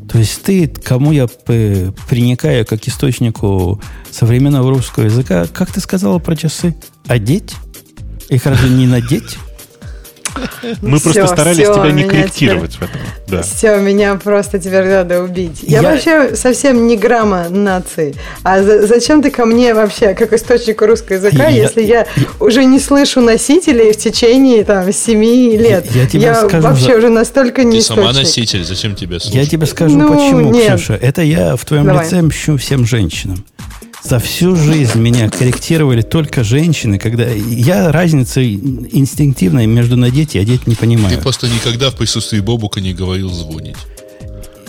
[0.10, 6.36] То есть ты, кому я приникаю как источнику современного русского языка, как ты сказала про
[6.36, 6.76] часы?
[7.08, 7.56] Одеть?
[8.30, 9.38] Их разве не надеть?
[10.82, 13.02] Мы все, просто старались все, тебя не корректировать теперь, в этом.
[13.28, 13.42] Да.
[13.42, 15.60] Все, меня просто теперь надо убить.
[15.64, 18.16] Я, я вообще совсем не грамма нации.
[18.44, 22.08] А за, зачем ты ко мне вообще, как источнику русского языка, я, если я,
[22.40, 25.86] уже не слышу носителей в течение там семи лет?
[25.92, 26.98] Я, я, тебе я скажу, вообще за...
[26.98, 29.36] уже настолько не Ты сама носитель, зачем тебе слушать?
[29.36, 30.76] Я тебе скажу, ну, почему, нет.
[30.76, 30.94] Ксюша.
[30.96, 32.06] Это я в твоем Давай.
[32.06, 33.44] лице мщу всем женщинам.
[34.08, 40.66] За всю жизнь меня корректировали только женщины, когда я разницы инстинктивной между надеть и одеть
[40.66, 41.14] не понимаю.
[41.14, 43.76] Ты просто никогда в присутствии Бобука не говорил звонить.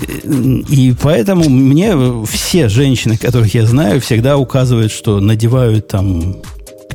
[0.03, 1.95] И поэтому мне
[2.27, 6.39] все женщины, которых я знаю, всегда указывают, что надевают там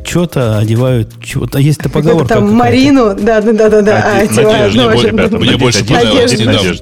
[0.03, 1.59] что-то, одевают чего-то.
[1.59, 2.35] Есть-то поговорка.
[2.35, 4.03] Там Марину, да, да, да, да, да.
[4.05, 6.75] А, Надежда, мне, ребята, мне больше понравилась недавно.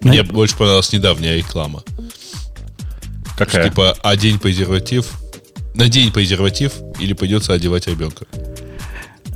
[0.00, 1.82] Мне больше понравилась недавняя реклама.
[3.36, 3.68] Какая?
[3.68, 5.06] Типа, одень презерватив,
[5.74, 8.26] надень презерватив или придется одевать ребенка.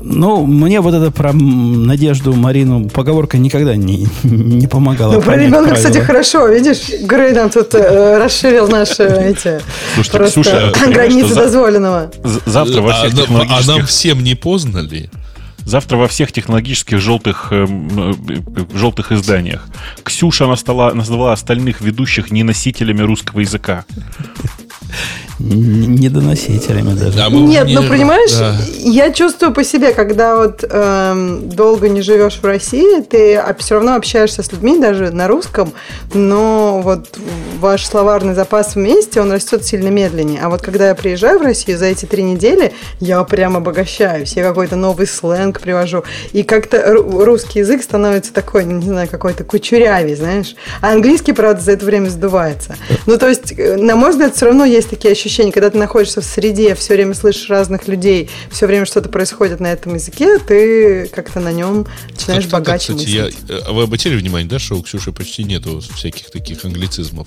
[0.08, 5.14] Ну, мне вот это про Надежду Марину поговорка никогда не, не помогала.
[5.14, 5.74] Ну, про ребенка, правила.
[5.74, 6.46] кстати, хорошо.
[6.48, 9.60] Видишь, Грей нам тут э, расширил наши эти
[9.94, 12.12] Слушайте, Ксюша, границы дозволенного.
[12.44, 13.68] Завтра во всех а, технологических...
[13.68, 15.10] а нам всем не поздно ли?
[15.66, 18.14] Завтра во всех технологических желтых, э, э,
[18.72, 19.66] желтых изданиях.
[20.04, 23.84] Ксюша назвала, остальных ведущих неносителями русского языка
[25.38, 27.16] недоносителями даже.
[27.16, 27.74] Да, Нет, не...
[27.74, 28.56] ну понимаешь, да.
[28.78, 33.94] я чувствую по себе, когда вот эм, долго не живешь в России, ты все равно
[33.96, 35.72] общаешься с людьми даже на русском,
[36.14, 37.18] но вот
[37.60, 40.40] ваш словарный запас вместе, он растет сильно медленнее.
[40.42, 44.42] А вот когда я приезжаю в Россию за эти три недели, я прям обогащаюсь, я
[44.42, 50.54] какой-то новый сленг привожу, и как-то русский язык становится такой, не знаю, какой-то кучерявый, знаешь.
[50.80, 52.76] А английский, правда, за это время сдувается.
[53.06, 55.78] Ну, то есть, э, на мой взгляд, все равно есть такие ощущения, ощущение, когда ты
[55.78, 60.38] находишься в среде, все время слышишь разных людей, все время что-то происходит на этом языке,
[60.38, 64.76] ты как-то на нем начинаешь как богаче кстати, я, э, Вы обратили внимание, да, что
[64.76, 67.26] у Ксюши почти нету всяких таких англицизмов?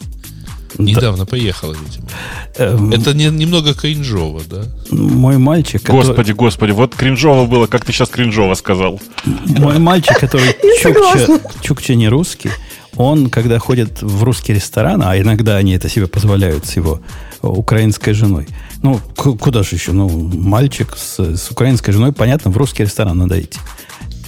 [0.78, 1.26] Недавно да.
[1.26, 2.08] поехала, видимо.
[2.56, 2.92] Эм...
[2.92, 4.66] Это не, немного кринжово, да?
[4.92, 5.82] Мой мальчик...
[5.82, 6.06] Который...
[6.06, 9.02] Господи, господи, вот кринжово было, как ты сейчас кринжово сказал.
[9.26, 12.52] Мой мальчик, который чукча, чукча не русский,
[12.96, 17.02] он, когда ходит в русский ресторан, а иногда они это себе позволяют с его
[17.42, 18.48] украинской женой.
[18.82, 19.92] Ну, куда же еще?
[19.92, 23.60] Ну, мальчик с, с украинской женой, понятно, в русский ресторан надо идти.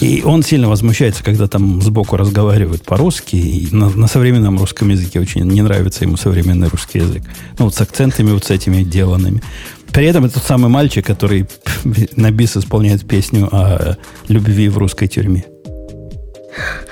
[0.01, 3.35] И он сильно возмущается, когда там сбоку разговаривают по-русски.
[3.35, 7.23] И на, на современном русском языке очень не нравится ему современный русский язык.
[7.59, 9.43] Ну, вот с акцентами вот с этими деланными.
[9.91, 11.47] При этом это тот самый мальчик, который
[12.15, 13.97] на бис исполняет песню о
[14.27, 15.45] любви в русской тюрьме.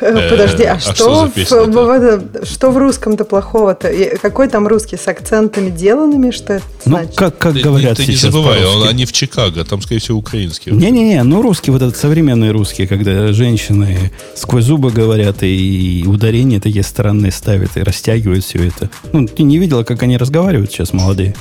[0.02, 3.92] Э, Подожди, а, а что, в, в, что в русском-то плохого-то?
[4.22, 8.66] Какой там русский с акцентами деланными, что это ну, как, говорят ты, ты не забывай,
[8.66, 10.72] он, они в Чикаго, там, скорее всего, украинский.
[10.72, 16.84] Не-не-не, ну русский, вот этот современный русский, когда женщины сквозь зубы говорят и ударения такие
[16.84, 18.90] странные ставят и растягивают все это.
[19.12, 21.36] Ну, ты не видела, как они разговаривают сейчас, молодые?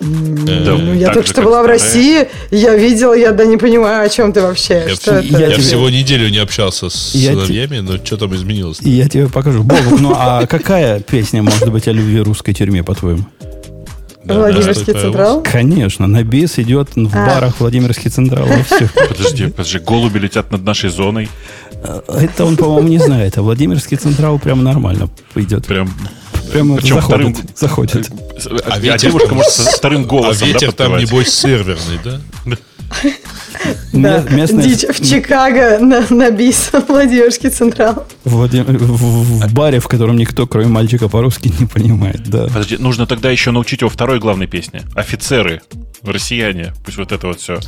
[0.00, 4.08] Да, ну, я только что была в России, я видел, я да не понимаю, о
[4.08, 4.84] чем ты вообще.
[4.88, 5.38] Я, что это?
[5.38, 8.80] я всего неделю не общался с я сыновьями, но что там изменилось?
[8.80, 8.88] -то?
[8.88, 9.62] Я тебе покажу.
[9.62, 13.24] Богу, ну а какая песня может быть о любви русской тюрьме, по-твоему?
[14.24, 15.42] Да, Владимирский да, Централ?
[15.42, 17.26] Конечно, на бис идет в а.
[17.26, 18.46] барах Владимирский Централ.
[19.08, 21.28] Подожди, подожди, голуби летят над нашей зоной.
[22.08, 23.36] Это он, по-моему, не знает.
[23.36, 25.66] А Владимирский Централ прям нормально идет.
[25.66, 25.90] Прям
[26.52, 28.10] Прямо Причем заходит, вторым, заходит.
[28.66, 32.20] А, а ветер, девушка может со вторым голосом А ветер да, там, небось, серверный, да?
[33.92, 34.64] Да, местная...
[34.64, 38.06] Дичь в Чикаго на, на бис Владимирский Централ.
[38.24, 38.64] Владим...
[38.64, 42.44] В, в баре, в котором никто, кроме мальчика, по-русски не понимает, да.
[42.44, 44.82] Подожди, нужно тогда еще научить его второй главной песне.
[44.94, 45.62] Офицеры,
[46.02, 47.58] россияне, пусть вот это вот все.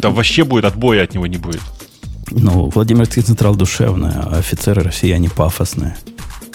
[0.00, 1.60] Там вообще будет отбоя от него не будет.
[2.30, 5.96] Ну, Владимирский Централ душевная, а офицеры россияне пафосные.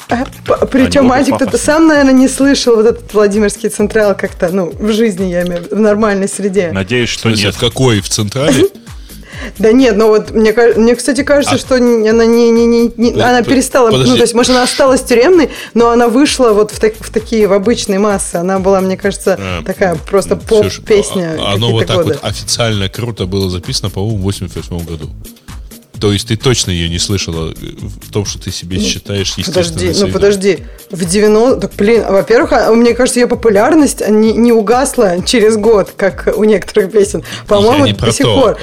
[0.09, 0.25] А,
[0.65, 5.25] причем мальчик кто-то сам, наверное, не слышал вот этот Владимирский Централ как-то, ну, в жизни,
[5.25, 6.71] я имею в виду, в нормальной среде.
[6.71, 7.55] Надеюсь, что нет.
[7.55, 7.99] В какой?
[7.99, 8.69] В Централе?
[9.59, 11.57] Да нет, но вот мне, мне кстати, кажется, а...
[11.57, 14.11] что она не, не, не, не она перестала, Подожди.
[14.11, 17.47] ну то есть, может, она осталась тюремной, но она вышла вот в, так, в такие
[17.47, 18.35] в обычные массы.
[18.35, 21.37] Она была, мне кажется, а, такая просто поп-песня.
[21.39, 22.13] А, оно вот так годы.
[22.13, 25.09] вот официально круто было записано, по-моему, в 88 году.
[25.99, 30.05] То есть ты точно ее не слышала в том, что ты себе считаешь естественной Подожди,
[30.05, 30.59] ну подожди.
[30.91, 31.61] В 90...
[31.61, 36.43] Так, блин, во-первых, а, мне кажется, ее популярность не, не угасла через год, как у
[36.43, 37.23] некоторых песен.
[37.47, 38.39] По-моему, до сих то.
[38.39, 38.57] пор.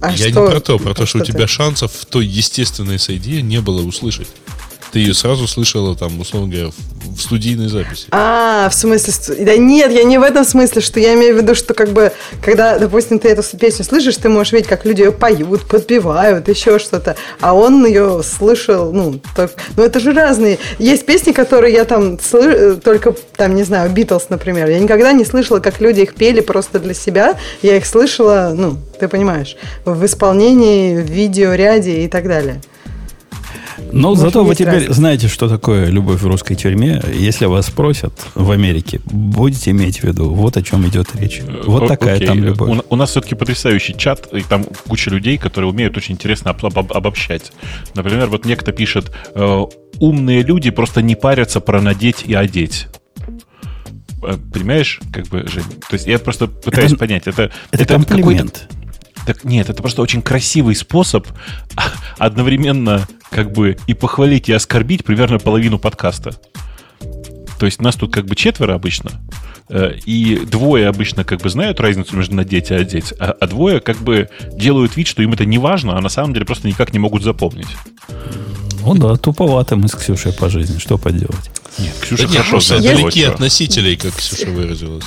[0.00, 0.26] А Я что?
[0.28, 3.60] не про то, про то, что, что у тебя шансов в той естественной сойде не
[3.60, 4.28] было услышать.
[4.92, 6.72] Ты ее сразу слышала, там, условно говоря,
[7.20, 8.06] студийной записи.
[8.10, 9.44] А, в смысле...
[9.44, 12.12] Да нет, я не в этом смысле, что я имею в виду, что как бы,
[12.42, 16.78] когда, допустим, ты эту песню слышишь, ты можешь видеть, как люди ее поют, подпевают, еще
[16.78, 17.16] что-то.
[17.40, 20.58] А он ее слышал, ну, так, ну это же разные.
[20.78, 24.68] Есть песни, которые я там слышу, только, там, не знаю, Битлз, например.
[24.68, 27.36] Я никогда не слышала, как люди их пели просто для себя.
[27.62, 32.60] Я их слышала, ну, ты понимаешь, в исполнении, в видеоряде и так далее.
[33.92, 34.92] Но Может, зато вы теперь разница.
[34.94, 37.02] знаете, что такое любовь в русской тюрьме.
[37.12, 41.42] Если вас спросят в Америке, будете иметь в виду, вот о чем идет речь.
[41.64, 42.26] Вот О, такая окей.
[42.26, 42.70] там любовь.
[42.88, 46.64] У, у нас все-таки потрясающий чат, и там куча людей, которые умеют очень интересно об,
[46.64, 47.52] об, обобщать.
[47.94, 49.64] Например, вот некто пишет, э,
[49.98, 52.86] умные люди просто не парятся про надеть и одеть.
[54.22, 55.64] Э, понимаешь, как бы, Жень?
[55.88, 57.26] То есть я просто пытаюсь это, понять.
[57.26, 58.68] Это, это, это комплимент.
[59.26, 61.26] Так нет, это просто очень красивый способ
[62.18, 66.34] одновременно как бы и похвалить, и оскорбить примерно половину подкаста.
[67.58, 69.10] То есть нас тут как бы четверо обычно,
[69.68, 73.80] э, и двое обычно как бы знают разницу между надеть и одеть, а, а двое
[73.80, 76.92] как бы делают вид, что им это не важно, а на самом деле просто никак
[76.94, 77.68] не могут запомнить.
[78.82, 81.50] Ну да, туповато мы с Ксюшей по жизни, что поделать.
[81.78, 82.82] Нет, Ксюша да хорошо знает.
[82.82, 85.04] Далеки от носителей, как Ксюша выразилась.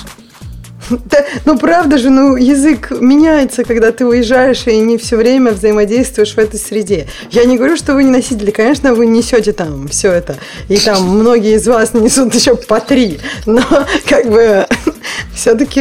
[0.90, 6.34] Да, ну правда же, ну язык меняется, когда ты уезжаешь и не все время взаимодействуешь
[6.34, 7.06] в этой среде.
[7.30, 10.36] Я не говорю, что вы не носители, конечно, вы несете там все это,
[10.68, 13.62] и там многие из вас несут еще по три, но
[14.06, 14.66] как бы
[15.34, 15.80] все-таки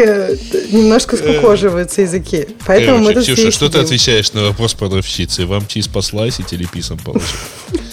[0.72, 2.48] немножко скукоживаются языки.
[2.66, 5.46] Поэтому Короче, мы Ксюша, что ты отвечаешь на вопрос продавщицы?
[5.46, 7.30] Вам чиз послайсить или писом положить?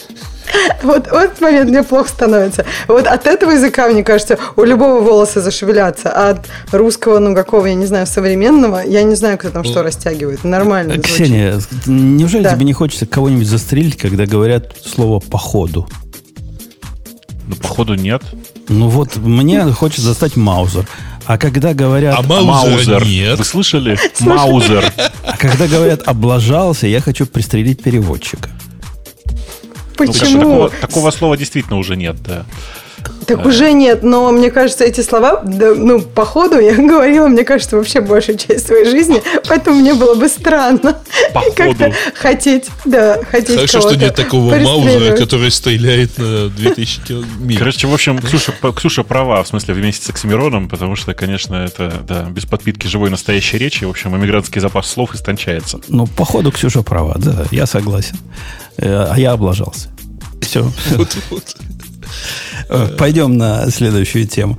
[0.83, 2.65] Вот в этот момент мне плохо становится.
[2.89, 6.11] Вот от этого языка, мне кажется, у любого волоса зашевелятся.
[6.11, 9.83] А от русского, ну, какого, я не знаю, современного, я не знаю, кто там что
[9.83, 10.45] растягивает.
[10.45, 11.15] Нормально звучит.
[11.15, 12.55] Ксения, неужели да.
[12.55, 15.89] тебе не хочется кого-нибудь застрелить, когда говорят слово «походу»?
[17.47, 18.23] Ну, походу, нет.
[18.69, 20.87] Ну вот, мне хочется достать Маузер.
[21.27, 22.17] А когда говорят...
[22.19, 23.39] А Маузер нет.
[23.39, 23.99] Вы слышали?
[24.21, 24.85] Маузер.
[25.23, 28.51] А когда говорят «облажался», я хочу пристрелить переводчика.
[30.07, 30.43] Почему?
[30.43, 32.45] Ну, такого, такого слова действительно уже нет, да.
[33.37, 37.45] Так уже нет, но мне кажется, эти слова, да, ну, по ходу я говорила, мне
[37.45, 40.99] кажется, вообще большую часть своей жизни, поэтому мне было бы странно
[41.57, 47.59] как-то хотеть, да, хотеть Хорошо, что нет такого Маузера, который стреляет на 2000 километров.
[47.59, 51.93] Короче, в общем, Ксюша, Ксюша права, в смысле, вместе с Оксимироном, потому что, конечно, это,
[52.07, 55.81] да, без подпитки живой настоящей речи, в общем, иммигрантский запас слов истончается.
[55.89, 58.17] Ну, по ходу Ксюша права, да, я согласен.
[58.77, 59.89] Э, а я облажался.
[60.41, 60.71] Все.
[60.91, 61.57] Вот, вот.
[62.69, 64.59] Э, пойдем на следующую тему,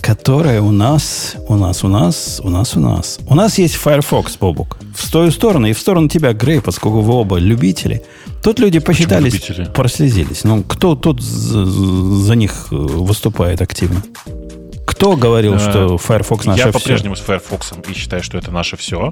[0.00, 3.18] которая у нас, у нас, у нас, у нас, у нас.
[3.26, 4.78] У нас есть Firefox, Бобук.
[4.94, 8.02] В твою сторону и в сторону тебя, Грей, поскольку вы оба любители.
[8.42, 9.40] Тут люди посчитались,
[9.74, 10.44] прослезились.
[10.44, 14.02] Ну, кто тут за, за них э, выступает активно?
[15.00, 19.10] Кто говорил, что Firefox наше Я по-прежнему с Firefox и считаю, что это наше все.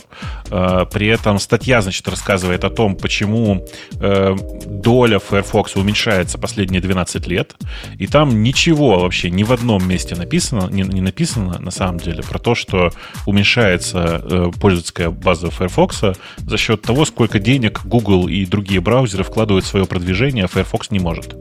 [0.50, 3.64] Э, при этом статья, значит, рассказывает о том, почему
[3.98, 4.36] э,
[4.66, 7.56] доля Firefox уменьшается последние 12 лет.
[7.96, 12.22] И там ничего вообще ни в одном месте написано, не, не написано на самом деле
[12.22, 12.90] про то, что
[13.24, 16.02] уменьшается э, пользовательская база Firefox
[16.36, 20.90] за счет того, сколько денег Google и другие браузеры вкладывают в свое продвижение, а Firefox
[20.90, 21.34] не может.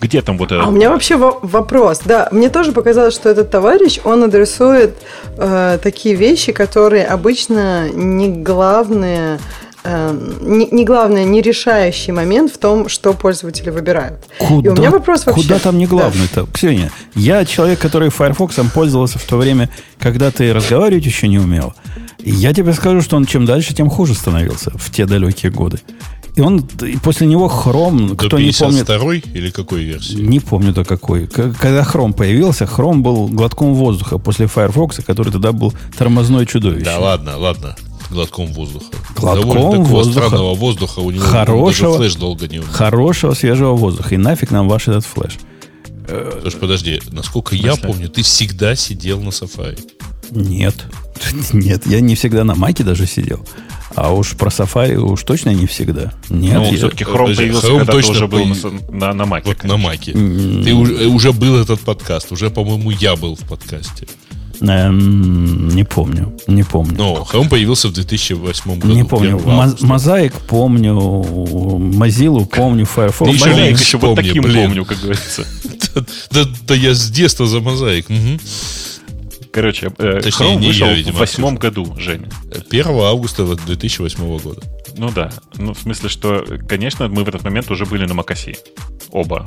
[0.00, 0.62] Где там вот это?
[0.62, 2.00] А у меня вообще вопрос.
[2.04, 4.96] Да, мне тоже показалось, что этот товарищ, он адресует
[5.36, 9.38] э, такие вещи, которые обычно не главные
[9.84, 14.18] э, не, не главное, не решающий момент в том, что пользователи выбирают.
[14.38, 15.42] Куда, И у меня вопрос вообще...
[15.42, 16.42] Куда там не главное-то?
[16.42, 16.52] Да.
[16.52, 21.74] Ксения, я человек, который Firefox пользовался в то время, когда ты разговаривать еще не умел.
[22.18, 25.78] И я тебе скажу, что он чем дальше, тем хуже становился в те далекие годы.
[26.36, 28.84] И он и после него Хром, кто не помнит...
[28.84, 30.16] второй или какой версии?
[30.16, 31.26] Не помню до какой.
[31.26, 36.84] Когда Хром появился, Хром был глотком воздуха после Firefox, который тогда был тормозной чудовище.
[36.84, 37.74] Да ладно, ладно.
[38.10, 38.84] глотком воздуха.
[39.16, 40.26] Глотком воздуха.
[40.28, 41.00] странного воздуха.
[41.00, 42.68] У него Хорошего- даже флеш долго не умер.
[42.70, 44.14] Хорошего свежего воздуха.
[44.14, 45.38] И нафиг нам ваш этот флеш.
[46.42, 49.80] Слушай, подожди, насколько я помню, ты всегда сидел на Safari.
[50.30, 50.86] Нет.
[51.52, 53.44] Нет, я не всегда на Маке даже сидел.
[53.94, 56.12] А уж про Safari уж точно не всегда.
[56.28, 58.96] Нет, Ну, я- все-таки Chrome подожди, появился, Chrome когда точно ты уже был появ- на,
[59.08, 59.46] на, на Маке.
[59.48, 59.88] Вот на конечно.
[59.88, 60.12] Маке.
[60.64, 62.30] Ты уже, уже был этот подкаст.
[62.32, 64.06] Уже, по-моему, я был в подкасте.
[64.60, 66.34] Эм, не помню.
[66.46, 66.94] Не помню.
[66.96, 68.94] Но Chrome появился в 2008 году.
[68.94, 69.36] не помню.
[69.36, 69.86] 1 Мо- августа.
[69.86, 73.32] Мозаик помню, Mozilla помню, Firefox.
[73.32, 74.64] Еще Мозаик еще вот помни, таким блин.
[74.64, 75.46] помню, как говорится.
[75.94, 76.04] Да,
[76.44, 78.06] да- да я с детства за мозаик.
[79.56, 82.28] Короче, э, Точнее, Chrome не вышел я, видимо, в восьмом году, Женя.
[82.68, 84.60] 1 августа 2008 года.
[84.98, 85.32] Ну да.
[85.54, 88.58] Ну, в смысле, что, конечно, мы в этот момент уже были на Макаси.
[89.12, 89.46] Оба.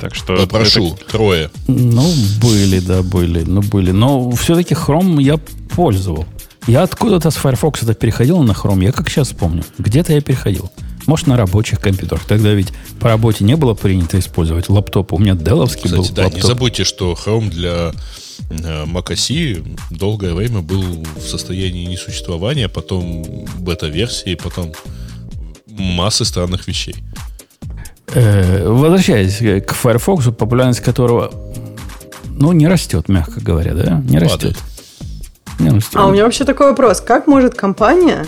[0.00, 0.34] Так что...
[0.36, 1.48] Попрошу, трое.
[1.68, 2.12] Ну,
[2.42, 3.44] были, да, были.
[3.44, 3.92] Ну, были.
[3.92, 5.36] Но все-таки Chrome я
[5.76, 6.26] пользовал.
[6.66, 9.62] Я откуда-то с Firefox это переходил на Chrome, я как сейчас помню.
[9.78, 10.72] Где-то я переходил.
[11.08, 12.26] Может, на рабочих компьютерах.
[12.26, 12.68] Тогда ведь
[13.00, 15.14] по работе не было принято использовать лаптоп.
[15.14, 16.46] У меня деловский был Кстати, да, не лаптоп.
[16.46, 17.92] забудьте, что Chrome для
[18.50, 20.82] э, Mac OS долгое время был
[21.16, 23.24] в состоянии несуществования, потом
[23.58, 24.74] бета-версии, потом
[25.66, 26.96] массы странных вещей.
[28.08, 31.32] Э, возвращаясь к Firefox, популярность которого,
[32.26, 34.02] ну, не растет, мягко говоря, да?
[34.06, 34.58] Не растет.
[35.58, 35.96] Не растет.
[35.96, 37.00] А у меня вообще такой вопрос.
[37.00, 38.26] Как может компания,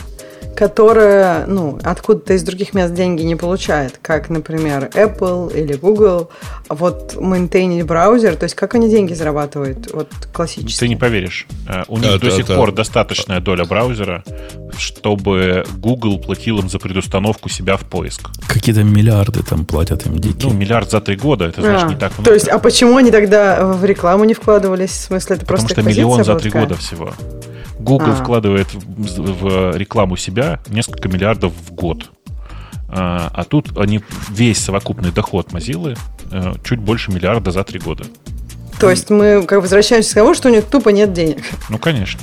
[0.60, 6.28] которая, ну, откуда-то из других мест деньги не получает, как, например, Apple или Google,
[6.68, 10.80] вот мейнтейнить браузер, то есть как они деньги зарабатывают, вот классически?
[10.80, 11.46] Ты не поверишь.
[11.66, 12.56] Э, У них Да, до да, сих да.
[12.56, 14.22] пор достаточная доля браузера,
[14.76, 18.28] чтобы Google платил им за предустановку себя в поиск.
[18.46, 20.50] Какие-то миллиарды там платят им дикие.
[20.50, 22.24] Ну, миллиард за три года, это значит А, не так много.
[22.24, 24.90] То есть, а почему они тогда в рекламу не вкладывались?
[24.90, 27.14] В смысле, это Потому просто что миллион за три года всего.
[27.80, 28.14] Google А.
[28.14, 32.10] вкладывает в, в рекламу себя несколько миллиардов в год.
[32.88, 34.00] А, а тут они
[34.30, 35.96] весь совокупный доход Mozilla
[36.30, 38.04] э, чуть больше миллиарда за три года.
[38.80, 41.38] То есть мы как возвращаемся к тому, что у них тупо нет денег.
[41.68, 42.20] Ну, конечно.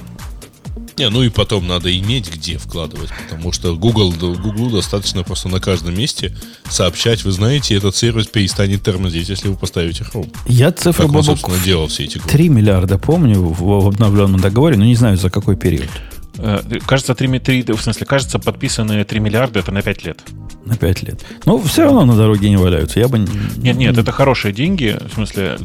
[0.97, 5.59] Не, ну и потом надо иметь где вкладывать, потому что Google, Google достаточно просто на
[5.59, 6.35] каждом месте
[6.69, 10.33] сообщать, вы знаете, этот сервис перестанет тормозить, если вы поставите Chrome.
[10.47, 12.29] Я цифру Как он, собственно, делал все эти годы.
[12.29, 15.89] 3 миллиарда помню в, в обновленном договоре, но не знаю за какой период.
[16.39, 20.19] Э, Кажется, 3, ми- три- в смысле, кажется, подписанные 3 миллиарда это на 5 лет.
[20.65, 21.25] На 5 лет.
[21.45, 22.99] Но все равно на дороге не валяются.
[22.99, 23.19] Я бы...
[23.19, 23.27] не-
[23.57, 25.57] Нет, нет, это хорошие деньги, в смысле,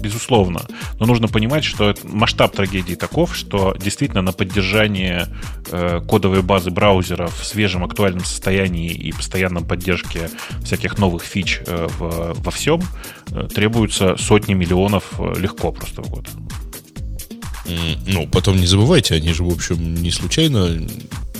[0.00, 0.62] безусловно.
[1.00, 5.26] Но нужно понимать, что масштаб трагедии таков, что действительно на поддержание
[5.70, 10.28] э, кодовой базы браузера в свежем актуальном состоянии и постоянном поддержке
[10.64, 12.82] всяких новых фич э, в- во всем
[13.30, 16.28] э, требуются сотни миллионов э, легко просто в год.
[17.64, 20.68] Ну, потом не забывайте, они же, в общем, не случайно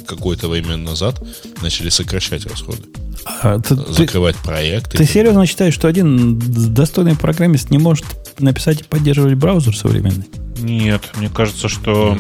[0.06, 1.22] какое-то время назад
[1.62, 2.82] начали сокращать расходы.
[3.24, 4.98] А, ты, ты- Закрывать проекты.
[4.98, 6.38] ты серьезно считаешь, что один
[6.74, 8.04] достойный программист не может
[8.38, 10.26] написать и поддерживать браузер современный?
[10.58, 12.18] Нет, мне кажется, что...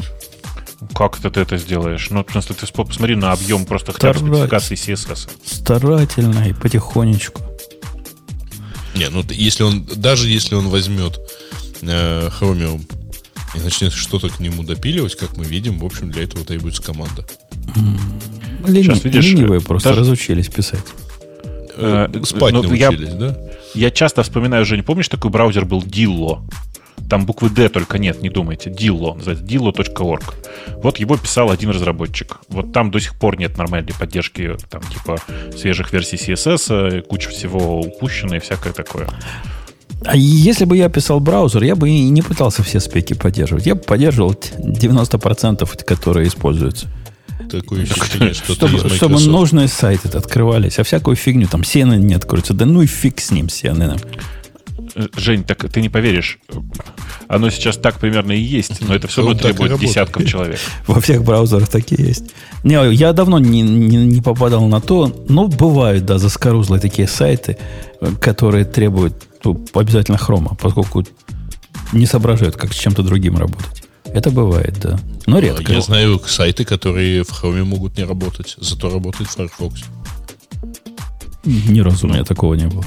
[0.96, 2.10] Как это ты это сделаешь?
[2.10, 5.28] Ну, в смысле, ты посмотри на объем просто хотя бы спецификации CSS.
[5.44, 7.40] Старательно и потихонечку.
[8.96, 11.18] Не, ну если он, даже если он возьмет
[11.82, 12.82] э, Chromium
[13.54, 17.26] и начнет что-то к нему допиливать, как мы видим, в общем, для этого требуется команда.
[18.66, 20.84] Лени- Сейчас, видишь, ленивые просто даже- разучились писать.
[21.76, 23.36] Э, Спать ну, я- научились, да?
[23.74, 26.42] Я часто вспоминаю, Жень, помнишь, такой браузер был Dillo?
[27.08, 28.70] Там буквы D только нет, не думайте.
[28.70, 30.34] Dillo, называется dillo.org.
[30.82, 32.38] Вот его писал один разработчик.
[32.48, 35.18] Вот там до сих пор нет нормальной поддержки, там, типа,
[35.58, 39.08] свежих версий CSS, э, куча всего упущено и всякое такое.
[40.04, 43.66] А если бы я писал браузер, я бы и не пытался все спеки поддерживать.
[43.66, 46.88] Я бы поддерживал т- 90%, которые используются.
[47.50, 52.14] Такое ощущение, что ты Чтобы, чтобы нужные сайты открывались, а всякую фигню, там CNN не
[52.14, 52.54] откроется.
[52.54, 54.00] Да ну и фиг с ним, CNN.
[55.16, 56.38] Жень, так ты не поверишь.
[57.28, 60.58] Оно сейчас так примерно и есть, но это все равно требует десятков человек.
[60.86, 62.24] Во всех браузерах такие есть.
[62.62, 67.56] Не, я давно не, не, не попадал на то, но бывают, да, заскорузлые такие сайты,
[68.00, 69.14] э, которые требуют
[69.74, 71.04] обязательно хрома, поскольку
[71.92, 73.84] не соображают, как с чем-то другим работать.
[74.04, 74.98] Это бывает, да.
[75.26, 75.72] Но редко.
[75.72, 79.82] Я знаю сайты, которые в Chrome могут не работать, зато работает в Firefox.
[81.44, 82.84] Ни разу у меня такого не было.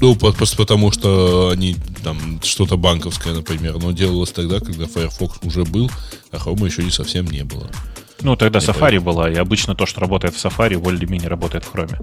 [0.00, 5.64] Ну, просто потому что они там что-то банковское, например, но делалось тогда, когда Firefox уже
[5.64, 5.90] был,
[6.30, 7.68] а Chrome еще не совсем не было.
[8.22, 11.74] Ну, тогда не Safari была, и обычно то, что работает в Safari, более-менее работает в
[11.74, 11.96] Chrome.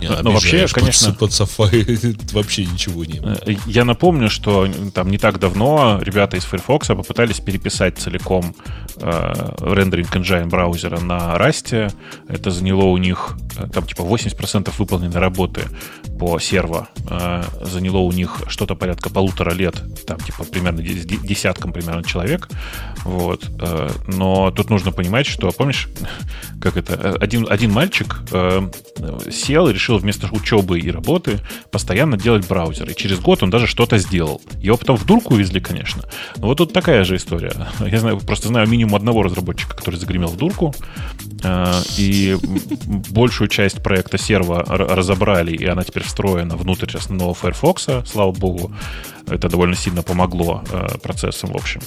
[0.00, 1.10] Не, но, но вообще, конечно...
[1.10, 3.38] Под, под Safari вообще ничего не было.
[3.46, 8.54] Э, я напомню, что там не так давно ребята из Firefox попытались переписать целиком
[8.96, 11.92] э, рендеринг engine браузера на Rust.
[12.28, 15.62] Это заняло у них э, там типа 80% выполненной работы
[16.18, 16.88] по серво.
[17.08, 22.48] Э, заняло у них что-то порядка полутора лет, там типа примерно десяткам примерно человек.
[23.04, 23.48] Вот.
[23.60, 25.88] Э, но тут нужно понимать, что, помнишь,
[26.60, 28.70] как это, один, один мальчик э,
[29.32, 31.40] сел и решил вместо учебы и работы
[31.72, 32.88] постоянно делать браузер.
[32.88, 34.40] И через год он даже что-то сделал.
[34.60, 36.04] Его потом в дурку увезли, конечно.
[36.36, 37.52] Но вот тут такая же история.
[37.80, 40.72] Я знаю, просто знаю минимум одного разработчика, который загремел в дурку.
[41.42, 42.36] Э, и
[43.10, 48.72] большую часть проекта серва разобрали, и она теперь встроена внутрь основного Firefox, слава богу.
[49.28, 51.80] Это довольно сильно помогло э, процессам, в общем.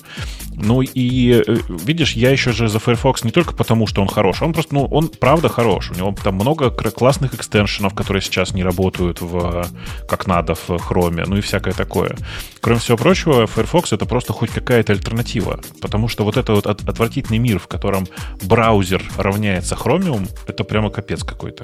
[0.54, 1.56] Ну и, э,
[1.86, 4.86] видишь, я еще же за Firefox не только потому, что он хорош, он просто, ну,
[4.86, 5.92] он правда хорош.
[5.92, 9.66] У него там много классных экстеншенов, которые сейчас не работают в,
[10.08, 12.18] как надо в Chrome, ну и всякое такое.
[12.60, 17.40] Кроме всего прочего, Firefox это просто хоть какая-то альтернатива, потому что вот это вот отвратительный
[17.40, 18.08] мир, в котором
[18.44, 21.64] браузер равняется Chromium, это прямо капец какой-то.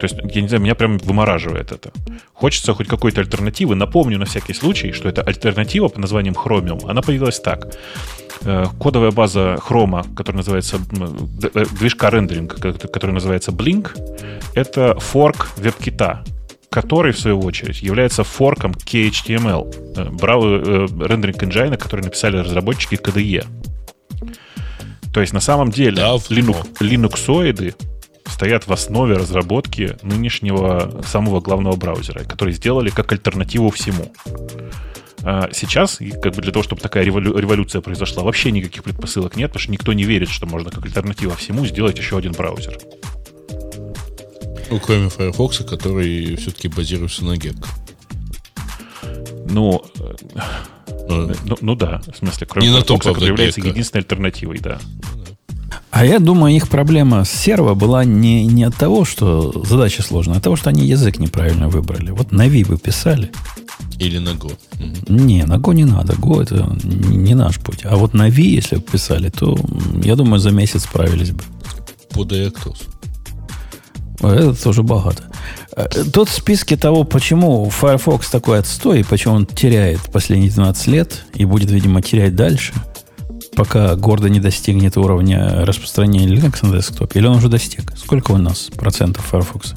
[0.00, 1.92] То есть, я не знаю, меня прям вымораживает это.
[2.32, 3.74] Хочется хоть какой-то альтернативы.
[3.74, 6.88] Напомню на всякий случай, что это альтернатива под названием Chromium.
[6.88, 7.68] Она появилась так.
[8.42, 13.96] Э, кодовая база Chrome, которая называется э, движка рендеринга, которая называется Blink,
[14.54, 16.24] это форк веб-кита,
[16.70, 20.58] который, в свою очередь, является форком KHTML, э, браво,
[21.06, 23.46] рендеринг engine, который написали разработчики KDE.
[25.14, 27.74] То есть, на самом деле, Linux, линуксоиды
[28.26, 34.12] стоят в основе разработки нынешнего самого главного браузера, который сделали как альтернативу всему.
[35.22, 39.50] А сейчас, как бы для того, чтобы такая револю- революция произошла, вообще никаких предпосылок нет,
[39.50, 42.78] потому что никто не верит, что можно как альтернатива всему сделать еще один браузер.
[44.70, 47.66] Ну, кроме Firefox, который все-таки базируется на Gecko.
[49.46, 49.82] Ну,
[51.08, 54.58] ну, ну, ну да, в смысле, кроме не Firefox, на том, который является единственной альтернативой,
[54.58, 54.78] да.
[55.90, 60.34] А я думаю, их проблема с серво была не, не от того, что задача сложная,
[60.34, 62.10] а от того, что они язык неправильно выбрали.
[62.10, 63.30] Вот на Ви вы писали.
[63.98, 64.52] Или на Go.
[65.08, 66.14] Не, на Go не надо.
[66.14, 67.84] Go это не наш путь.
[67.84, 69.56] А вот на Ви, если бы писали, то,
[70.02, 71.42] я думаю, за месяц справились бы.
[72.10, 72.78] По Deactos.
[74.20, 75.22] Это тоже богато.
[75.76, 80.86] Э, тут в списке того, почему Firefox такой отстой, и почему он теряет последние 12
[80.88, 82.72] лет и будет, видимо, терять дальше–
[83.54, 87.20] пока гордо не достигнет уровня распространения Linux на десктопе?
[87.20, 87.96] Или он уже достиг?
[87.96, 89.74] Сколько у нас процентов Firefox?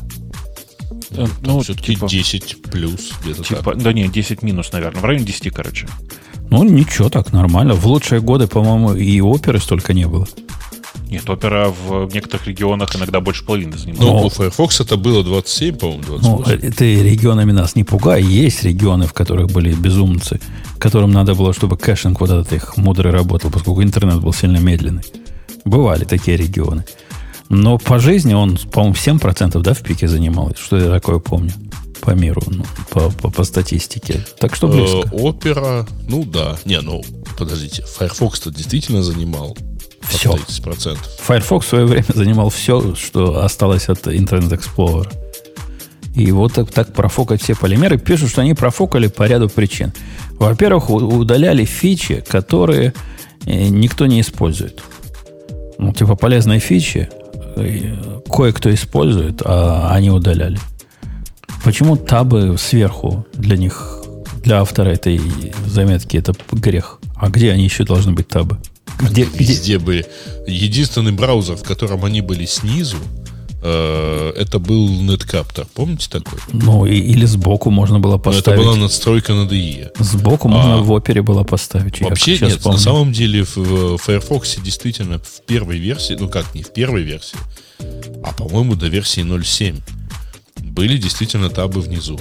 [1.12, 3.82] Ну, ну все-таки типа, 10 плюс где-то типа, так.
[3.82, 5.02] Да нет, 10 минус, наверное.
[5.02, 5.88] В районе 10, короче.
[6.49, 7.74] Ну, ничего, так, нормально.
[7.74, 10.28] В лучшие годы, по-моему, и оперы столько не было.
[11.10, 14.02] Нет, опера в некоторых регионах иногда больше половины занимает.
[14.02, 16.60] Ну, у Firefox это было 27, по-моему, 28.
[16.62, 18.22] Ну, ты регионами нас не пугай.
[18.22, 20.40] Есть регионы, в которых были безумцы,
[20.80, 25.04] которым надо было, чтобы caching вот этот их мудрый работал, поскольку интернет был сильно медленный.
[25.64, 26.86] Бывали такие регионы.
[27.50, 30.52] Но по жизни он, по-моему, 7% да, в пике занимал.
[30.58, 31.54] Что я такое помню
[32.02, 34.26] по миру, ну, по, по, по статистике.
[34.40, 35.10] Так что близко.
[35.10, 36.58] Э, опера, ну да.
[36.66, 37.04] Не, ну,
[37.38, 39.58] подождите, Firefox-то действительно занимал
[40.10, 40.34] все.
[40.34, 40.98] 30%.
[41.20, 45.12] Firefox в свое время занимал все, что осталось от Internet Explorer.
[46.16, 48.00] И вот так, так профокать все полимеры.
[48.00, 49.94] Пишут, что они профокали по ряду причин.
[50.40, 52.94] Во-первых, удаляли фичи, которые
[53.46, 54.82] э, никто не использует.
[55.78, 57.10] Ну, типа полезные фичи
[57.56, 60.60] э, кое-кто использует, а они удаляли.
[61.64, 64.02] Почему табы сверху для них,
[64.44, 65.22] для автора этой
[65.66, 67.00] заметки, это грех?
[67.16, 68.58] А где они еще должны быть табы?
[68.99, 69.80] Где, везде где?
[69.80, 70.06] были.
[70.48, 72.98] Единственный браузер, в котором они были снизу,
[73.61, 75.68] э, это был Netcaptor.
[75.74, 76.40] Помните такой?
[76.52, 78.48] Ну, и, или сбоку можно было поставить.
[78.48, 79.91] Но это была надстройка на DE.
[79.99, 82.02] Сбоку а, можно в опере было поставить.
[82.02, 82.78] Вообще нет, помню.
[82.78, 87.03] на самом деле в, в Firefox действительно в первой версии, ну как, не в первой
[87.03, 87.38] версии,
[88.24, 89.82] а, по-моему, до версии 0.7
[90.78, 92.19] были действительно табы внизу.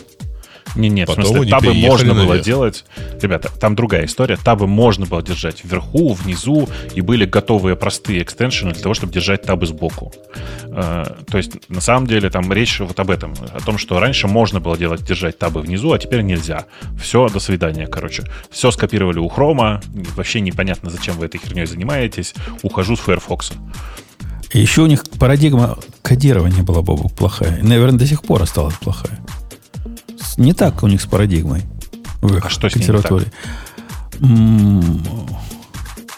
[0.77, 2.29] Не, нет, Потом в смысле, табы можно наверх.
[2.29, 2.85] было делать.
[3.21, 4.37] Ребята, там другая история.
[4.37, 9.43] Табы можно было держать вверху, внизу, и были готовые простые экстеншены для того, чтобы держать
[9.43, 10.13] табы сбоку.
[10.67, 13.35] Uh, то есть, на самом деле, там речь вот об этом.
[13.53, 16.67] О том, что раньше можно было делать, держать табы внизу, а теперь нельзя.
[17.01, 18.25] Все, до свидания, короче.
[18.51, 19.81] Все скопировали у Хрома.
[20.17, 22.35] Вообще непонятно, зачем вы этой херней занимаетесь.
[22.63, 23.53] Ухожу с Firefox.
[24.53, 27.59] Еще у них парадигма кодирования была, Бобок, плохая.
[27.59, 29.19] И, наверное, до сих пор осталась плохая
[30.37, 31.63] не так у них с парадигмой
[32.21, 33.29] в а что консерватории.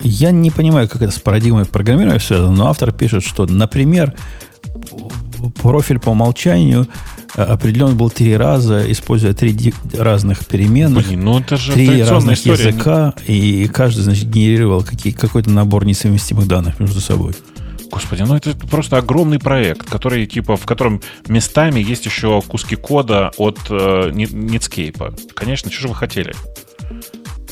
[0.01, 4.15] Я не понимаю, как это с парадигмой программирования связано, но автор пишет, что, например,
[5.61, 6.87] профиль по умолчанию
[7.35, 12.39] э, определен был три раза, используя три разных переменных, Блин, ну это же три разных
[12.39, 12.69] история.
[12.69, 17.35] языка, и каждый, значит, генерировал какие, какой-то набор несовместимых данных между собой.
[17.91, 23.31] Господи, ну это просто огромный проект, который типа в котором местами есть еще куски кода
[23.39, 25.33] от э, Netscape.
[25.35, 26.35] Конечно, что же вы хотели?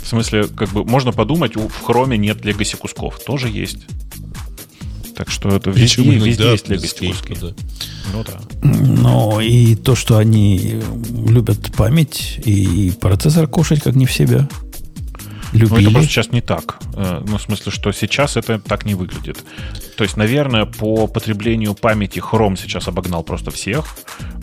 [0.03, 3.19] В смысле, как бы можно подумать, в хроме нет легаси кусков.
[3.25, 3.87] Тоже есть.
[5.17, 7.37] Так что это везде, везде есть легаси куски.
[7.41, 7.55] Да.
[8.13, 8.41] Ну да.
[8.63, 10.81] Ну и то, что они
[11.27, 14.49] любят память и процессор кушать как не в себя
[15.57, 15.75] любили.
[15.75, 16.79] Ну, это просто сейчас не так.
[16.95, 19.39] Э, ну, в смысле, что сейчас это так не выглядит.
[19.97, 23.97] То есть, наверное, по потреблению памяти Chrome сейчас обогнал просто всех.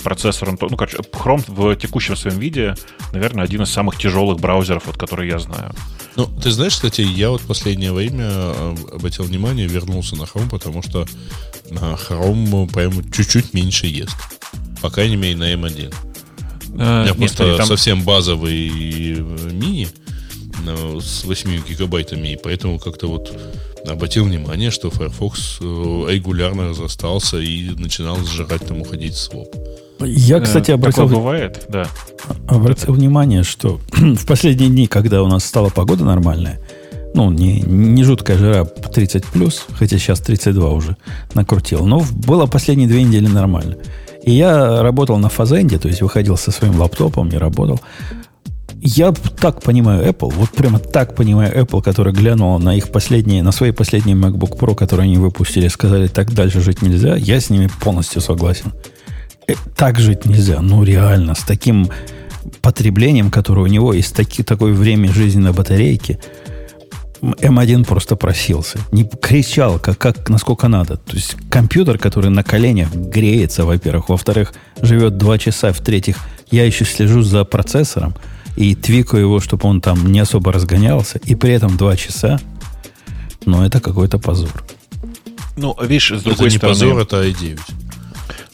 [0.03, 2.75] Процессором, ну, короче, Chrome в текущем своем виде,
[3.11, 5.73] наверное, один из самых тяжелых браузеров, вот, которые я знаю.
[6.15, 10.81] Ну, ты знаешь, кстати, я вот последнее время э, обратил внимание, вернулся на Chrome, потому
[10.81, 11.05] что
[11.69, 14.15] Chrome прямо чуть-чуть меньше ест.
[14.81, 15.89] По крайней мере, на M1.
[15.89, 15.93] Э,
[16.69, 17.65] У меня нет, просто там...
[17.65, 18.69] совсем базовый
[19.51, 20.03] мини, Э,
[21.01, 23.33] с 8 гигабайтами, и поэтому как-то вот
[23.87, 25.63] обратил внимание, что Firefox э,
[26.09, 29.53] регулярно разрастался и начинал сжирать там уходить в своп.
[29.99, 31.87] Я, кстати, обратил, бывает, да.
[32.47, 36.59] обратил внимание, что в последние дни, когда у нас стала погода нормальная,
[37.13, 40.97] ну, не, не жуткая жара 30 плюс, хотя сейчас 32 уже
[41.35, 43.77] накрутил, но было последние две недели нормально.
[44.23, 47.79] И я работал на фазенде, то есть выходил со своим лаптопом и работал.
[48.85, 53.53] Я так понимаю Apple, вот прямо так понимаю Apple, который глянул на их последние, на
[53.53, 57.15] свои последние MacBook Pro, которые они выпустили, сказали, так дальше жить нельзя.
[57.15, 58.73] Я с ними полностью согласен.
[59.47, 60.59] Э, так жить нельзя.
[60.59, 61.89] Ну, реально, с таким
[62.61, 66.19] потреблением, которое у него, и с таки, такое время жизни на батарейке,
[67.21, 68.79] M1 просто просился.
[68.91, 70.97] Не кричал, как, как, насколько надо.
[70.97, 74.09] То есть компьютер, который на коленях греется, во-первых.
[74.09, 75.71] Во-вторых, живет два часа.
[75.71, 76.17] В-третьих,
[76.51, 78.13] я еще слежу за процессором–
[78.55, 82.39] и твикаю его, чтобы он там не особо разгонялся, и при этом два часа,
[83.45, 84.63] ну, это какой-то позор.
[85.57, 86.75] Ну, видишь, с другой это стороны...
[86.75, 87.59] не позор, это i9.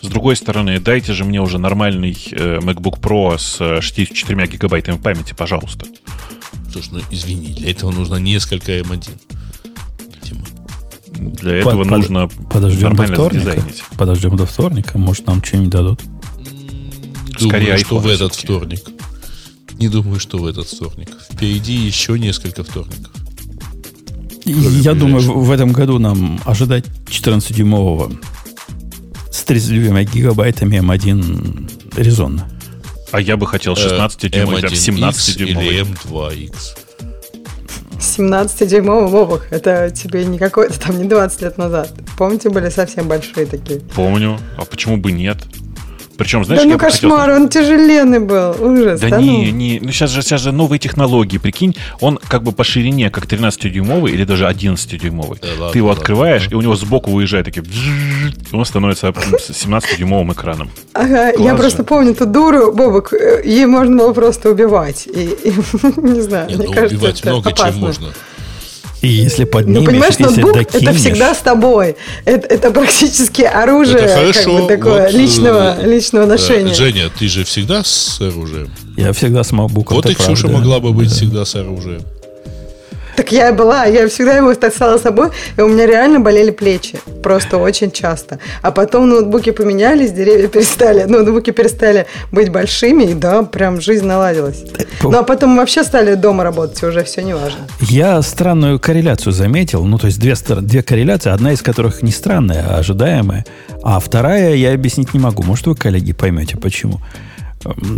[0.02, 5.34] С другой стороны, дайте же мне уже нормальный э, MacBook Pro с 64 гигабайтами памяти,
[5.38, 5.86] пожалуйста.
[6.72, 9.10] Слушай, ну извини, для этого нужно несколько M1.
[10.24, 10.46] Видимо.
[11.34, 13.52] Для этого под, нужно подождем до вторника.
[13.52, 13.84] Дизайнить.
[13.98, 16.02] Подождем до вторника, может нам что-нибудь дадут.
[17.40, 18.82] Думаю, Скорее, что в этот вторник.
[19.80, 21.10] Не думаю, что в этот вторник.
[21.32, 23.12] Впереди еще несколько вторников.
[24.46, 28.18] Я думаю, в этом году нам ожидать 14-дюймового
[29.32, 32.50] с 32 гигабайтами М1 резонно.
[33.12, 35.68] А я бы хотел 16-дюймовый, э, 17-дюймовый.
[35.68, 36.54] Или М2X.
[38.00, 41.94] 17-дюймовый Вовок, это тебе не какой-то там не 20 лет назад.
[42.18, 43.80] Помните, были совсем большие такие?
[43.80, 44.40] Помню.
[44.58, 45.38] А почему бы нет?
[46.20, 47.36] Причем, знаешь, да ну кошмар, хотел...
[47.44, 49.00] он тяжеленный был, ужас.
[49.00, 49.58] Да, да не, ну?
[49.58, 53.26] не, ну сейчас же, сейчас же новые технологии, прикинь, он как бы по ширине, как
[53.26, 55.40] 13-дюймовый или даже 11-дюймовый.
[55.40, 56.56] Да, Ты его ладно, открываешь, ладно.
[56.56, 60.70] и у него сбоку выезжает такие, и он становится 17-дюймовым экраном.
[60.92, 61.58] Ага, Класс я же.
[61.58, 65.08] просто помню ту дуру, Бобок, э, ей можно было просто убивать.
[65.08, 65.50] И, и
[66.02, 67.72] не знаю, Нет, мне ну, кажется, убивать это много опасно.
[67.72, 68.08] чем можно.
[69.02, 70.90] И если поднимешь, ну, понимаешь, если ноутбук докинешь...
[70.90, 71.96] это всегда с тобой.
[72.26, 74.58] Это, это практически оружие это хорошо.
[74.58, 76.74] Как бы, такое вот, личного, э, личного ношения.
[76.74, 78.70] Женя, ты же всегда с оружием.
[78.98, 79.96] Я всегда с макбуком.
[79.96, 80.58] Вот и Ксюша правда.
[80.58, 81.16] могла бы быть да.
[81.16, 82.02] всегда с оружием.
[83.20, 86.52] Так я и была, я всегда его таскала с собой, и у меня реально болели
[86.52, 88.40] плечи, просто очень часто.
[88.62, 94.64] А потом ноутбуки поменялись, деревья перестали, ноутбуки перестали быть большими, и да, прям жизнь наладилась.
[95.04, 97.60] Ну а потом вообще стали дома работать, уже все не важно.
[97.82, 102.66] Я странную корреляцию заметил, ну то есть две, две корреляции, одна из которых не странная,
[102.70, 103.46] а ожидаемая,
[103.84, 105.44] а вторая я объяснить не могу.
[105.44, 107.02] Может, вы, коллеги, поймете, почему.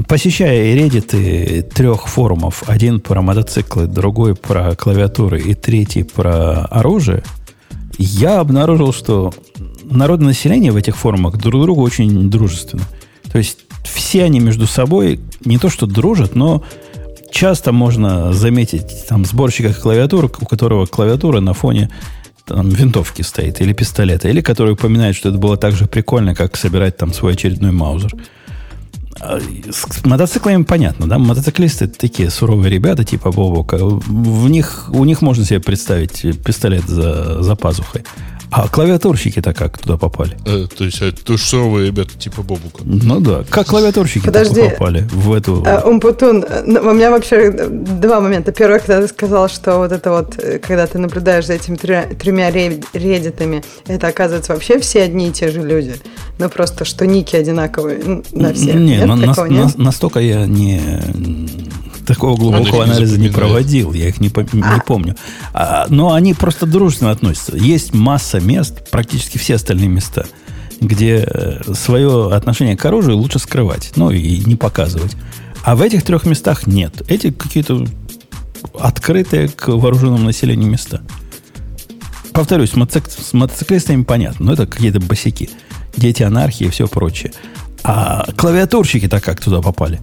[0.07, 7.23] Посещая Reddit трех форумов, один про мотоциклы, другой про клавиатуры и третий про оружие,
[7.99, 9.33] я обнаружил, что
[9.83, 12.83] народное население в этих форумах друг другу очень дружественно.
[13.31, 16.63] То есть все они между собой не то что дружат, но
[17.31, 21.91] часто можно заметить там сборщика клавиатур, у которого клавиатура на фоне
[22.45, 26.57] там, винтовки стоит или пистолета, или который упоминает, что это было так же прикольно, как
[26.57, 28.11] собирать там свой очередной маузер.
[29.23, 29.39] А,
[29.69, 31.19] с мотоциклами понятно, да?
[31.19, 33.77] Мотоциклисты такие суровые ребята, типа Бобока.
[33.77, 38.03] В них, у них можно себе представить пистолет за, за пазухой.
[38.53, 40.37] А клавиатурщики-то как туда попали?
[40.45, 42.83] Э, то есть это тушевые ребята типа Бобука.
[42.83, 43.45] Ну да.
[43.49, 44.61] Как клавиатурщики Подожди.
[44.69, 45.63] попали в эту...
[45.65, 48.51] А, Умпутун, ну, у меня вообще два момента.
[48.51, 52.13] Первое, когда ты сказал, что вот это вот, э, когда ты наблюдаешь за этими тря-
[52.13, 55.95] тремя ре- реддитами, это оказывается вообще все одни и те же люди.
[56.37, 58.75] Ну просто, что ники одинаковые на всех.
[58.75, 59.77] Не, Нет, на- на- нет?
[59.77, 60.81] на- настолько я не
[62.05, 65.15] такого глубокого не анализа не проводил, я их не, пом- не помню.
[65.53, 67.55] А, но они просто дружественно относятся.
[67.55, 70.26] Есть масса мест, практически все остальные места,
[70.80, 75.15] где э, свое отношение к оружию лучше скрывать, ну и не показывать.
[75.63, 77.03] А в этих трех местах нет.
[77.07, 77.85] Эти какие-то
[78.80, 81.01] открытые к вооруженному населению места.
[82.34, 85.49] Повторюсь, с, мотоцик- с мотоциклистами понятно, но это какие-то босяки.
[85.95, 87.34] Дети анархии и все прочее.
[87.84, 89.99] А клавиатурщики-то как туда попали?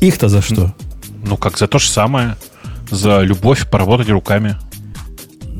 [0.00, 0.74] Их-то за что?
[1.24, 2.36] Ну, как за то же самое.
[2.90, 4.56] За любовь поработать руками.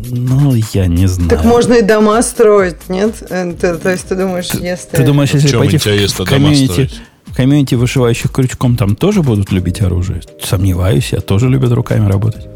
[0.09, 1.29] Ну, я не знаю.
[1.31, 3.15] Так можно и дома строить, нет?
[3.31, 4.97] Э, ты- то есть ты думаешь, если...
[4.97, 5.85] Ты думаешь, В если чем пойти в,
[6.21, 6.91] в комьюнити,
[7.27, 10.23] в комьюнити вышивающих крючком, там тоже будут любить оружие?
[10.43, 12.47] Сомневаюсь, я тоже любят руками работать.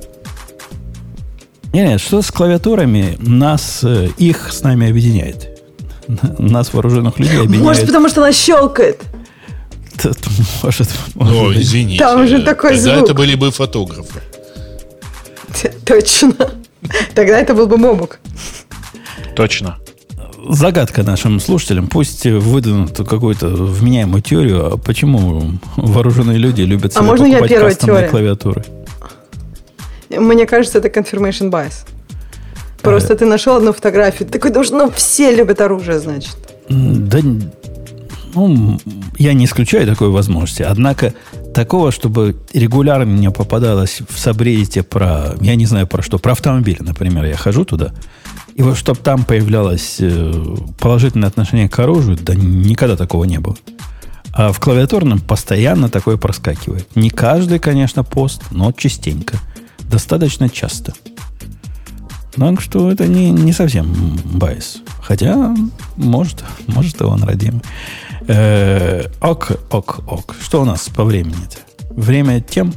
[1.73, 5.51] Нет, нет, что с клавиатурами, нас, э, их с нами объединяет.
[6.39, 7.65] Нас, вооруженных людей, объединяет.
[7.65, 9.01] Может, потому что она щелкает.
[10.01, 10.31] Т- т-
[10.63, 11.65] Может, Ну, может быть.
[11.65, 11.99] извините.
[11.99, 13.05] Там же такой Тогда звук.
[13.05, 14.21] это были бы фотографы.
[15.85, 16.35] Точно.
[17.15, 18.19] Тогда это был бы Мобук.
[19.37, 19.79] Точно.
[20.49, 21.89] загадка нашим слушателям.
[21.89, 27.75] Пусть выдвинут какую-то вменяемую теорию, а почему вооруженные люди любят А можно я покупать первая
[27.75, 28.11] кастомные теория?
[28.11, 28.65] клавиатуры.
[30.11, 31.87] Мне кажется, это confirmation bias.
[32.83, 36.37] Просто ты нашел одну фотографию, ты такой ну все любят оружие, значит.
[36.69, 37.19] Да,
[38.35, 38.81] ну,
[39.19, 40.63] я не исключаю такой возможности.
[40.63, 41.15] Однако
[41.55, 46.79] такого, чтобы регулярно мне попадалось в сабреддите про, я не знаю про что, про автомобили,
[46.81, 47.93] например, я хожу туда,
[48.55, 53.57] и вот чтобы там появлялось э, положительное отношение к оружию, да никогда такого не было.
[54.33, 56.89] А в клавиатурном постоянно такое проскакивает.
[56.97, 59.39] Не каждый, конечно, пост, но частенько.
[59.91, 60.93] Достаточно часто.
[62.37, 64.79] Так что это не, не совсем bias.
[65.01, 65.55] Хотя,
[65.97, 67.63] может, может и он родимый.
[68.29, 70.35] Э, ок, ок, ок.
[70.41, 71.59] Что у нас по времени-то?
[71.91, 72.73] Время тем?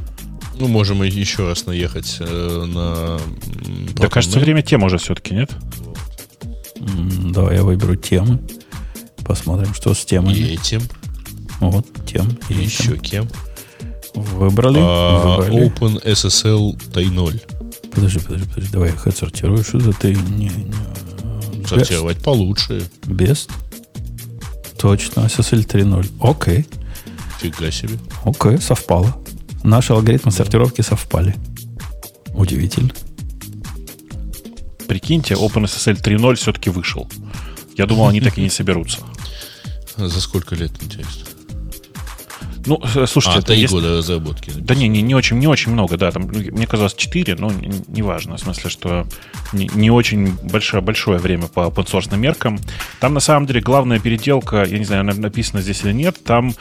[0.58, 3.18] Ну, можем еще раз наехать э, на...
[3.94, 4.42] Да, Proton кажется, Mail.
[4.42, 5.50] время тем уже все-таки, нет?
[6.80, 8.40] М, Давай я выберу темы.
[9.24, 10.34] Посмотрим, что с темами.
[10.34, 10.82] И этим,
[11.60, 12.26] Вот, тем.
[12.48, 13.28] и и еще кем.
[14.14, 14.78] Выбрали.
[14.82, 15.70] А, выбрали.
[15.70, 17.40] OpenSSL Т0.
[17.94, 18.72] Подожди, подожди, подожди.
[18.72, 19.62] Давай я их отсортирую.
[19.62, 20.14] Что за ты?
[20.14, 22.88] Не, не, Сортировать получше.
[23.02, 23.50] Best.
[24.78, 26.10] Точно, SSL 3.0.
[26.20, 26.66] Окей.
[27.40, 27.98] Фига себе.
[28.24, 29.16] Окей, совпало.
[29.64, 31.34] Наши алгоритмы сортировки совпали.
[32.34, 32.92] Удивительно.
[34.86, 37.08] Прикиньте, OpenSSL 3.0 все-таки вышел.
[37.76, 39.00] Я думал, они так и не соберутся.
[39.96, 41.26] За сколько лет, интересно?
[42.66, 44.52] Ну, э, слушайте, а, это если- года разработки.
[44.56, 46.10] Да не, не, не очень, не очень много, да.
[46.10, 47.52] Там, ну, мне казалось 4, но
[47.88, 48.36] неважно.
[48.36, 49.06] В смысле, что
[49.52, 52.58] не, не очень большое, большое время по open меркам.
[53.00, 56.54] Там, на самом деле, главная переделка, я не знаю, она написана здесь или нет, там,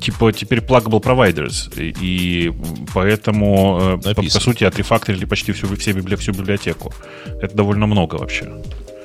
[0.00, 1.72] типа, теперь pluggable providers.
[1.78, 2.52] И,
[2.92, 4.40] поэтому, э, по, Написано.
[4.40, 6.92] по сути, отрефакторили почти всю, все всю библиотеку.
[7.40, 8.50] Это довольно много вообще.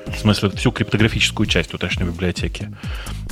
[0.06, 2.70] В смысле, всю криптографическую часть тутошней библиотеки.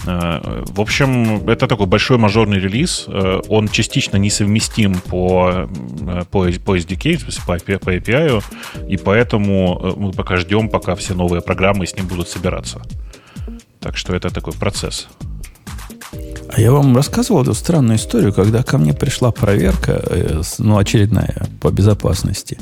[0.07, 3.05] Э, В общем, это такой большой мажорный релиз.
[3.09, 8.43] Э, Он частично несовместим по, э, по, по SDK, в смысле, по API, по API,
[8.89, 12.83] и поэтому мы пока ждем, пока все новые программы с ним будут собираться.
[13.81, 15.09] Так что это такой процесс.
[16.51, 20.03] А я вам рассказывал эту странную историю, когда ко мне пришла проверка,
[20.59, 22.59] ну, очередная по безопасности,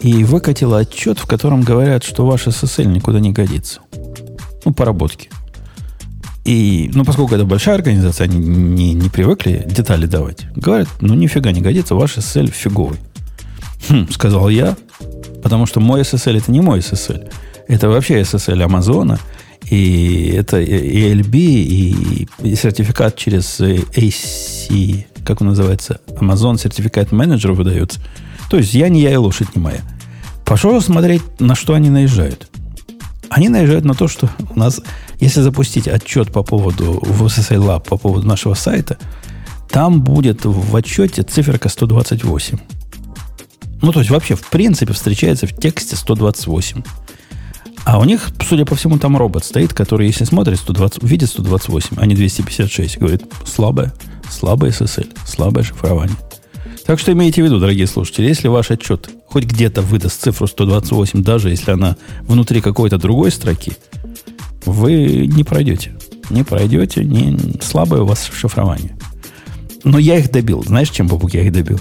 [0.00, 3.80] и выкатила отчет, в котором говорят, что ваш SSL никуда не годится.
[4.64, 5.30] Ну, поработки.
[6.44, 10.46] И, ну, поскольку это большая организация, они не, не привыкли детали давать.
[10.56, 12.98] Говорят, ну, нифига не годится, ваш SSL фиговый.
[13.88, 14.76] Хм, сказал я,
[15.42, 17.30] потому что мой SSL это не мой SSL.
[17.68, 19.18] Это вообще SSL Амазона.
[19.70, 27.12] И это и LB, и, и сертификат через э, AC, как он называется, Amazon сертификат
[27.12, 28.00] менеджер выдается.
[28.50, 29.80] То есть я не я и лошадь не моя.
[30.44, 32.48] Пошел смотреть, на что они наезжают.
[33.28, 34.80] Они наезжают на то, что у нас,
[35.20, 38.98] если запустить отчет по поводу в SSL Lab, по поводу нашего сайта,
[39.70, 42.58] там будет в отчете циферка 128.
[43.82, 46.82] Ну, то есть вообще, в принципе, встречается в тексте 128.
[47.84, 51.98] А у них, судя по всему, там робот стоит, который, если смотрит 120, видит 128,
[51.98, 53.94] а не 256, говорит, слабое,
[54.28, 56.16] слабое SSL, слабое шифрование.
[56.90, 61.22] Так что имейте в виду, дорогие слушатели, если ваш отчет хоть где-то выдаст цифру 128,
[61.22, 63.74] даже если она внутри какой-то другой строки,
[64.64, 65.92] вы не пройдете.
[66.30, 68.96] Не пройдете, не, слабое у вас шифрование.
[69.84, 70.64] Но я их добил.
[70.64, 71.78] Знаешь, чем, Бабук, я их добил?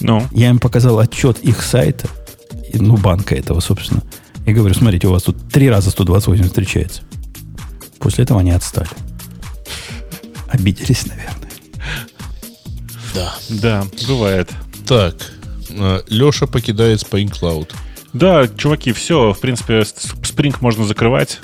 [0.00, 0.26] Ну?
[0.30, 2.08] Я им показал отчет их сайта,
[2.72, 4.02] ну, банка этого, собственно.
[4.46, 7.02] И говорю, смотрите, у вас тут три раза 128 встречается.
[7.98, 8.88] После этого они отстали.
[10.48, 11.49] Обиделись, наверное.
[13.14, 13.34] Да.
[13.48, 14.50] Да, бывает.
[14.86, 15.14] Так,
[15.70, 17.70] э, Леша покидает Spring Cloud.
[18.12, 21.38] Да, чуваки, все, в принципе, Spring можно закрывать.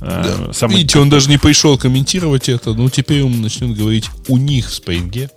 [0.00, 0.52] Э, да.
[0.52, 0.76] Самый...
[0.76, 4.72] Видите, он даже не пришел комментировать это, но теперь он начнет говорить у них в
[4.72, 5.30] Spring.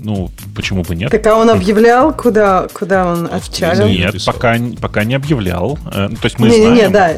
[0.00, 1.10] Ну, почему бы нет?
[1.10, 3.88] Так а он объявлял, куда, куда он отчалил?
[3.88, 5.78] Нет, пока, пока не объявлял.
[5.86, 6.74] Э, то есть мы не, знаем.
[6.74, 7.12] Не, не, да.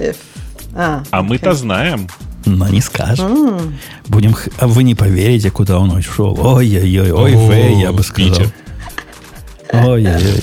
[0.74, 2.09] А, а мы-то знаем.
[2.56, 3.32] Но не скажем.
[3.32, 3.72] Mm.
[4.09, 6.39] Будем, а вы не поверите, куда он ушел.
[6.40, 8.47] Ой-ой-ой, ой, ой, я бы сказал.
[9.72, 10.43] Ой-ой-ой.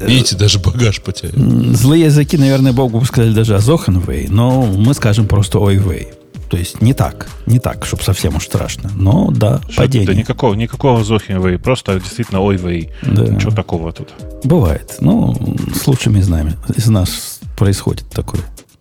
[0.00, 1.34] Видите, даже багаж потерял.
[1.74, 6.08] Злые языки, наверное, Богу бы сказали даже Азохенвей, но мы скажем просто Ойвей.
[6.48, 8.90] То есть не так, не так, чтобы совсем уж страшно.
[8.94, 10.06] Но да, Что падение.
[10.06, 12.90] Да никакого, никакого Зохенвей, просто действительно Ойвей.
[13.02, 13.24] Да.
[13.24, 14.08] Ничего такого тут.
[14.44, 14.96] Бывает.
[15.00, 15.36] Ну,
[15.74, 18.40] с лучшими из нами, из нас происходит такое,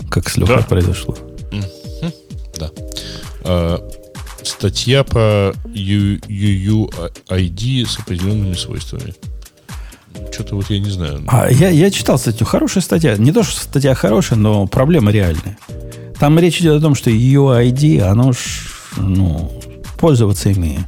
[0.09, 0.61] как с Лехой да.
[0.64, 1.18] произошло.
[2.57, 2.71] Да.
[3.43, 3.89] А,
[4.43, 9.13] статья по UUID с определенными свойствами.
[10.31, 11.23] Что-то вот я не знаю.
[11.27, 12.45] А, я, я читал статью.
[12.45, 13.15] Хорошая статья.
[13.17, 15.57] Не то, что статья хорошая, но проблема реальная.
[16.19, 18.38] Там речь идет о том, что UID, оно ж,
[18.97, 19.51] ну,
[19.99, 20.79] пользоваться ими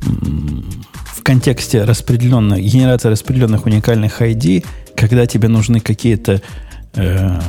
[0.00, 4.64] в контексте распределенной, генерации распределенных уникальных ID,
[4.96, 6.42] когда тебе нужны какие-то
[6.94, 7.40] э,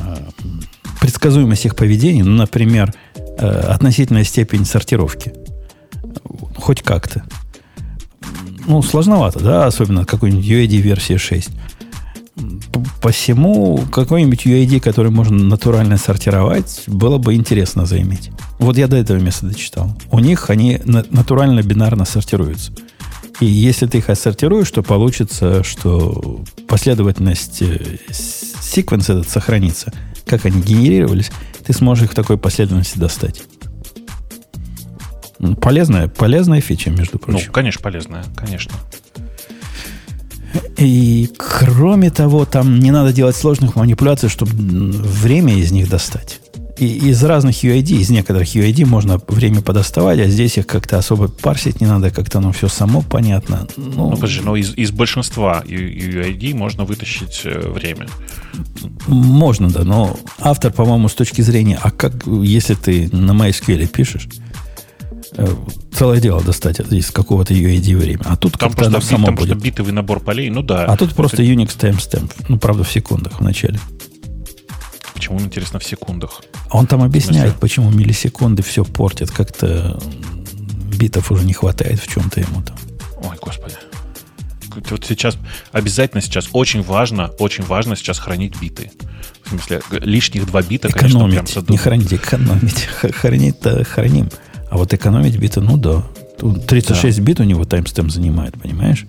[1.00, 2.92] предсказуемость их поведения, ну, например,
[3.38, 5.32] э, относительная степень сортировки.
[6.56, 7.24] Хоть как-то.
[8.66, 11.50] Ну, сложновато, да, особенно какой-нибудь UID версии 6.
[13.00, 18.30] Посему какой-нибудь UID, который можно натурально сортировать, было бы интересно заиметь.
[18.58, 19.90] Вот я до этого места дочитал.
[20.10, 22.72] У них они натурально бинарно сортируются.
[23.40, 29.92] И если ты их отсортируешь, то получится, что последовательность э, секвенс этот сохранится.
[30.26, 31.32] Как они генерировались,
[31.64, 33.42] ты сможешь их в такой последовательности достать.
[35.60, 37.46] Полезная, полезная фича, между прочим.
[37.46, 38.74] Ну, конечно, полезная, конечно.
[40.76, 46.41] И кроме того, там не надо делать сложных манипуляций, чтобы время из них достать.
[46.78, 51.28] И из разных UID, из некоторых UID можно время подоставать, а здесь их как-то особо
[51.28, 53.68] парсить не надо, как-то оно все само понятно.
[53.76, 58.06] Ну, ну подожди, но из, из большинства UID можно вытащить э, время.
[59.06, 64.28] Можно, да, но автор, по-моему, с точки зрения, а как, если ты на MySQL пишешь,
[65.36, 65.46] Э,
[65.92, 68.22] целое дело достать из какого-то UID время.
[68.26, 69.62] А тут как-то оно само там будет.
[69.62, 70.84] Битовый набор полей, ну да.
[70.84, 72.30] А тут просто Unix timestamp.
[72.48, 73.80] Ну, правда, в секундах в начале.
[75.32, 76.42] Почему, интересно, в секундах?
[76.70, 79.30] Он там объясняет, почему миллисекунды все портят.
[79.30, 79.98] Как-то
[80.98, 82.76] битов уже не хватает в чем-то ему там.
[83.22, 83.76] Ой, господи.
[84.90, 85.38] Вот сейчас,
[85.70, 88.90] обязательно сейчас, очень важно, очень важно сейчас хранить биты.
[89.44, 92.82] В смысле, лишних два бита, экономить, конечно, прям Не хранить, экономить.
[93.14, 94.30] Хранить-то храним.
[94.70, 96.02] А вот экономить биты, ну да.
[96.68, 97.22] 36 да.
[97.22, 99.06] бит у него таймстемп занимает, понимаешь?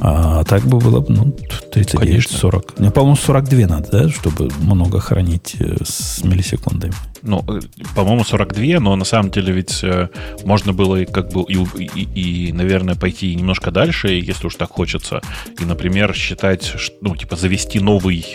[0.00, 1.36] А так бы было ну,
[1.72, 2.78] 39, 40.
[2.80, 6.92] Мне, по-моему, 42 надо, да, чтобы много хранить э, с миллисекундами.
[7.22, 7.60] Ну, э,
[7.94, 10.08] по-моему, 42, но на самом деле ведь э,
[10.44, 14.70] можно было и как бы и, и, и, наверное, пойти немножко дальше, если уж так
[14.70, 15.20] хочется.
[15.60, 18.26] И, например, считать, ну, типа, завести новый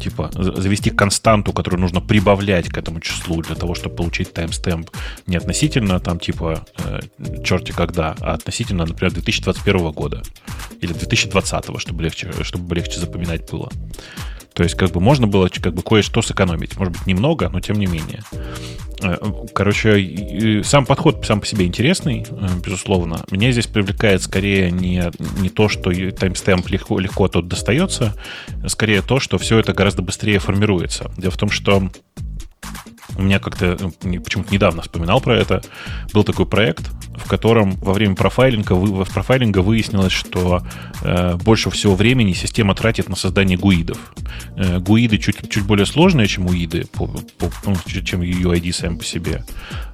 [0.00, 4.90] типа завести константу, которую нужно прибавлять к этому числу для того, чтобы получить таймстемп
[5.26, 7.00] не относительно там типа э,
[7.44, 10.22] черти когда, а относительно, например, 2021 года
[10.80, 13.70] или 2020, чтобы легче, чтобы легче запоминать было.
[14.54, 16.76] То есть, как бы можно было как бы кое-что сэкономить.
[16.76, 18.22] Может быть, немного, но тем не менее.
[19.02, 19.16] Э,
[19.54, 23.24] короче, сам подход сам по себе интересный, э, безусловно.
[23.30, 25.10] Меня здесь привлекает скорее не,
[25.40, 28.14] не то, что таймстемп легко, легко тут достается,
[28.66, 31.10] скорее то, что все это гораздо быстрее формируется.
[31.16, 31.90] Дело в том, что
[33.16, 35.62] у меня как-то ну, почему-то недавно вспоминал про это.
[36.12, 40.62] Был такой проект, в котором во время профайлинга, вы, профайлинга выяснилось, что
[41.02, 43.98] э, больше всего времени система тратит на создание гуидов.
[44.56, 49.04] Э, гуиды чуть, чуть более сложные, чем уиды, по, по, ну, чем UID сам по
[49.04, 49.44] себе.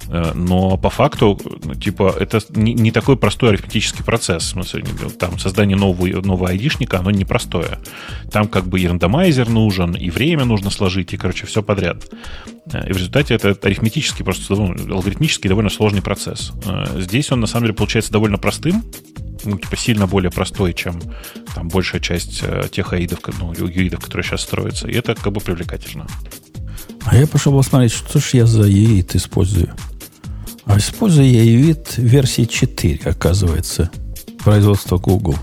[0.07, 4.45] Э, но по факту, ну, типа, это не, не такой простой арифметический процесс.
[4.49, 4.83] Смысле,
[5.19, 7.79] там создание нового, нового айдишника, оно непростое.
[8.31, 12.05] Там как бы и рандомайзер нужен, и время нужно сложить, и, короче, все подряд.
[12.71, 16.51] Э, и в результате это арифметический, просто алгоритмический довольно сложный процесс.
[16.95, 18.83] Здесь он, на самом деле, получается довольно простым,
[19.45, 21.01] ну, типа, сильно более простой, чем
[21.55, 24.87] там большая часть э, тех аидов, ну, юидов, которые сейчас строятся.
[24.87, 26.07] И это как бы привлекательно.
[27.05, 29.73] А я пошел посмотреть, что ж я за юид использую.
[30.65, 33.89] А использую я юид версии 4, оказывается,
[34.43, 35.37] производства Google.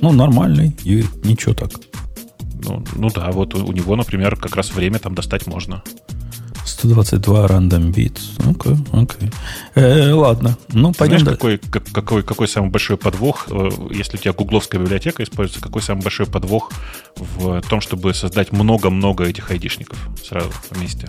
[0.00, 1.70] Ну, нормальный юид, ничего так.
[2.62, 5.82] Ну, ну да, вот у, у него, например, как раз время там достать можно.
[6.64, 8.20] 122 random bits.
[8.38, 9.30] Окей, окей.
[9.74, 14.32] Э, ладно, ну пойдем Знаешь, какой, какой, какой самый большой подвох, э, если у тебя
[14.32, 16.72] гугловская библиотека используется, какой самый большой подвох
[17.16, 21.08] в том, чтобы создать много-много этих айдишников сразу вместе?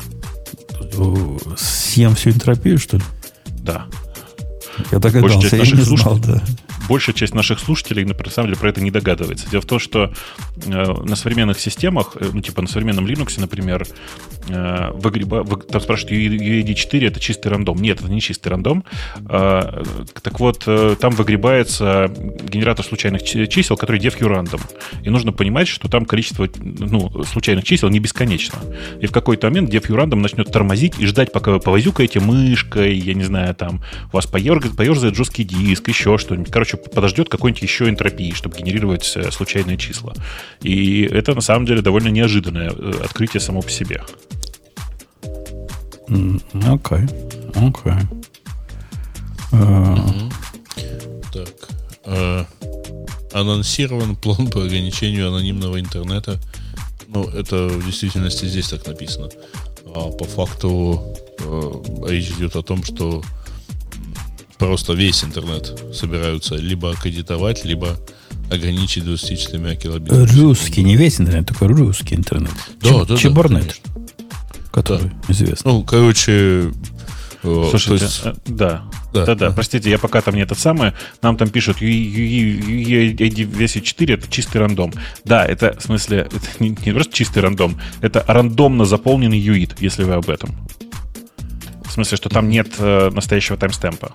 [1.57, 3.03] Съем всю энтропию, что ли?
[3.45, 3.85] Да.
[4.91, 6.43] Я догадался, я не знал, да
[6.87, 9.49] большая часть наших слушателей, на самом деле, про это не догадывается.
[9.49, 10.13] Дело в том, что
[10.65, 13.87] э, на современных системах, э, ну, типа на современном Linux, например,
[14.47, 14.91] э,
[15.71, 17.81] там спрашивают, UED4 это чистый рандом.
[17.81, 18.83] Нет, это не чистый рандом.
[19.27, 20.65] Так вот,
[20.99, 22.11] там выгребается
[22.43, 24.61] генератор случайных чисел, который def random.
[25.03, 28.59] И нужно понимать, что там количество ну, случайных чисел не бесконечно.
[29.01, 33.13] И в какой-то момент def random начнет тормозить и ждать, пока вы повозюкаете мышкой, я
[33.13, 33.81] не знаю, там,
[34.11, 36.51] у вас поерзает жесткий диск, еще что-нибудь.
[36.51, 40.13] Короче, еще подождет какой-нибудь еще энтропии, чтобы генерировать э, случайные числа.
[40.61, 44.03] И это на самом деле довольно неожиданное э, открытие само по себе.
[46.07, 47.05] Окей.
[47.55, 47.93] Окей.
[49.51, 49.95] Э.
[51.33, 52.47] Так.
[53.33, 56.39] Анонсирован план по ограничению анонимного интернета.
[57.07, 59.29] Ну, это в действительности здесь так написано.
[59.85, 61.01] А по факту
[62.07, 63.23] речь идет о том, что
[64.57, 67.97] просто весь интернет собираются либо аккредитовать, либо
[68.51, 70.25] ограничить 24 килобитами.
[70.39, 72.53] Русский, не весь интернет, только русский интернет.
[72.81, 74.01] Да, Чеб, да, Чебурнет, да,
[74.71, 75.33] который да.
[75.33, 75.71] известный.
[75.71, 76.71] Ну, короче,
[77.41, 78.21] Слушайте, есть...
[78.25, 78.83] Э, да.
[79.13, 80.91] Да, да, да, простите, я пока там не этот самый,
[81.21, 84.91] нам там пишут весит 4 это чистый рандом.
[85.23, 90.03] Да, это в смысле, это не, не просто чистый рандом, это рандомно заполненный юит, если
[90.03, 90.53] вы об этом.
[91.85, 94.11] В смысле, что там нет э, настоящего таймстемпа.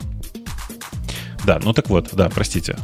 [1.44, 2.76] Да, ну так вот, да, простите.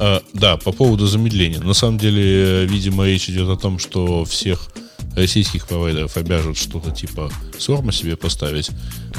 [0.00, 1.60] А, да, по поводу замедления.
[1.60, 4.70] На самом деле, видимо, речь идет о том, что всех
[5.16, 8.70] российских провайдеров обяжут что-то типа Сорма себе поставить,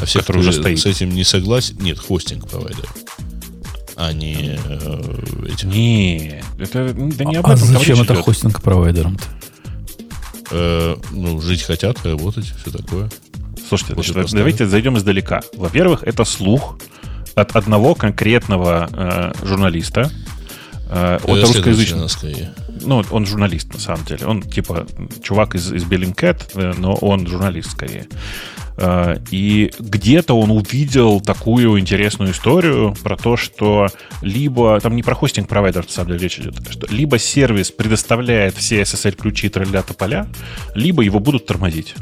[0.01, 0.79] а все, кто уже стоит.
[0.79, 2.95] с этим не согласен, нет, хостинг провайдеров
[3.99, 5.69] а не э, этим.
[5.71, 7.63] Не, это да не об а этом.
[7.63, 9.23] А зачем это хостинг провайдерам-то?
[10.51, 13.09] Э, ну, жить хотят, работать, все такое.
[13.67, 15.41] Слушайте, значит, давайте зайдем издалека.
[15.53, 16.79] Во-первых, это слух,
[17.35, 20.11] от одного конкретного э, журналиста.
[20.89, 22.07] От русскоязычного.
[22.81, 24.25] Ну, он журналист, на самом деле.
[24.25, 24.87] Он, типа,
[25.21, 28.07] чувак из, из Bellingcat, э, но он журналист скорее.
[28.77, 33.87] Э, и где-то он увидел такую интересную историю про то, что
[34.21, 38.81] либо, там не про хостинг-провайдер, на самом деле, речь идет, что либо сервис предоставляет все
[38.81, 40.27] SSL-ключи тролля поля,
[40.75, 41.95] либо его будут тормозить.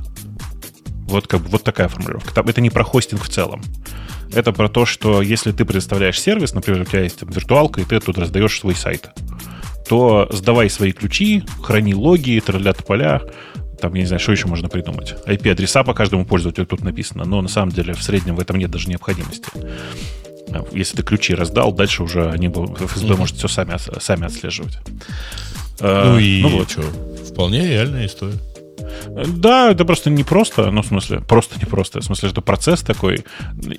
[1.08, 2.42] Вот, как, вот такая формулировка.
[2.42, 3.64] Это не про хостинг в целом.
[4.34, 7.86] Это про то, что если ты предоставляешь сервис, например, у тебя есть там, виртуалка, и
[7.86, 9.10] ты тут раздаешь свой сайт,
[9.88, 13.22] то сдавай свои ключи, храни логи, тролля поля,
[13.80, 15.16] там, я не знаю, что еще можно придумать.
[15.26, 18.72] IP-адреса по каждому пользователю тут написано, но на самом деле в среднем в этом нет
[18.72, 19.48] даже необходимости.
[20.72, 23.18] Если ты ключи раздал, дальше уже они, ФСБ mm-hmm.
[23.18, 24.78] может все сами, сами отслеживать.
[25.80, 26.72] Ну а, и ну, вот.
[26.72, 26.82] что,
[27.32, 28.40] вполне реальная история.
[29.28, 32.02] Да, это просто не просто, ну, в смысле, просто не просто.
[32.02, 33.26] В смысле, это процесс такой.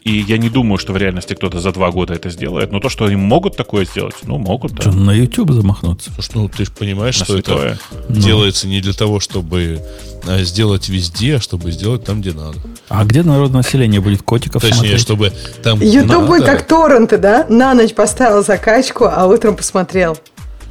[0.04, 2.72] И я не думаю, что в реальности кто-то за два года это сделает.
[2.72, 4.82] Но то, что они могут такое сделать, ну, могут, да.
[4.82, 6.10] Что, на YouTube замахнуться?
[6.12, 7.72] Слушай, ну, ты же понимаешь, на что святое.
[7.72, 8.20] это ну.
[8.20, 9.80] делается не для того, чтобы
[10.26, 12.58] а, сделать везде, а чтобы сделать там, где надо.
[12.88, 15.00] А где народное население будет котиков Точнее, смотреть?
[15.00, 15.32] чтобы
[15.62, 17.46] там YouTube будет как торренты, да?
[17.48, 20.18] На ночь поставил закачку, а утром посмотрел.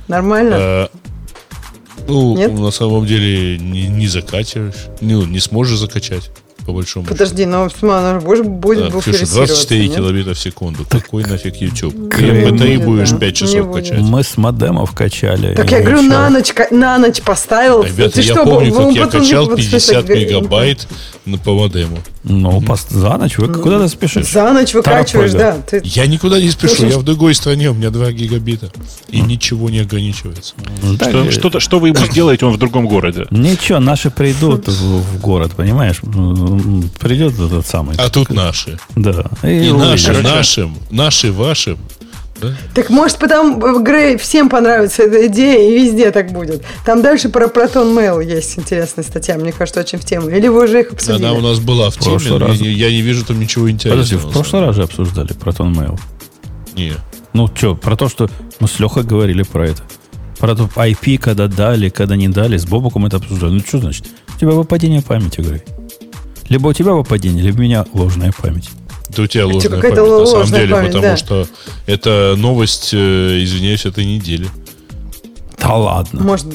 [0.07, 0.55] Нормально?
[0.57, 0.89] А,
[2.07, 2.51] ну, Нет?
[2.53, 6.29] на самом деле не, не закачиваешь, не, не сможешь закачать
[6.67, 9.95] по большому Подожди, но она будет, будет да, Ксюша, 24 нет?
[9.95, 10.85] килобита в секунду.
[10.89, 12.13] Какой нафиг YouTube?
[12.13, 13.19] Ты батареи будешь да.
[13.19, 13.99] 5 часов качать.
[13.99, 15.55] Мы с модемов качали.
[15.55, 17.83] Так я говорю, на ночь, на ночь поставил.
[17.83, 20.87] Ребята, Ты я что, помню, как я качал 50 мегабайт
[21.45, 21.99] по модему.
[22.23, 24.27] Ну, за ночь вы куда ты спешишь?
[24.27, 25.57] За ночь выкачиваешь, да.
[25.65, 25.81] Ты...
[25.85, 28.69] Я никуда не спешу, я в другой стране, у меня 2 гигабита.
[29.09, 30.55] И ничего не ограничивается.
[30.81, 33.27] Ну, что, вы ему сделаете, он в другом городе?
[33.31, 36.01] Ничего, наши придут в, в город, понимаешь?
[36.99, 37.95] Придет этот самый.
[37.97, 38.79] А тут наши.
[38.95, 39.25] Да.
[39.43, 41.77] И, и наши, нашим, наши, вашим.
[42.41, 42.55] Да?
[42.73, 46.63] Так может потом, Грей, всем понравится эта идея, и везде так будет.
[46.85, 50.29] Там дальше про Proton Mail есть интересная статья, мне кажется, очень в тему.
[50.29, 51.25] Или вы уже их обсудили?
[51.25, 52.57] Она у нас была в, теме, раз.
[52.57, 54.03] я, я не вижу там ничего интересного.
[54.03, 55.99] Подожди, в прошлый раз же обсуждали Proton Mail.
[56.75, 56.93] Не.
[57.33, 58.29] Ну, что, про то, что
[58.59, 59.81] мы с Лехой говорили про это.
[60.39, 62.57] Про то IP, когда дали, когда не дали.
[62.57, 63.53] С Бобуком это обсуждали.
[63.53, 64.05] Ну, что значит?
[64.35, 65.61] У тебя выпадение памяти, говори.
[66.49, 68.69] Либо у тебя выпадение, либо у меня ложная память.
[69.09, 71.17] Это у тебя ложная память, на самом деле, память, потому да.
[71.17, 71.47] что
[71.85, 74.47] это новость, э, извиняюсь, этой недели.
[75.59, 76.23] Да ладно.
[76.23, 76.47] Может...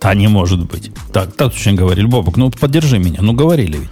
[0.00, 0.90] Да не может быть.
[1.12, 2.06] Так, так очень говорили.
[2.06, 3.18] Бобок, ну поддержи меня.
[3.20, 3.90] Ну говорили ведь.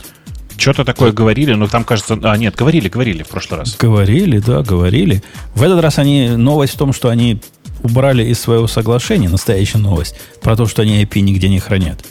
[0.56, 2.19] Что-то такое говорили, но там, кажется...
[2.23, 3.77] А, нет, говорили, говорили в прошлый раз.
[3.77, 5.23] Говорили, да, говорили.
[5.55, 6.31] В этот раз они...
[6.31, 7.40] Новость в том, что они
[7.85, 12.05] убрали из своего соглашения, настоящая новость, про то, что они IP нигде не хранят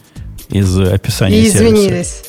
[0.50, 2.24] из описания И извинились.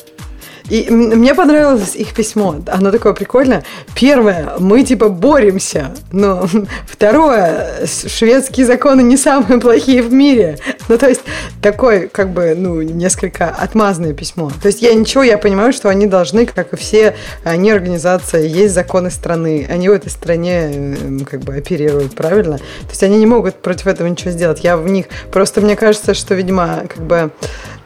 [0.69, 2.55] И мне понравилось их письмо.
[2.67, 3.63] Оно такое прикольное.
[3.95, 5.91] Первое, мы типа боремся.
[6.11, 6.47] Но
[6.87, 10.59] второе, шведские законы не самые плохие в мире.
[10.87, 11.21] Ну, то есть,
[11.61, 14.51] такое, как бы, ну, несколько отмазанное письмо.
[14.61, 18.73] То есть, я ничего, я понимаю, что они должны, как и все, они организация, есть
[18.73, 19.67] законы страны.
[19.69, 20.97] Они в этой стране,
[21.29, 22.57] как бы, оперируют, правильно?
[22.57, 24.63] То есть, они не могут против этого ничего сделать.
[24.63, 25.07] Я в них...
[25.31, 27.31] Просто мне кажется, что, видимо, как бы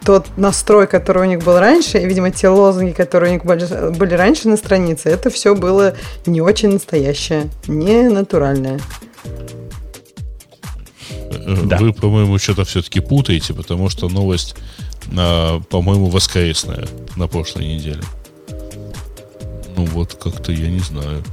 [0.05, 3.95] тот настрой, который у них был раньше, и, видимо, те лозунги, которые у них были,
[3.97, 8.79] были раньше на странице, это все было не очень настоящее, не натуральное.
[11.63, 11.77] Да.
[11.77, 14.55] Вы, по-моему, что-то все-таки путаете, потому что новость,
[15.17, 18.01] а, по-моему, воскресная на прошлой неделе.
[19.75, 21.23] Ну вот, как-то я не знаю.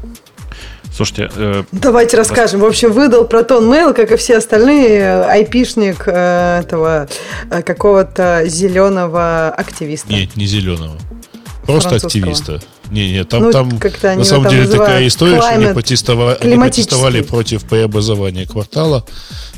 [0.95, 1.31] Слушайте...
[1.37, 2.61] Э, Давайте расскажем.
[2.61, 7.09] В общем, выдал Proton Mail, как и все остальные, айпишник э, этого
[7.51, 10.13] э, какого-то зеленого активиста.
[10.13, 10.99] Нет, не зеленого.
[11.65, 12.61] Просто активиста.
[12.91, 13.69] Не, не, там, ну, там
[14.17, 19.07] на самом деле такая история, climate, что они протестовали, они протестовали против преобразования квартала,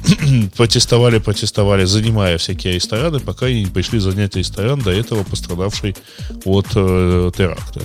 [0.56, 5.96] протестовали, протестовали, занимая всякие рестораны, пока они не пришли занять ресторан, до этого пострадавший
[6.44, 7.80] от э, теракта.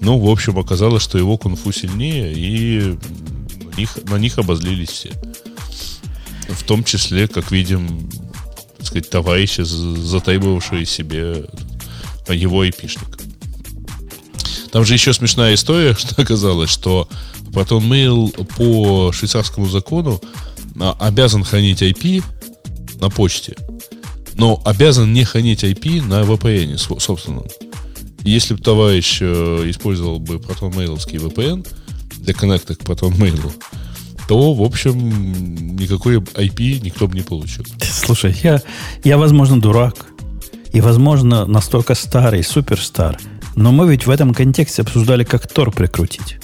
[0.00, 2.96] Ну, в общем, оказалось, что его кунг-фу сильнее, и
[3.64, 5.12] на них, на них обозлились все.
[6.48, 8.08] В том числе, как видим,
[8.78, 11.46] так сказать, товарищи, затребовавшие себе
[12.28, 13.18] его эпишник.
[14.70, 17.08] Там же еще смешная история, что оказалось, что
[17.50, 20.20] ProtonMail по швейцарскому закону
[20.78, 22.22] а, обязан хранить IP
[23.00, 23.56] на почте,
[24.34, 27.46] но обязан не хранить IP на VPN собственном.
[28.26, 31.64] Если бы товарищ э, использовал бы протонмейловский VPN
[32.18, 33.52] для коннекта к протонмейлу,
[34.26, 37.64] то, в общем, никакой IP никто бы не получил.
[37.80, 38.60] Слушай, я,
[39.04, 40.06] я, возможно, дурак.
[40.72, 43.16] И, возможно, настолько старый, суперстар.
[43.54, 46.38] Но мы ведь в этом контексте обсуждали, как Тор прикрутить.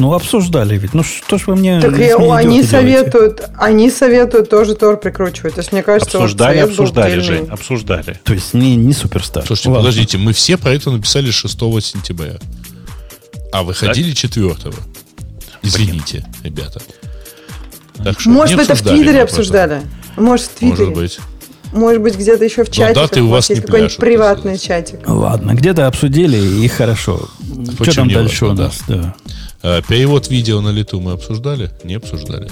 [0.00, 0.94] Ну, обсуждали ведь.
[0.94, 3.54] Ну, что ж вы мне Так я, они советуют, делаете?
[3.58, 5.56] они советуют тоже Тор прикручивать.
[5.56, 8.18] То есть, мне кажется, обсуждали, вот обсуждали, Жень, обсуждали.
[8.24, 9.44] То есть, не, не суперстар.
[9.46, 9.82] Слушайте, Ладно.
[9.82, 11.52] подождите, мы все про это написали 6
[11.82, 12.36] сентября.
[13.52, 14.54] А выходили 4
[15.60, 16.54] Извините, Блин.
[16.54, 16.80] ребята.
[18.02, 19.82] Так что Может, это в Твиттере обсуждали?
[20.16, 20.86] Может, в Твиттере.
[20.86, 21.20] Может быть.
[21.72, 22.94] Может быть, где-то еще в чате.
[22.94, 25.00] Даты у вас есть какой-нибудь приватный чатик.
[25.06, 27.28] Ладно, где-то обсудили и хорошо.
[27.78, 28.82] Почему Что там дальше важно, у нас?
[28.88, 29.14] Да.
[29.62, 31.70] А, перевод видео на лету мы обсуждали?
[31.84, 32.50] Не обсуждали.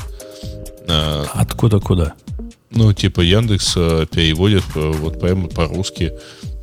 [0.88, 2.14] А, Откуда куда?
[2.70, 6.12] Ну, типа Яндекс э, переводит э, вот прямо по-русски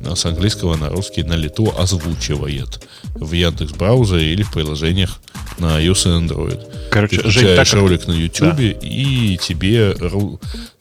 [0.00, 2.80] э, с английского на русский на лету озвучивает
[3.14, 5.18] в Яндекс браузере или в приложениях
[5.58, 6.90] на iOS и Android.
[6.90, 8.62] Короче, Ты Жень, так ролик на YouTube да.
[8.62, 9.94] и тебе,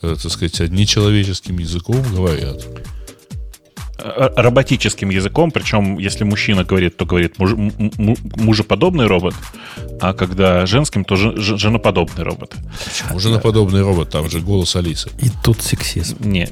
[0.01, 2.65] так сказать, нечеловеческим языком говорят.
[3.97, 9.35] Э, роботическим языком, причем если мужчина говорит, то говорит муж, мужеподобный робот,
[10.01, 12.55] а когда женским, то женоподобный робот.
[12.83, 14.09] Почему женоподобный робот?
[14.09, 15.09] Там же голос Алисы.
[15.19, 16.17] И тут сексизм.
[16.19, 16.49] Не.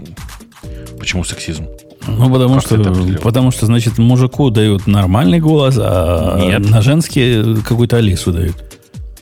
[0.97, 1.67] Почему сексизм?
[2.07, 2.77] Ну, потому что,
[3.21, 6.69] потому что, значит, мужику дают нормальный голос, а Нет.
[6.69, 8.55] на женский какую-то Алису дают.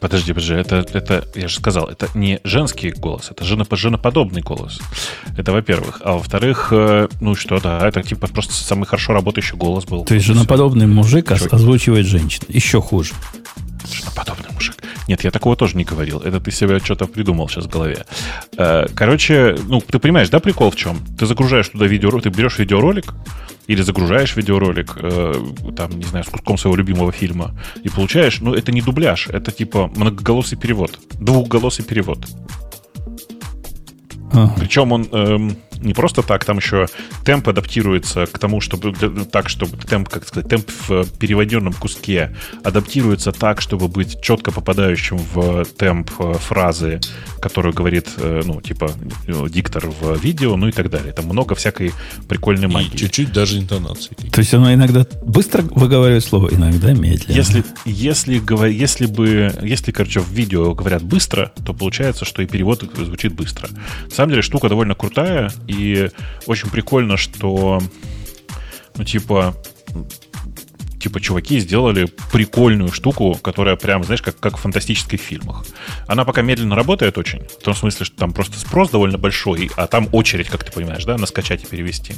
[0.01, 4.79] Подожди, подожди, это, это, я же сказал, это не женский голос, это женопо, женоподобный голос.
[5.37, 6.01] Это во-первых.
[6.03, 10.03] А во-вторых, э, ну что, да, это типа просто самый хорошо работающий голос был.
[10.03, 11.53] То есть женоподобный мужик Чувак.
[11.53, 12.43] озвучивает женщин.
[12.47, 13.13] Еще хуже.
[13.93, 14.75] Женоподобный мужик.
[15.07, 16.19] Нет, я такого тоже не говорил.
[16.19, 18.05] Это ты себе что-то придумал сейчас в голове.
[18.57, 20.99] Э, короче, ну, ты понимаешь, да, прикол в чем?
[21.17, 23.13] Ты загружаешь туда видео, ты берешь видеоролик,
[23.67, 25.33] или загружаешь видеоролик, э,
[25.75, 29.51] там, не знаю, с куском своего любимого фильма, и получаешь, ну, это не дубляж, это
[29.51, 32.27] типа многоголосый перевод, двухголосый перевод.
[34.33, 34.53] Ага.
[34.57, 36.87] Причем он, эм, не просто так, там еще
[37.25, 38.93] темп адаптируется к тому, чтобы
[39.25, 45.17] так, чтобы темп, как сказать, темп в переводенном куске адаптируется так, чтобы быть четко попадающим
[45.17, 46.99] в темп э, фразы,
[47.39, 48.91] которую говорит, э, ну, типа,
[49.27, 51.13] э, диктор в видео, ну и так далее.
[51.13, 51.93] Там много всякой
[52.27, 52.93] прикольной магии.
[52.93, 54.15] И чуть-чуть даже интонации.
[54.31, 57.35] То есть оно иногда быстро выговаривает слово, иногда медленно.
[57.35, 62.83] Если, если, если бы, если, короче, в видео говорят быстро, то получается, что и перевод
[62.95, 63.69] звучит быстро.
[64.05, 66.09] На самом деле штука довольно крутая, и
[66.45, 67.81] очень прикольно, что,
[68.95, 69.55] ну, типа,
[71.01, 75.65] типа, чуваки сделали прикольную штуку, которая прям, знаешь, как, как в фантастических фильмах.
[76.07, 79.87] Она пока медленно работает очень, в том смысле, что там просто спрос довольно большой, а
[79.87, 82.13] там очередь, как ты понимаешь, да, на скачать и перевести.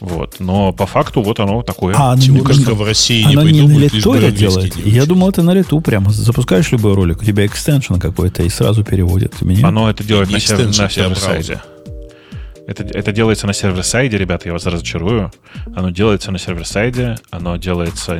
[0.00, 0.36] Вот.
[0.38, 1.94] Но по факту вот оно такое.
[1.96, 4.76] А Чего, не, кажется, в России не не на лету это делает?
[4.76, 6.10] Я думал, это на лету прямо.
[6.10, 9.40] Запускаешь любой ролик, у тебя extension какой-то и сразу переводит.
[9.40, 9.68] Меня...
[9.68, 11.60] Оно это делает на, сервер, на сервер-сайде.
[12.66, 15.30] Это, это делается на server-side е, ребята, я вас разочарую.
[15.74, 18.18] Оно делается на server-side е, оно делается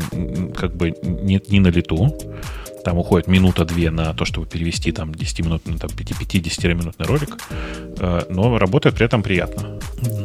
[0.54, 2.16] как бы не, не на лету.
[2.84, 7.38] Там уходит минута-две на то, чтобы перевести там 10-минутный, там 5-10-минутный ролик.
[7.98, 9.78] Э, но работает при этом приятно.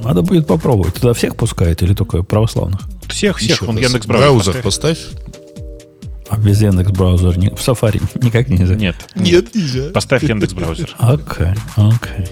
[0.04, 0.96] Надо будет попробовать.
[0.96, 2.82] Туда всех пускает или только православных?
[3.08, 3.64] Всех, всех.
[3.64, 5.00] Он Яндекс браузер поставь.
[6.28, 8.76] А без Яндекс браузер в Safari никак нельзя?
[8.76, 8.96] Нет.
[9.16, 9.92] Нет, нельзя.
[9.94, 10.94] Поставь Яндекс браузер.
[11.00, 12.26] Окей, окей.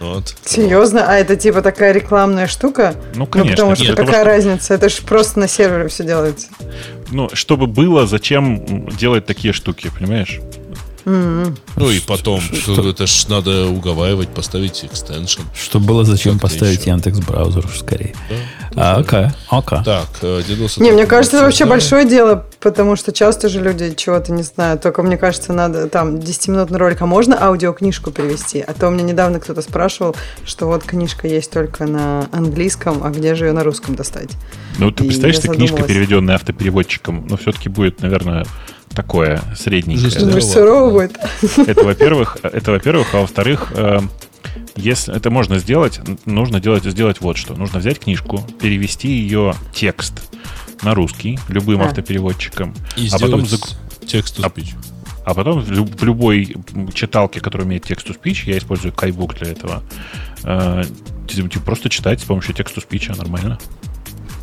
[0.00, 0.34] Вот.
[0.44, 1.04] Серьезно?
[1.08, 2.94] А это типа такая рекламная штука?
[3.14, 3.50] Ну, конечно.
[3.50, 4.74] Ну, потому что Нет, какая того, разница?
[4.74, 6.48] Это же просто на сервере все делается.
[7.10, 10.40] Ну, чтобы было, зачем делать такие штуки, понимаешь?
[11.08, 11.58] Mm-hmm.
[11.76, 15.40] Ну и потом, что, что это ж надо уговаривать, поставить экстеншн.
[15.54, 16.90] Что было, зачем поставить еще?
[16.90, 18.14] Яндекс браузер скорее.
[18.72, 19.78] Да, а, окей, окей.
[19.84, 24.32] Так, DDoS Не, мне кажется, это вообще большое дело, потому что часто же люди чего-то
[24.32, 24.82] не знают.
[24.82, 28.60] Только мне кажется, надо там 10-минутный ролик, а можно аудиокнижку перевести?
[28.60, 30.14] А то у меня недавно кто-то спрашивал,
[30.44, 34.30] что вот книжка есть только на английском, а где же ее на русском достать?
[34.76, 38.44] Ну, ты представляешь, что книжка, переведенная автопереводчиком, но все-таки будет, наверное,
[38.98, 40.10] такое средненькое.
[40.18, 41.16] Думаешь, сурово будет?
[41.68, 44.00] Это, во-первых, это, во-первых, а во-вторых, э,
[44.74, 47.54] если это можно сделать, нужно делать, сделать вот что.
[47.54, 50.14] Нужно взять книжку, перевести ее текст
[50.82, 51.86] на русский любым а.
[51.86, 53.60] автопереводчиком, и а потом зак...
[54.04, 54.50] текст а,
[55.24, 56.56] а потом в, любой
[56.92, 59.84] читалке, которая умеет текст to speech, я использую Kaibook для этого,
[60.42, 60.84] э,
[61.28, 63.58] типа, просто читать с помощью to speech нормально.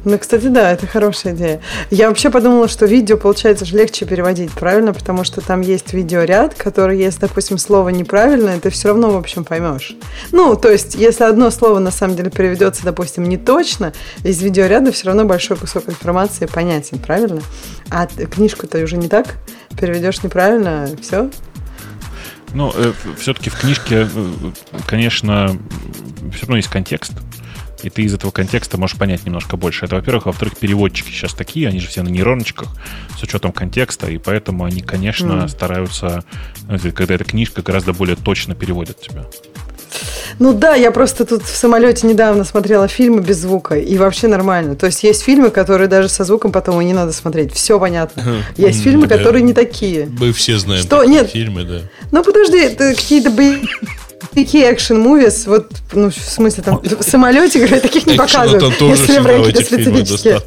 [0.05, 1.61] Ну, кстати, да, это хорошая идея.
[1.89, 4.93] Я вообще подумала, что видео, получается, же легче переводить, правильно?
[4.93, 9.43] Потому что там есть видеоряд, который, если, допустим, слово неправильное, ты все равно, в общем,
[9.43, 9.95] поймешь.
[10.31, 14.91] Ну, то есть, если одно слово, на самом деле, переведется, допустим, не точно, из видеоряда
[14.91, 17.41] все равно большой кусок информации понятен, правильно?
[17.89, 19.37] А книжку-то уже не так,
[19.75, 21.31] переведешь неправильно, все,
[22.53, 24.39] ну, э, все-таки в книжке, э,
[24.87, 25.57] конечно,
[26.31, 27.11] все равно есть контекст
[27.83, 29.85] и ты из этого контекста можешь понять немножко больше.
[29.85, 30.25] Это, во-первых.
[30.25, 32.69] Во-вторых, переводчики сейчас такие, они же все на нейроночках
[33.17, 35.47] с учетом контекста, и поэтому они, конечно, mm.
[35.47, 36.23] стараются,
[36.95, 39.25] когда эта книжка гораздо более точно переводит тебя.
[40.39, 44.75] Ну да, я просто тут в самолете недавно смотрела фильмы без звука, и вообще нормально.
[44.75, 47.53] То есть есть фильмы, которые даже со звуком потом и не надо смотреть.
[47.53, 48.43] Все понятно.
[48.57, 50.09] Есть фильмы, которые не такие.
[50.19, 51.03] Мы все знаем что?
[51.03, 51.29] Нет.
[51.29, 51.81] фильмы, да.
[52.11, 53.29] Ну подожди, это какие-то
[54.33, 58.63] такие экшен мувис вот, ну, в смысле, там, в самолете, говорят, таких не показывают.
[58.63, 60.41] Там тоже какие-то специфические.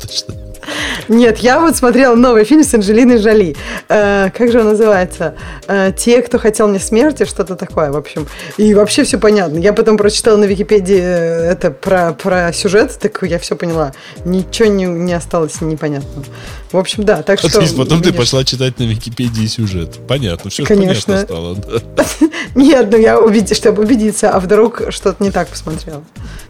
[1.09, 3.57] Нет, я вот смотрела новый фильм с Анджелиной Жоли.
[3.89, 5.35] Э, как же он называется?
[5.67, 8.27] Э, «Те, кто хотел мне смерти», что-то такое, в общем.
[8.57, 9.59] И вообще все понятно.
[9.59, 13.93] Я потом прочитала на Википедии э, это про, про сюжет, так я все поняла.
[14.25, 16.25] Ничего не, не осталось непонятного.
[16.73, 17.49] В общем, да, так что...
[17.49, 19.99] Отлично, потом ты пошла читать на Википедии сюжет.
[20.07, 21.27] Понятно, все Конечно.
[21.27, 21.57] понятно стало.
[22.55, 26.05] Нет, ну я убедить, чтобы убедиться, а вдруг что-то не так посмотрела.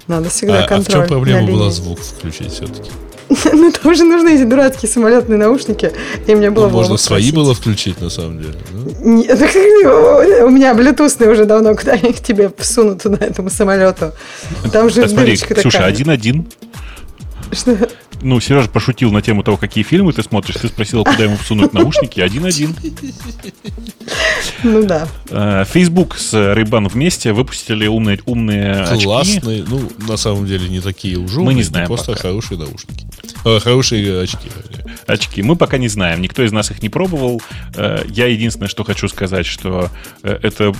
[0.07, 1.03] Надо всегда контроль.
[1.03, 2.91] А в чем проблема была звук включить все-таки?
[3.53, 5.93] Ну, там же нужны эти дурацкие самолетные наушники.
[6.27, 8.55] И мне было ну, можно свои было включить, на самом деле.
[9.01, 9.41] Нет,
[10.45, 14.13] у меня блютусные уже давно, куда я их тебе всуну туда, этому самолету.
[14.73, 16.47] Там же Смотри, Слушай, один-один.
[17.53, 17.89] Что?
[18.23, 20.57] ну, Сережа пошутил на тему того, какие фильмы ты смотришь.
[20.57, 22.21] Ты спросила, куда ему всунуть наушники.
[22.21, 22.75] Один-один.
[24.63, 25.09] Ну да.
[25.31, 29.65] Э, Facebook с Ray-Ban вместе выпустили умные, умные Классные.
[29.67, 32.23] Ну, на самом деле, не такие уже Мы не знаем Просто пока.
[32.29, 33.07] хорошие наушники.
[33.45, 34.49] А, хорошие очки.
[35.07, 35.43] Очки.
[35.43, 37.41] Мы пока не знаем, никто из нас их не пробовал.
[37.75, 39.91] Э, я единственное, что хочу сказать, что
[40.23, 40.75] э, это,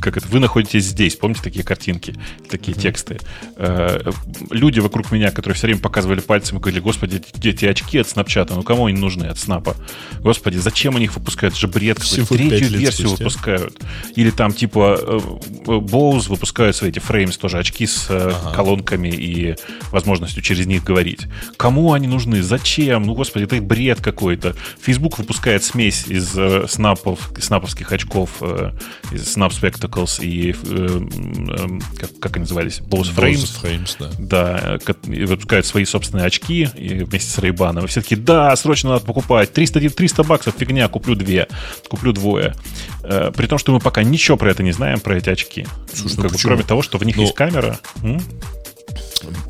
[0.00, 2.14] как это, вы находитесь здесь, помните такие картинки,
[2.48, 2.80] такие mm-hmm.
[2.80, 3.20] тексты.
[3.56, 4.10] Э,
[4.50, 8.54] люди вокруг меня, которые все время показывали пальцем и говорили, господи, эти очки от Снапчата,
[8.54, 9.76] ну кому они нужны от Снапа?
[10.20, 11.54] Господи, зачем они их выпускают?
[11.54, 11.98] Это же бред.
[11.98, 13.24] Третью версию спустя.
[13.24, 13.78] выпускают.
[14.16, 15.20] Или там типа
[15.66, 18.52] Bose выпускают свои эти фреймс тоже очки с ага.
[18.54, 19.56] колонками и
[19.90, 21.26] возможностью через них говорить.
[21.56, 22.42] Кому они нужны?
[22.42, 23.02] Зачем?
[23.02, 24.54] Ну, господи, это бред какой-то.
[24.80, 28.72] Facebook выпускает смесь из э, снапов, снаповских очков, э,
[29.12, 32.80] из Snap Spectacles и, э, э, как, как они назывались?
[32.80, 33.34] Bose Frames.
[33.34, 34.78] Bose Frames, да.
[34.78, 37.86] Да, и выпускают свои собственные очки и вместе с Ray-Ban.
[37.86, 39.52] Все таки да, срочно надо покупать.
[39.52, 41.48] 300, 300 баксов, фигня, куплю две,
[41.88, 42.54] куплю двое.
[43.02, 45.66] Э, при том, что мы пока ничего про это не знаем, про эти очки.
[45.92, 47.78] Слушай, ну, как бы, кроме того, что в них ну, есть камера.
[48.02, 48.20] М?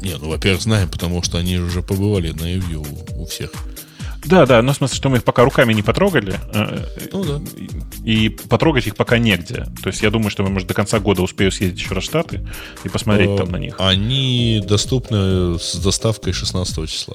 [0.01, 3.51] Не, ну, во-первых, знаем, потому что они уже побывали на EView у всех.
[4.25, 6.35] Да, да, но в смысле, что мы их пока руками не потрогали.
[6.53, 7.41] Э, ну да.
[8.05, 9.67] И потрогать их пока негде.
[9.83, 12.07] То есть я думаю, что мы, может, до конца года успею съездить еще раз в
[12.07, 12.47] Штаты
[12.85, 13.77] и посмотреть там на них.
[13.79, 17.15] Они доступны с доставкой 16 числа.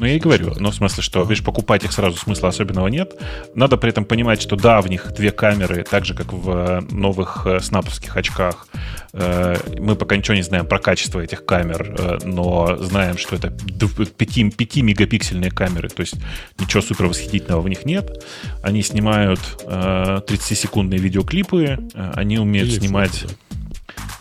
[0.00, 3.12] Ну, я и говорю, но в смысле, что, видишь, покупать их сразу смысла особенного нет.
[3.54, 6.80] Надо при этом понимать, что да, в них две камеры, так же, как в э,
[6.90, 8.66] новых э, снаповских очках.
[9.12, 15.50] Э, мы пока ничего не знаем про качество этих камер, но знаем, что это 5-мегапиксельные
[15.50, 16.14] камеры, то есть
[16.58, 18.24] ничего супер восхитительного в них нет.
[18.62, 21.78] Они снимают 30-секундные видеоклипы,
[22.14, 23.26] они умеют Или снимать...
[23.28, 23.34] Да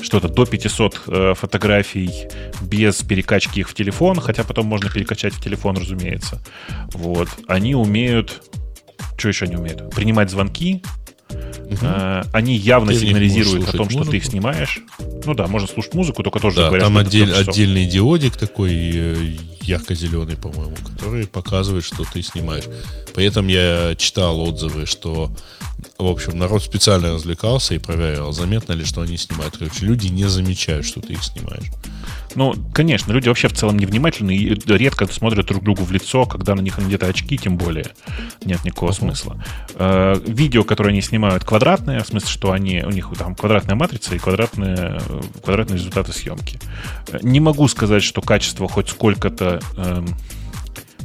[0.01, 2.27] что-то до 500 э, фотографий
[2.61, 6.41] без перекачки их в телефон, хотя потом можно перекачать в телефон, разумеется.
[6.93, 7.29] Вот.
[7.47, 8.43] Они умеют...
[9.17, 9.89] Что еще они умеют?
[9.91, 10.81] Принимать звонки,
[11.69, 11.85] Угу.
[12.33, 14.03] Они явно ты сигнализируют о том, музыку.
[14.03, 14.79] что ты их снимаешь.
[15.23, 19.35] Ну да, можно слушать музыку, только тоже да, говорят, там отдель, отдельный диодик такой э,
[19.61, 22.63] ярко-зеленый, по-моему, который показывает, что ты снимаешь.
[23.13, 25.31] При этом я читал отзывы, что
[25.97, 29.57] в общем, народ специально развлекался и проверял, заметно ли, что они снимают.
[29.57, 31.71] Короче, люди не замечают, что ты их снимаешь.
[32.35, 36.55] Ну, конечно, люди вообще в целом невнимательны и редко смотрят друг другу в лицо, когда
[36.55, 37.87] на них где-то очки, тем более.
[38.43, 38.99] Нет никакого uh-huh.
[38.99, 39.43] смысла.
[39.75, 44.15] Э, видео, которое они снимают, квадратное, в смысле, что они, у них там квадратная матрица
[44.15, 45.01] и квадратные,
[45.43, 46.59] квадратные результаты съемки.
[47.21, 50.05] Не могу сказать, что качество хоть сколько-то э,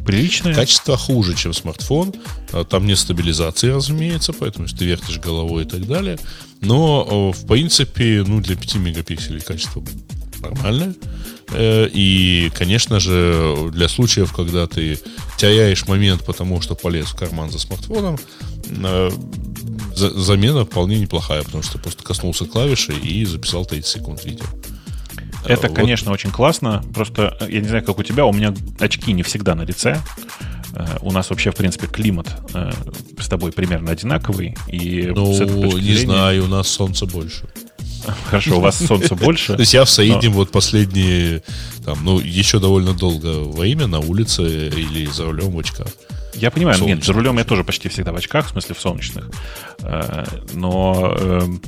[0.05, 0.55] приличное.
[0.55, 2.14] Качество хуже, чем смартфон.
[2.52, 6.18] А, там нет стабилизации, разумеется, поэтому если ты вертишь головой и так далее.
[6.60, 9.82] Но, в принципе, ну, для 5 мегапикселей качество
[10.40, 10.94] нормальное.
[11.52, 14.98] Э, и, конечно же, для случаев, когда ты
[15.39, 18.18] теряешь момент, потому что полез в карман за смартфоном,
[18.70, 19.10] э,
[19.94, 24.47] замена вполне неплохая, потому что просто коснулся клавиши и записал 30 секунд видео.
[25.46, 25.76] Это, вот.
[25.76, 26.82] конечно, очень классно.
[26.94, 30.00] Просто, я не знаю, как у тебя, у меня очки не всегда на лице.
[30.74, 32.72] Э, у нас вообще, в принципе, климат э,
[33.18, 34.56] с тобой примерно одинаковый.
[34.68, 35.98] И ну, не зрения...
[35.98, 37.48] знаю, у нас солнца больше.
[38.26, 39.54] Хорошо, у вас солнца больше.
[39.54, 41.42] То есть я в среднем вот последние,
[41.84, 45.88] там, ну, еще довольно долго время на улице или за рулем в очках.
[46.34, 49.30] Я понимаю, нет, за рулем я тоже почти всегда в очках, в смысле в солнечных.
[49.80, 51.62] Э, но эм,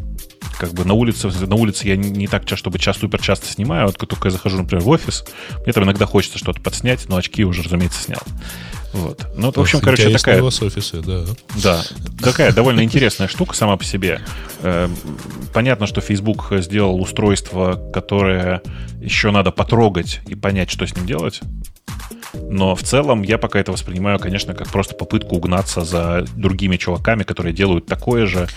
[0.59, 3.85] как бы на улице, на улице я не так часто, чтобы часто, супер часто снимаю,
[3.85, 5.25] а вот как только я захожу, например, в офис,
[5.65, 8.23] мне там иногда хочется что-то подснять, но очки уже, разумеется, снял.
[8.93, 9.27] Вот.
[9.37, 10.43] Ну, в общем, короче, такая...
[10.43, 11.25] У офисы, да.
[11.63, 11.85] Да,
[12.23, 14.21] такая довольно интересная штука сама по себе.
[14.63, 14.97] Эм,
[15.53, 18.63] понятно, что Facebook сделал устройство, которое
[19.01, 21.41] еще надо потрогать и понять, что с ним делать.
[22.33, 27.23] Но в целом я пока это воспринимаю, конечно, как просто попытку угнаться за другими чуваками,
[27.23, 28.49] которые делают такое же,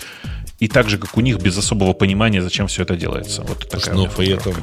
[0.60, 3.42] и так же, как у них, без особого понимания, зачем все это делается.
[3.42, 4.54] Вот такая Но при этом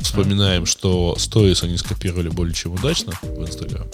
[0.00, 3.86] вспоминаем, что сторис они скопировали более чем удачно в Инстаграм.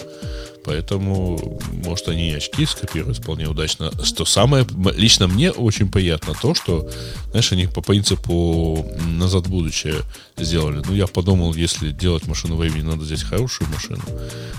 [0.63, 3.91] Поэтому, может, они и очки скопируют вполне удачно.
[4.03, 6.89] Что самое, лично мне очень приятно то, что,
[7.29, 9.97] знаешь, они по принципу назад будущее
[10.37, 10.81] сделали.
[10.87, 14.01] Ну, я подумал, если делать машину времени, надо взять хорошую машину.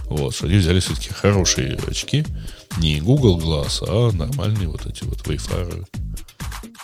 [0.05, 2.25] Вот, что они взяли все-таки хорошие очки.
[2.79, 5.87] Не Google Glass, а нормальные вот эти вот Wayfarer.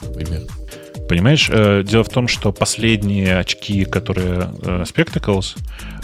[0.02, 0.42] Например.
[1.08, 5.58] Понимаешь, э, дело в том, что последние очки, которые э, Spectacles,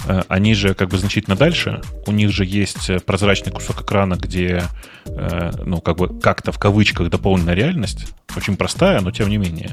[0.06, 1.80] э, они же как бы значительно дальше.
[2.06, 4.64] У них же есть прозрачный кусок экрана, где,
[5.06, 8.08] ну, как бы как-то в кавычках дополненная реальность.
[8.36, 9.70] Очень простая, но тем не менее.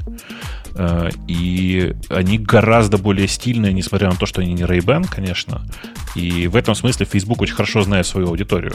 [1.28, 5.66] И они гораздо более стильные, несмотря на то, что они не Ray-Ban, конечно.
[6.14, 8.74] И в этом смысле Facebook очень хорошо знает свою аудиторию.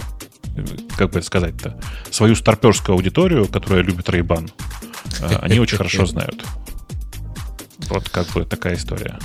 [0.95, 1.79] Как бы это сказать-то?
[2.11, 4.51] Свою старперскую аудиторию, которая любит Ray-Ban.
[5.41, 6.43] Они очень хорошо знают.
[7.89, 9.19] Вот как бы такая история.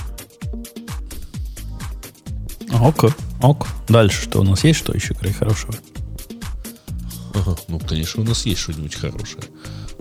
[2.72, 3.04] Ок,
[3.40, 3.68] ок.
[3.88, 5.74] Дальше что у нас есть, что еще, Край, хорошего?
[7.68, 9.44] Ну, конечно, у нас есть что-нибудь хорошее.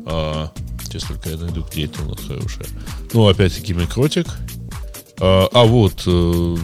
[0.05, 0.51] А,
[0.83, 2.67] сейчас только я найду, где это у нас хорошее.
[3.13, 4.27] Ну, опять-таки, микротик.
[5.19, 6.57] А, а вот, э,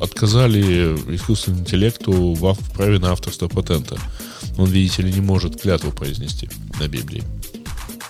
[0.00, 3.98] отказали искусственному интеллекту в праве на авторство патента.
[4.56, 7.24] Он, видите ли, не может клятву произнести на Библии.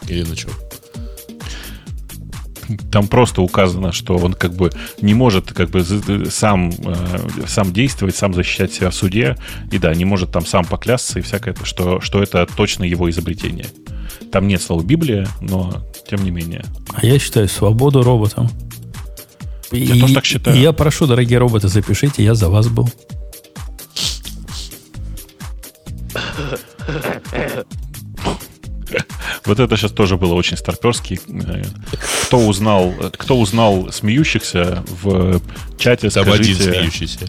[0.09, 0.51] Или на чем?
[2.91, 4.71] Там просто указано, что он как бы
[5.03, 5.85] не может как бы
[6.31, 9.37] сам, э, сам действовать, сам защищать себя в суде,
[9.71, 13.67] и да, не может там сам поклясться и всякое, что, что это точно его изобретение.
[14.33, 16.65] Там нет слова Библия, но тем не менее.
[16.95, 18.51] А я считаю свободу роботам.
[19.71, 20.59] Я и, тоже так считаю.
[20.59, 22.89] я прошу, дорогие роботы, запишите, я за вас был.
[29.47, 31.21] Вот это сейчас тоже было очень старперски.
[32.27, 35.41] Кто узнал, кто узнал смеющихся в
[35.79, 36.53] чате, Там скажите...
[36.53, 37.27] один смеющийся.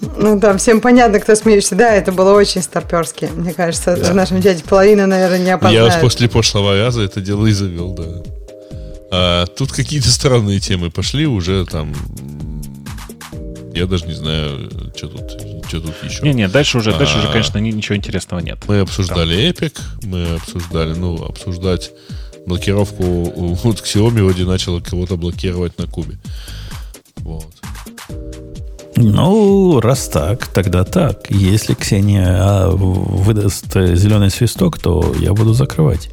[0.00, 1.74] Ну, там всем понятно, кто смеешься.
[1.74, 3.28] Да, это было очень старперски.
[3.34, 4.12] Мне кажется, да.
[4.12, 5.94] в нашем чате половина, наверное, не опознает.
[5.94, 8.04] Я после пошлого вяза это дело и завел, да.
[9.10, 11.94] А, тут какие-то странные темы пошли уже там.
[13.74, 16.22] Я даже не знаю, что тут, что тут еще.
[16.22, 18.58] Не, не, дальше уже, дальше а, уже, конечно, ничего интересного нет.
[18.66, 19.68] Мы обсуждали там.
[19.68, 21.92] Epic, мы обсуждали, ну, обсуждать
[22.46, 23.04] блокировку.
[23.62, 26.18] Вот Xiaomi вроде начала кого-то блокировать на Кубе.
[27.18, 27.46] Вот.
[28.96, 31.30] Ну, раз так, тогда так.
[31.30, 36.10] Если Ксения а, выдаст зеленый свисток, то я буду закрывать.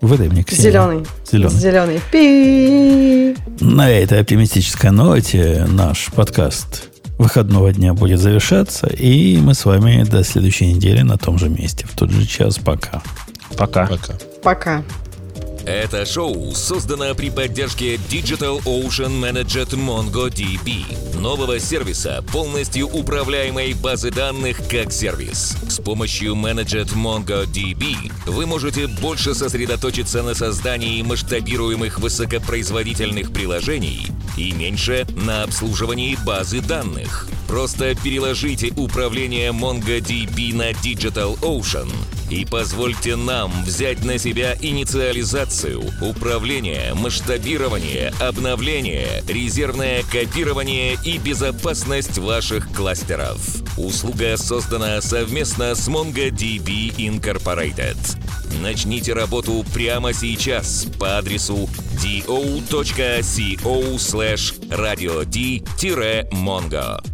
[0.00, 0.62] Выдай мне, Ксения.
[0.62, 1.06] Зеленый.
[1.30, 1.58] Зеленый.
[1.58, 2.00] Зеленый.
[2.12, 3.36] Пи.
[3.60, 10.24] На этой оптимистической ноте наш подкаст выходного дня будет завершаться, и мы с вами до
[10.24, 12.58] следующей недели на том же месте, в тот же час.
[12.58, 13.02] Пока.
[13.56, 13.86] Пока.
[13.86, 14.14] Пока.
[14.42, 14.84] Пока.
[15.66, 24.58] Это шоу создано при поддержке Digital Ocean Managed MongoDB, нового сервиса, полностью управляемой базы данных
[24.68, 25.56] как сервис.
[25.70, 35.06] С помощью Managed MongoDB вы можете больше сосредоточиться на создании масштабируемых высокопроизводительных приложений и меньше
[35.16, 37.26] на обслуживании базы данных.
[37.48, 41.90] Просто переложите управление MongoDB на Digital Ocean
[42.30, 45.53] и позвольте нам взять на себя инициализацию,
[46.00, 53.38] управление, масштабирование, обновление, резервное копирование и безопасность ваших кластеров.
[53.76, 57.96] Услуга создана совместно с MongoDB Incorporated.
[58.60, 61.68] Начните работу прямо сейчас по адресу
[62.02, 67.13] do.co slash radio-mongo.